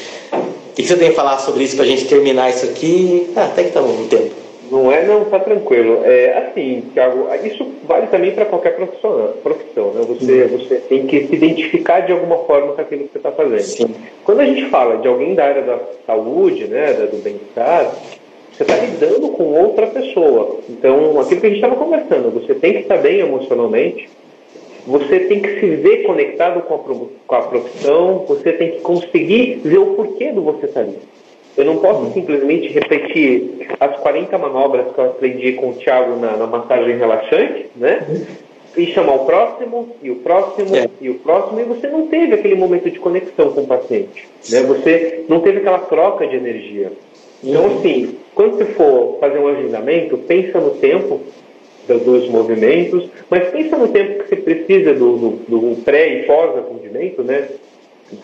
[0.78, 3.32] O que você tem a falar sobre isso para a gente terminar isso aqui?
[3.36, 4.36] Ah, até que tá bom tempo.
[4.70, 6.02] Não é, não, tá tranquilo.
[6.04, 10.06] É assim, Thiago, isso vale também para qualquer profissão, profissão né?
[10.08, 10.48] Você, uhum.
[10.49, 13.60] você tem que se identificar de alguma forma com aquilo que você está fazendo.
[13.60, 13.95] Sim.
[14.24, 17.91] Quando a gente fala de alguém da área da saúde, né, do bem-estar,
[18.54, 20.60] você está lidando com outra pessoa.
[20.70, 24.08] Então, aquilo que a gente estava conversando, você tem que estar bem emocionalmente,
[24.88, 26.78] você tem que se ver conectado com a,
[27.28, 30.98] com a profissão, você tem que conseguir ver o porquê do você estar ali.
[31.58, 32.14] Eu não posso uhum.
[32.14, 37.66] simplesmente repetir as 40 manobras que eu aprendi com o Thiago na, na massagem relaxante,
[37.76, 38.26] né?
[38.78, 40.88] E chamar o próximo, e o próximo, é.
[41.02, 44.28] e o próximo, e você não teve aquele momento de conexão com o paciente.
[44.50, 44.62] Né?
[44.62, 46.94] Você não teve aquela troca de energia.
[47.44, 47.80] Então, uhum.
[47.80, 51.20] assim, quando você for fazer um agendamento, pensa no tempo
[51.96, 57.24] dos movimentos, mas pensa no tempo que você precisa do, do, do pré e pós-atendimento,
[57.24, 57.48] né?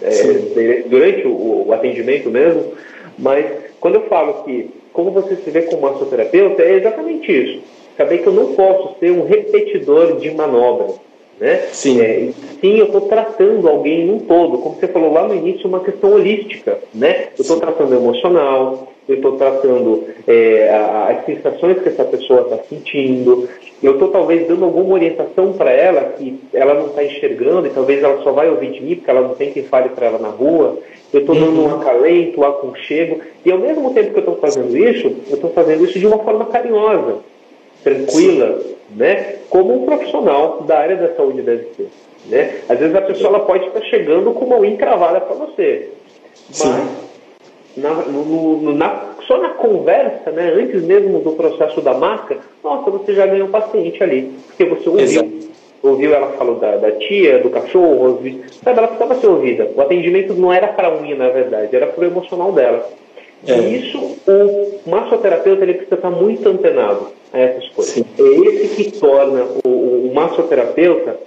[0.01, 2.73] É, durante o, o, atendimento mesmo.
[3.17, 3.45] Mas
[3.79, 7.63] quando eu falo que como você se vê como massoterapeuta, é exatamente isso.
[7.97, 10.95] Saber que eu não posso ser um repetidor de manobras.
[11.43, 11.57] Né?
[11.73, 11.99] Sim.
[11.99, 12.29] É,
[12.61, 16.13] sim, eu estou tratando alguém num todo, como você falou lá no início, uma questão
[16.13, 16.79] holística.
[16.95, 17.27] Né?
[17.37, 20.69] Eu estou tratando emocional, eu estou tratando é,
[21.09, 23.49] as sensações que essa pessoa está sentindo,
[23.83, 28.01] eu estou talvez dando alguma orientação para ela que ela não está enxergando e talvez
[28.01, 30.29] ela só vai ouvir de mim porque ela não tem quem fale para ela na
[30.29, 30.79] rua.
[31.11, 31.75] Eu estou dando um uhum.
[31.75, 35.83] acalento, um aconchego e ao mesmo tempo que eu estou fazendo isso, eu estou fazendo
[35.83, 37.17] isso de uma forma carinhosa,
[37.83, 38.59] tranquila,
[38.95, 39.35] né?
[39.49, 41.89] Como um profissional da área da saúde deve ser.
[42.25, 42.59] Né?
[42.69, 45.89] Às vezes a pessoa ela pode estar chegando com uma unha encravada para você,
[46.57, 46.89] mas
[47.75, 52.89] na, no, no, na, só na conversa, né, antes mesmo do processo da marca, nossa,
[52.91, 55.03] você já ganhou um paciente ali, porque você ouviu.
[55.03, 55.43] Exato.
[55.81, 59.69] Ouviu ela falou da, da tia, do cachorro, ouviu, sabe, ela precisava ser ouvida.
[59.75, 62.89] O atendimento não era para a unha, na verdade, era para o emocional dela.
[63.47, 63.53] É.
[63.53, 67.93] E isso, o massoterapeuta ele precisa estar muito antenado a essas coisas.
[67.93, 68.05] Sim.
[68.17, 71.17] É esse que torna o, o massoterapeuta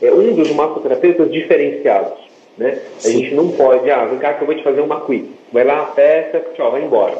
[0.00, 2.28] é um dos massoterapeutas diferenciados.
[2.56, 2.78] Né?
[3.04, 5.30] A gente não pode, ah, vem cá que eu vou te fazer uma quick.
[5.52, 7.16] Vai lá, peça, tchau, vai embora.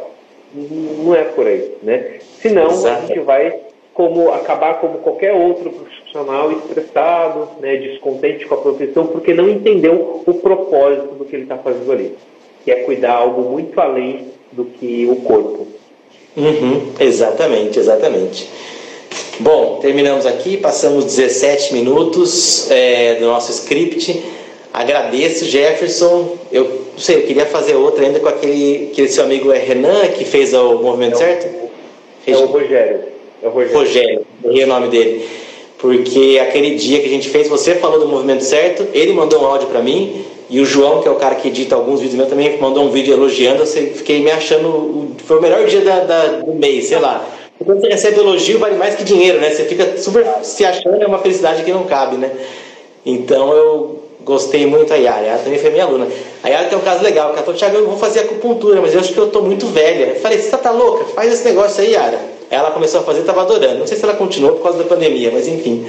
[0.55, 1.77] Não é por aí.
[1.83, 2.19] Né?
[2.41, 3.05] Senão Exato.
[3.05, 3.55] a gente vai
[3.99, 10.23] como acabar como qualquer outro profissional estressado, né, descontente com a profissão, porque não entendeu
[10.25, 12.17] o propósito do que ele está fazendo ali,
[12.65, 15.67] que é cuidar algo muito além do que o corpo.
[16.37, 18.49] Uhum, exatamente, exatamente.
[19.41, 24.23] Bom, terminamos aqui, passamos 17 minutos é, do nosso script.
[24.73, 26.37] Agradeço, Jefferson.
[26.51, 30.09] Eu não sei, eu queria fazer outra ainda com aquele, aquele seu amigo é Renan,
[30.09, 31.71] que fez o movimento é certo?
[32.27, 33.01] É o Rogério.
[33.43, 33.79] É o Rogério.
[33.79, 35.29] Rogério, errei o nome dele.
[35.79, 39.47] Porque aquele dia que a gente fez, você falou do movimento certo, ele mandou um
[39.47, 42.29] áudio para mim, e o João, que é o cara que edita alguns vídeos meus,
[42.29, 43.63] também mandou um vídeo elogiando.
[43.63, 45.09] Eu fiquei me achando.
[45.25, 47.25] Foi o melhor dia da, da, do mês, sei lá.
[47.65, 49.51] Quando você recebe elogio, vale mais que dinheiro, né?
[49.51, 52.31] Você fica super se achando, é uma felicidade que não cabe, né?
[53.05, 53.99] Então eu
[54.29, 55.21] Gostei muito da Yara.
[55.21, 56.07] A Yara também foi minha aluna.
[56.43, 58.93] A Yara tem um caso legal, que ela falou, Thiago, eu vou fazer acupuntura, mas
[58.93, 60.05] eu acho que eu tô muito velha.
[60.05, 61.07] Eu falei, você tá louca?
[61.07, 62.19] Faz esse negócio aí, Yara.
[62.51, 63.79] Ela começou a fazer, estava adorando.
[63.79, 65.87] Não sei se ela continuou por causa da pandemia, mas enfim.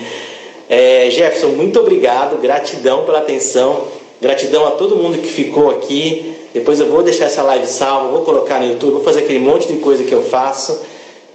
[0.69, 3.88] É, Jefferson, muito obrigado, gratidão pela atenção,
[4.22, 6.34] gratidão a todo mundo que ficou aqui.
[6.54, 9.68] Depois eu vou deixar essa live salva, vou colocar no YouTube, vou fazer aquele monte
[9.68, 10.86] de coisa que eu faço.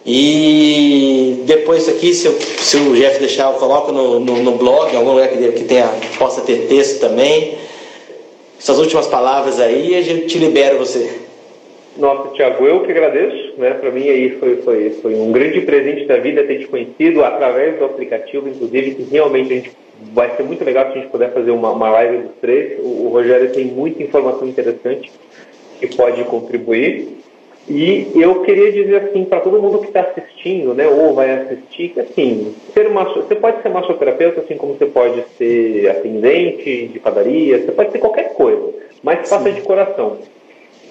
[0.07, 4.53] E depois isso aqui, se, eu, se o Jeff deixar, eu coloco no, no, no
[4.53, 5.89] blog, em algum lugar que, que tenha,
[6.19, 7.57] possa ter texto também.
[8.59, 11.21] Essas últimas palavras aí, a gente te libera você.
[11.97, 13.55] Nossa, Tiago, eu que agradeço.
[13.57, 13.71] Né?
[13.71, 17.79] Para mim aí foi, foi, foi um grande presente da vida ter te conhecido através
[17.79, 19.71] do aplicativo, inclusive, que realmente a gente
[20.13, 22.79] vai ser muito legal se a gente puder fazer uma, uma live dos três.
[22.81, 25.11] O, o Rogério tem muita informação interessante
[25.79, 27.25] que pode contribuir.
[27.69, 31.91] E eu queria dizer assim para todo mundo que está assistindo, né, ou vai assistir,
[31.91, 36.99] que assim, ser masso, você pode ser massoterapeuta assim como você pode ser atendente de
[36.99, 38.71] padaria, você pode ser qualquer coisa,
[39.03, 40.19] mas faça de coração.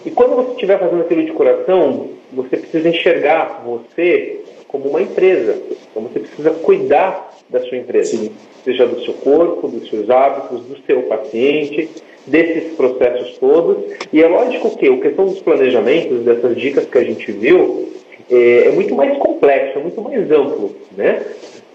[0.04, 4.43] E quando você estiver fazendo aquilo de coração, você precisa enxergar você
[4.74, 5.56] como uma empresa.
[5.92, 8.32] Então você precisa cuidar da sua empresa, Sim.
[8.66, 11.90] seja do seu corpo, dos seus hábitos, do seu paciente
[12.26, 13.78] desses processos todos.
[14.12, 17.90] E é lógico que a questão dos planejamentos, dessas dicas que a gente viu,
[18.32, 21.24] é, é muito mais complexo, é muito mais amplo, né?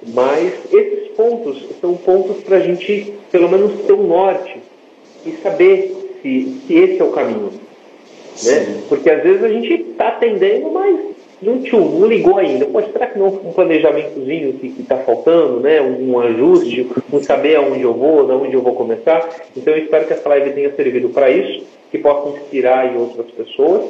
[0.08, 4.58] Mas esses pontos são pontos para a gente, pelo menos, ter um norte
[5.24, 7.52] e saber se, se esse é o caminho.
[8.42, 8.82] Né?
[8.88, 12.66] Porque às vezes a gente está atendendo, mas não, tchum, não ligou ainda.
[12.66, 15.80] Pode será que não um planejamentozinho que está faltando, né?
[15.80, 19.28] Um, ajuste, um saber aonde eu vou, de onde eu vou começar.
[19.56, 23.88] Então eu espero que essa live tenha servido para isso, que possa inspirar outras pessoas.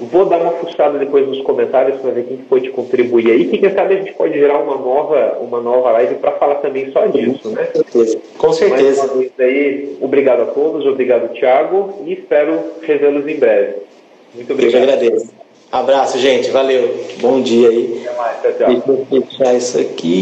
[0.00, 3.70] Vou dar uma fuçada depois nos comentários para ver quem pode contribuir aí, que quem
[3.70, 7.50] sabe a gente pode gerar uma nova, uma nova live para falar também só disso,
[7.50, 7.66] né?
[7.66, 8.20] Com certeza.
[8.38, 9.10] Com certeza.
[9.38, 13.74] aí, obrigado a todos, obrigado Tiago e espero revê-los em breve.
[14.34, 14.82] Muito obrigado.
[14.82, 15.42] Eu agradeço.
[15.72, 16.50] Abraço, gente.
[16.50, 17.02] Valeu.
[17.18, 18.04] Bom dia aí.
[18.06, 18.42] Até mais.
[18.42, 18.68] Tchau, tchau.
[18.68, 20.20] Deixa eu fechar isso aqui.